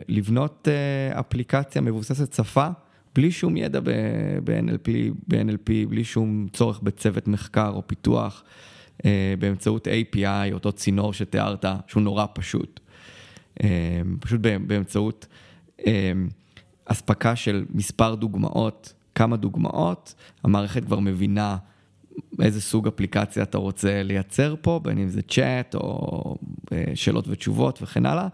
[0.08, 2.68] לבנות אה, אפליקציה מבוססת שפה
[3.14, 4.90] בלי שום ידע ב-NLP,
[5.28, 8.44] ב-NLP, בלי שום צורך בצוות מחקר או פיתוח,
[9.38, 12.80] באמצעות API, אותו צינור שתיארת, שהוא נורא פשוט.
[14.20, 15.26] פשוט באמצעות
[16.84, 20.14] אספקה של מספר דוגמאות כמה דוגמאות,
[20.44, 21.56] המערכת כבר מבינה
[22.40, 26.36] איזה סוג אפליקציה אתה רוצה לייצר פה, בין אם זה צ'אט או
[26.72, 28.28] אה, שאלות ותשובות וכן הלאה,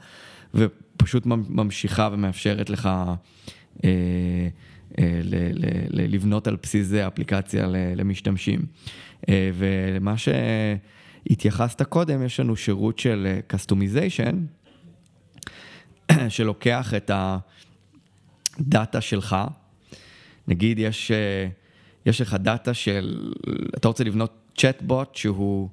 [0.54, 3.10] ופשוט ממשיכה ומאפשרת לך אה,
[3.84, 8.60] אה, ל- ל- ל- לבנות על בסיס זה אפליקציה למשתמשים.
[9.28, 14.34] אה, ולמה שהתייחסת קודם, יש לנו שירות של customization,
[16.28, 17.10] שלוקח את
[18.58, 19.36] הדאטה שלך,
[20.48, 21.46] נגיד יש, אה,
[22.06, 23.32] יש לך דאטה של,
[23.76, 25.68] אתה רוצה לבנות צ'טבוט שהוא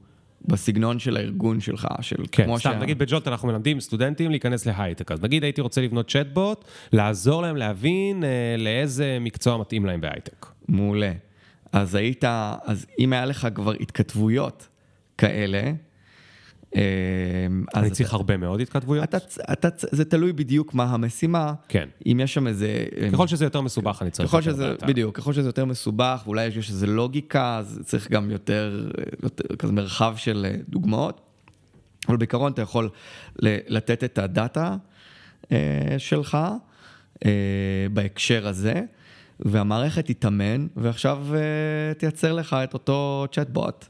[0.45, 2.79] בסגנון של הארגון שלך, של כן, כמו סתם, שה...
[2.79, 7.55] נגיד בג'ולט אנחנו מלמדים סטודנטים להיכנס להייטק, אז נגיד הייתי רוצה לבנות צ'טבוט, לעזור להם
[7.55, 10.45] להבין אה, לאיזה מקצוע מתאים להם בהייטק.
[10.67, 11.11] מעולה.
[11.71, 12.23] אז היית,
[12.63, 14.67] אז אם היה לך כבר התכתבויות
[15.17, 15.71] כאלה,
[17.75, 19.09] אני צריך הרבה מאוד התכתבויות?
[19.91, 21.53] זה תלוי בדיוק מה המשימה.
[21.67, 21.89] כן.
[22.05, 22.85] אם יש שם איזה...
[23.01, 24.85] אמ, ככל שזה יותר מסובך, אני צריך יותר דאטה.
[24.85, 28.89] בדיוק, ככל שזה יותר מסובך, ואולי יש איזה לוגיקה, אז צריך גם יותר,
[29.59, 31.21] כזה מרחב של אה, דוגמאות.
[32.07, 32.89] אבל בעיקרון אתה יכול
[33.41, 34.75] לתת את הדאטה
[35.51, 36.37] אה, שלך
[37.25, 37.31] אה,
[37.93, 38.81] בהקשר הזה,
[39.39, 41.27] והמערכת תתאמן, ועכשיו
[41.97, 43.85] תייצר לך את אותו צ'טבוט.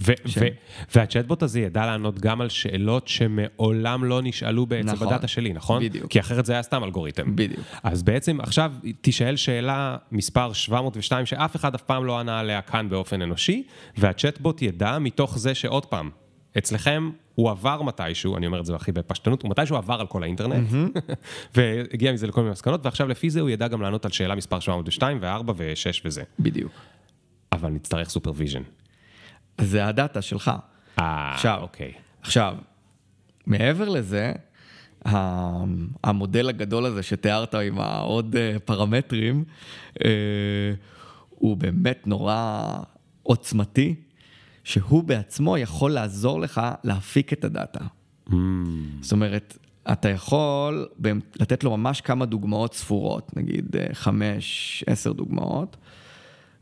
[0.00, 0.38] ו- ש...
[0.38, 0.46] ו-
[0.94, 5.82] והצ'טבוט הזה ידע לענות גם על שאלות שמעולם לא נשאלו בעצם נכון, בדאטה שלי, נכון?
[5.82, 6.10] בדיוק.
[6.10, 7.36] כי אחרת זה היה סתם אלגוריתם.
[7.36, 7.60] בדיוק.
[7.82, 12.88] אז בעצם עכשיו תישאל שאלה מספר 702 שאף אחד אף פעם לא ענה עליה כאן
[12.88, 13.62] באופן אנושי,
[13.96, 16.10] והצ'טבוט ידע מתוך זה שעוד פעם,
[16.58, 20.22] אצלכם הוא עבר מתישהו, אני אומר את זה הכי בפשטנות, הוא מתישהו עבר על כל
[20.22, 21.00] האינטרנט, mm-hmm.
[21.54, 24.60] והגיע מזה לכל מיני מסקנות, ועכשיו לפי זה הוא ידע גם לענות על שאלה מספר
[24.60, 26.22] 702 ו-4 ו-6 וזה.
[26.40, 26.72] בדיוק.
[27.52, 28.62] אבל נצטרך supervision.
[29.60, 30.52] זה ה-data שלך.
[30.98, 31.92] אה, עכשיו, אוקיי.
[32.22, 32.56] עכשיו,
[33.46, 34.32] מעבר לזה,
[36.04, 39.44] המודל הגדול הזה שתיארת עם העוד אה, פרמטרים,
[40.04, 40.10] אה,
[41.30, 42.62] הוא באמת נורא
[43.22, 43.94] עוצמתי,
[44.64, 47.84] שהוא בעצמו יכול לעזור לך להפיק את הדאטה.
[48.28, 48.32] Mm.
[49.00, 49.58] זאת אומרת,
[49.92, 50.88] אתה יכול
[51.40, 55.76] לתת לו ממש כמה דוגמאות ספורות, נגיד אה, חמש, עשר דוגמאות,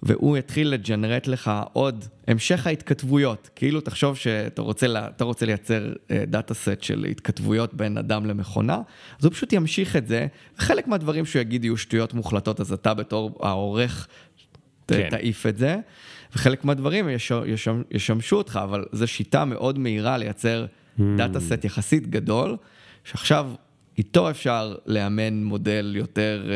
[0.05, 3.51] והוא יתחיל לג'נרט לך עוד המשך ההתכתבויות.
[3.57, 5.93] כאילו, תחשוב שאתה רוצה, לה, רוצה לייצר
[6.27, 8.81] דאטה סט של התכתבויות בין אדם למכונה,
[9.19, 10.27] אז הוא פשוט ימשיך את זה.
[10.59, 14.09] חלק מהדברים שהוא יגיד יהיו שטויות מוחלטות, אז אתה בתור העורך
[14.89, 15.09] כן.
[15.11, 15.77] תעיף את זה.
[16.37, 21.03] וחלק מהדברים יש, יש, ישמשו אותך, אבל זו שיטה מאוד מהירה לייצר mm.
[21.17, 22.57] data set יחסית גדול,
[23.05, 23.51] שעכשיו
[23.99, 26.51] איתו אפשר לאמן מודל יותר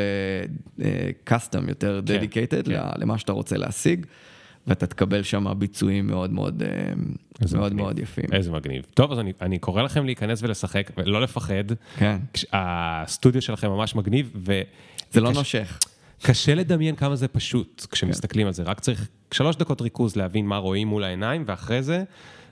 [1.25, 3.01] custom, uh, uh, יותר dedicated כן, כן.
[3.01, 4.07] למה שאתה רוצה להשיג.
[4.69, 6.69] ואתה תקבל שם ביצועים מאוד מאוד, אה,
[7.53, 8.25] מאוד מאוד יפים.
[8.33, 8.87] איזה מגניב.
[8.95, 11.65] טוב, אז אני, אני קורא לכם להיכנס ולשחק ולא לפחד.
[11.97, 12.19] כן.
[12.53, 14.31] הסטודיו שלכם ממש מגניב.
[14.37, 14.61] ו...
[15.13, 15.79] זה לא נושך.
[16.23, 20.57] קשה לדמיין כמה זה פשוט כשמסתכלים על זה, רק צריך שלוש דקות ריכוז להבין מה
[20.57, 22.05] רואים מול העיניים, ואחרי זה,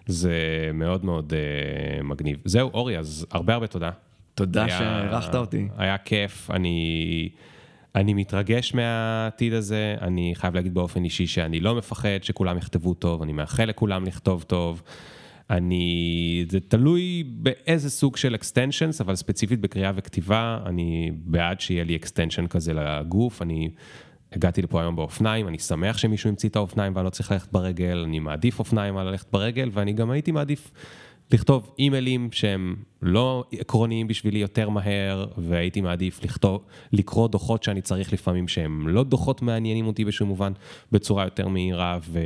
[0.06, 0.34] זה
[0.74, 2.38] מאוד מאוד uh, מגניב.
[2.44, 3.90] זהו, אורי, אז הרבה הרבה תודה.
[4.36, 5.68] תודה שאירחת אותי.
[5.76, 7.28] היה כיף, אני,
[7.94, 13.22] אני מתרגש מהעתיד הזה, אני חייב להגיד באופן אישי שאני לא מפחד שכולם יכתבו טוב,
[13.22, 14.82] אני מאחל לכולם לכתוב טוב.
[15.50, 21.98] אני, זה תלוי באיזה סוג של extensions, אבל ספציפית בקריאה וכתיבה, אני בעד שיהיה לי
[22.02, 23.70] extension כזה לגוף, אני
[24.32, 28.02] הגעתי לפה היום באופניים, אני שמח שמישהו המציא את האופניים ואני לא צריך ללכת ברגל,
[28.06, 30.70] אני מעדיף אופניים על ללכת ברגל, ואני גם הייתי מעדיף
[31.32, 38.12] לכתוב אימיילים שהם לא עקרוניים בשבילי יותר מהר, והייתי מעדיף לכתוב, לקרוא דוחות שאני צריך
[38.12, 40.52] לפעמים שהם לא דוחות מעניינים אותי בשום מובן,
[40.92, 42.20] בצורה יותר מהירה, ו...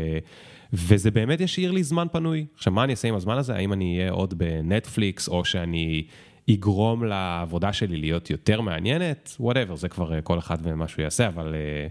[0.72, 2.46] וזה באמת ישאיר לי זמן פנוי.
[2.54, 3.54] עכשיו, מה אני אעשה עם הזמן הזה?
[3.54, 6.04] האם אני אהיה עוד ב-Netflix, או שאני
[6.50, 9.36] אגרום לעבודה שלי להיות יותר מעניינת?
[9.40, 11.54] Whatever, זה כבר אה, כל אחד ומה שהוא יעשה, אבל...
[11.54, 11.86] אה,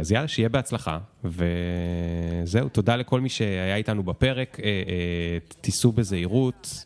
[0.00, 4.60] אז יאללה, שיהיה בהצלחה, וזהו, תודה לכל מי שהיה איתנו בפרק,
[5.60, 6.84] תיסעו בזהירות,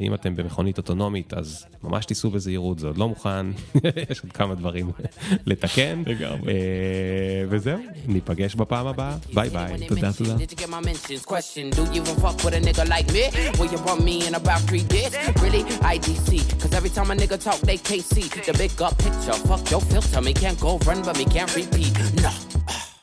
[0.00, 3.46] אם אתם במכונית אוטונומית, אז ממש תיסעו בזהירות, זה עוד לא מוכן,
[4.10, 4.90] יש עוד כמה דברים
[5.46, 6.02] לתקן.
[6.06, 6.52] לגמרי.
[7.48, 9.86] וזהו, ניפגש בפעם הבאה, ביי ביי.
[9.88, 10.36] תודה, תודה.
[19.48, 21.92] Fuck your filter, me can't go run, but me can't repeat.
[22.22, 22.93] No.